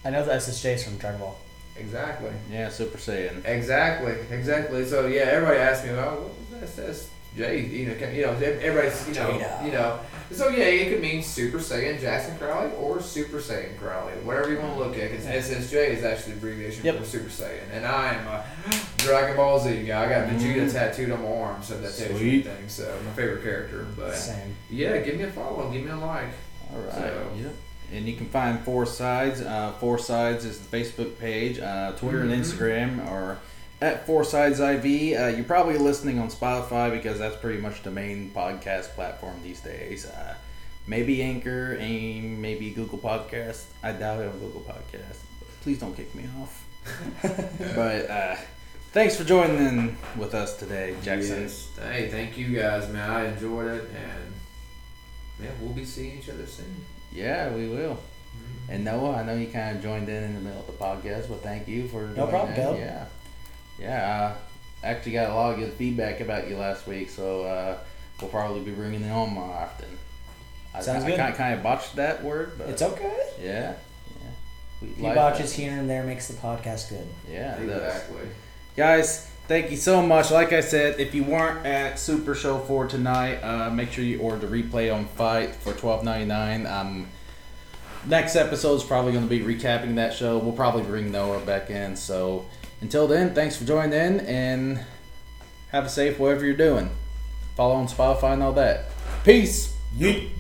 I 0.04 0.10
know 0.10 0.24
the 0.24 0.30
SSJ 0.32 0.74
is 0.74 0.84
from 0.84 0.96
Dragon 0.96 1.20
Ball. 1.20 1.36
Exactly. 1.78 2.30
Yeah, 2.50 2.68
Super 2.68 2.98
Saiyan. 2.98 3.44
Exactly. 3.44 4.14
Exactly. 4.30 4.84
So 4.84 5.06
yeah, 5.06 5.22
everybody 5.22 5.58
asks 5.60 5.86
me, 5.86 5.92
well, 5.92 6.16
what 6.50 6.60
was 6.60 6.70
SSJ? 6.78 7.70
You 7.70 7.86
know, 7.88 7.94
can- 7.94 8.14
you 8.14 8.22
know, 8.26 8.32
everybody's, 8.32 9.06
you 9.08 9.14
know, 9.14 9.30
Jada. 9.30 9.64
you 9.66 9.72
know. 9.72 10.00
So 10.30 10.48
yeah, 10.50 10.64
it 10.64 10.90
could 10.92 11.00
mean 11.00 11.22
Super 11.22 11.56
Saiyan 11.58 11.98
Jackson 12.00 12.36
Crowley 12.36 12.70
or 12.76 13.00
Super 13.00 13.38
Saiyan 13.38 13.78
Crowley, 13.78 14.12
whatever 14.24 14.50
you 14.52 14.58
want 14.58 14.74
to 14.74 14.78
look 14.78 14.98
at. 14.98 15.10
Because 15.10 15.24
SSJ 15.24 15.88
is 15.96 16.04
actually 16.04 16.32
the 16.32 16.38
abbreviation 16.38 16.84
Yep. 16.84 16.98
for 16.98 17.04
Super 17.04 17.30
Saiyan, 17.30 17.64
and 17.72 17.86
I 17.86 18.12
am 18.14 18.26
a 18.26 18.44
Dragon 18.98 19.36
Ball 19.36 19.58
Z 19.58 19.84
guy. 19.86 20.04
I 20.04 20.08
got 20.08 20.28
Vegeta 20.28 20.66
Mhm. 20.66 20.72
tattooed 20.72 21.10
on 21.12 21.22
my 21.22 21.28
arm, 21.30 21.62
so 21.62 21.74
that 21.80 21.96
tells 21.96 22.10
you 22.10 22.18
Sweet. 22.18 22.46
anything. 22.46 22.68
So 22.68 22.94
my 23.06 23.12
favorite 23.12 23.42
character, 23.42 23.86
but. 23.96 24.14
Same. 24.14 24.54
Yeah, 24.68 24.98
give 24.98 25.16
me 25.16 25.24
a 25.24 25.30
follow, 25.30 25.70
give 25.70 25.82
me 25.84 25.90
a 25.90 25.96
like. 25.96 26.24
All 26.74 26.80
right. 26.80 26.92
So- 26.94 27.26
Yep. 27.36 27.52
And 27.92 28.06
you 28.06 28.14
can 28.16 28.26
find 28.26 28.60
Four 28.60 28.84
Sides. 28.86 29.40
Uh, 29.40 29.72
Four 29.80 29.98
Sides 29.98 30.44
is 30.44 30.58
the 30.60 30.76
Facebook 30.76 31.18
page, 31.18 31.58
uh, 31.58 31.92
Twitter 31.92 32.18
Mhm. 32.24 32.32
and 32.32 32.42
Instagram 32.44 33.10
are 33.10 33.38
at 33.80 34.04
Four 34.06 34.24
Sides 34.24 34.60
IV. 34.60 34.84
Uh, 35.16 35.28
you're 35.28 35.44
probably 35.44 35.78
listening 35.78 36.18
on 36.18 36.28
Spotify 36.30 36.90
because 36.90 37.18
that's 37.18 37.36
pretty 37.36 37.60
much 37.60 37.82
the 37.82 37.90
main 37.90 38.30
podcast 38.34 38.94
platform 38.94 39.40
these 39.42 39.60
days. 39.60 40.04
Uh, 40.04 40.34
maybe 40.86 41.22
Anchor, 41.22 41.76
AIM, 41.80 42.40
maybe 42.42 42.70
Google 42.70 42.98
Podcast. 42.98 43.62
I 43.82 43.92
doubt 43.92 44.20
it 44.20 44.28
on 44.28 44.38
Google 44.38 44.60
Podcast. 44.62 45.16
Please 45.62 45.78
don't 45.78 45.96
kick 45.96 46.14
me 46.14 46.24
off. 46.42 46.64
but 47.74 48.10
uh, 48.10 48.36
thanks 48.92 49.16
for 49.16 49.24
joining 49.24 49.56
in 49.58 49.96
with 50.16 50.34
us 50.34 50.56
today, 50.58 50.94
Jackson. 51.02 51.42
Yes. 51.42 51.68
Hey, 51.90 52.08
thank 52.10 52.36
you 52.36 52.48
guys, 52.54 52.88
man. 52.90 53.08
I 53.10 53.26
enjoyed 53.28 53.66
it, 53.68 53.84
and 53.90 54.32
yeah, 55.42 55.50
we'll 55.60 55.72
be 55.72 55.84
seeing 55.84 56.18
each 56.18 56.28
other 56.28 56.46
soon. 56.46 56.84
Yeah, 57.12 57.52
we 57.54 57.68
will. 57.68 57.98
And 58.70 58.84
Noah, 58.84 59.16
I 59.16 59.22
know 59.24 59.34
you 59.34 59.46
kind 59.46 59.76
of 59.76 59.82
joined 59.82 60.08
in 60.10 60.22
in 60.24 60.34
the 60.34 60.40
middle 60.40 60.60
of 60.60 60.66
the 60.66 60.72
podcast, 60.72 61.28
but 61.28 61.42
thank 61.42 61.66
you 61.68 61.88
for 61.88 62.06
No 62.08 62.26
problem, 62.26 62.50
in. 62.50 62.56
Caleb. 62.56 62.78
Yeah, 62.78 63.04
yeah. 63.78 64.34
I 64.82 64.86
actually, 64.86 65.12
got 65.12 65.30
a 65.30 65.34
lot 65.34 65.52
of 65.54 65.58
good 65.58 65.72
feedback 65.72 66.20
about 66.20 66.48
you 66.48 66.56
last 66.56 66.86
week, 66.86 67.08
so 67.10 67.44
uh, 67.44 67.78
we'll 68.20 68.30
probably 68.30 68.60
be 68.60 68.72
bringing 68.72 69.02
you 69.04 69.10
on 69.10 69.30
more 69.30 69.50
often. 69.50 69.88
I, 70.74 70.82
Sounds 70.82 71.02
I, 71.04 71.08
good. 71.08 71.16
kind, 71.18 71.34
kind 71.34 71.54
of 71.54 71.62
botched 71.62 71.96
that 71.96 72.22
word, 72.22 72.52
but 72.58 72.68
It's 72.68 72.82
okay. 72.82 73.26
yeah, 73.42 73.72
yeah. 74.10 74.28
We 74.82 74.88
A 74.90 74.92
few 74.92 75.02
like 75.04 75.14
botches 75.14 75.56
that. 75.56 75.62
here 75.62 75.72
and 75.72 75.88
there 75.88 76.04
makes 76.04 76.28
the 76.28 76.34
podcast 76.34 76.90
good. 76.90 77.06
Yeah. 77.28 77.56
Exactly. 77.56 78.20
Guys, 78.76 79.27
thank 79.48 79.70
you 79.70 79.76
so 79.76 80.00
much. 80.00 80.30
Like 80.30 80.52
I 80.52 80.60
said, 80.60 81.00
if 81.00 81.14
you 81.14 81.24
weren't 81.24 81.66
at 81.66 81.98
Super 81.98 82.34
Show 82.34 82.58
4 82.60 82.86
tonight, 82.86 83.40
uh, 83.42 83.70
make 83.70 83.90
sure 83.90 84.04
you 84.04 84.20
order 84.20 84.46
the 84.46 84.62
replay 84.62 84.94
on 84.94 85.06
FITE 85.06 85.54
for 85.56 85.72
twelve 85.72 86.04
ninety 86.04 86.26
nine. 86.26 86.66
Um, 86.66 87.08
next 88.06 88.36
episode 88.36 88.74
is 88.76 88.84
probably 88.84 89.12
going 89.12 89.28
to 89.28 89.30
be 89.30 89.40
recapping 89.40 89.96
that 89.96 90.14
show. 90.14 90.38
We'll 90.38 90.52
probably 90.52 90.82
bring 90.82 91.10
Noah 91.10 91.40
back 91.40 91.70
in. 91.70 91.96
So 91.96 92.46
until 92.80 93.08
then, 93.08 93.34
thanks 93.34 93.56
for 93.56 93.64
joining 93.64 93.92
in 93.92 94.20
and 94.20 94.84
have 95.72 95.86
a 95.86 95.88
safe 95.88 96.18
whatever 96.18 96.44
you're 96.44 96.54
doing. 96.54 96.90
Follow 97.56 97.74
on 97.74 97.88
Spotify 97.88 98.34
and 98.34 98.42
all 98.42 98.52
that. 98.52 98.84
Peace. 99.24 99.74
Yeet. 99.96 100.30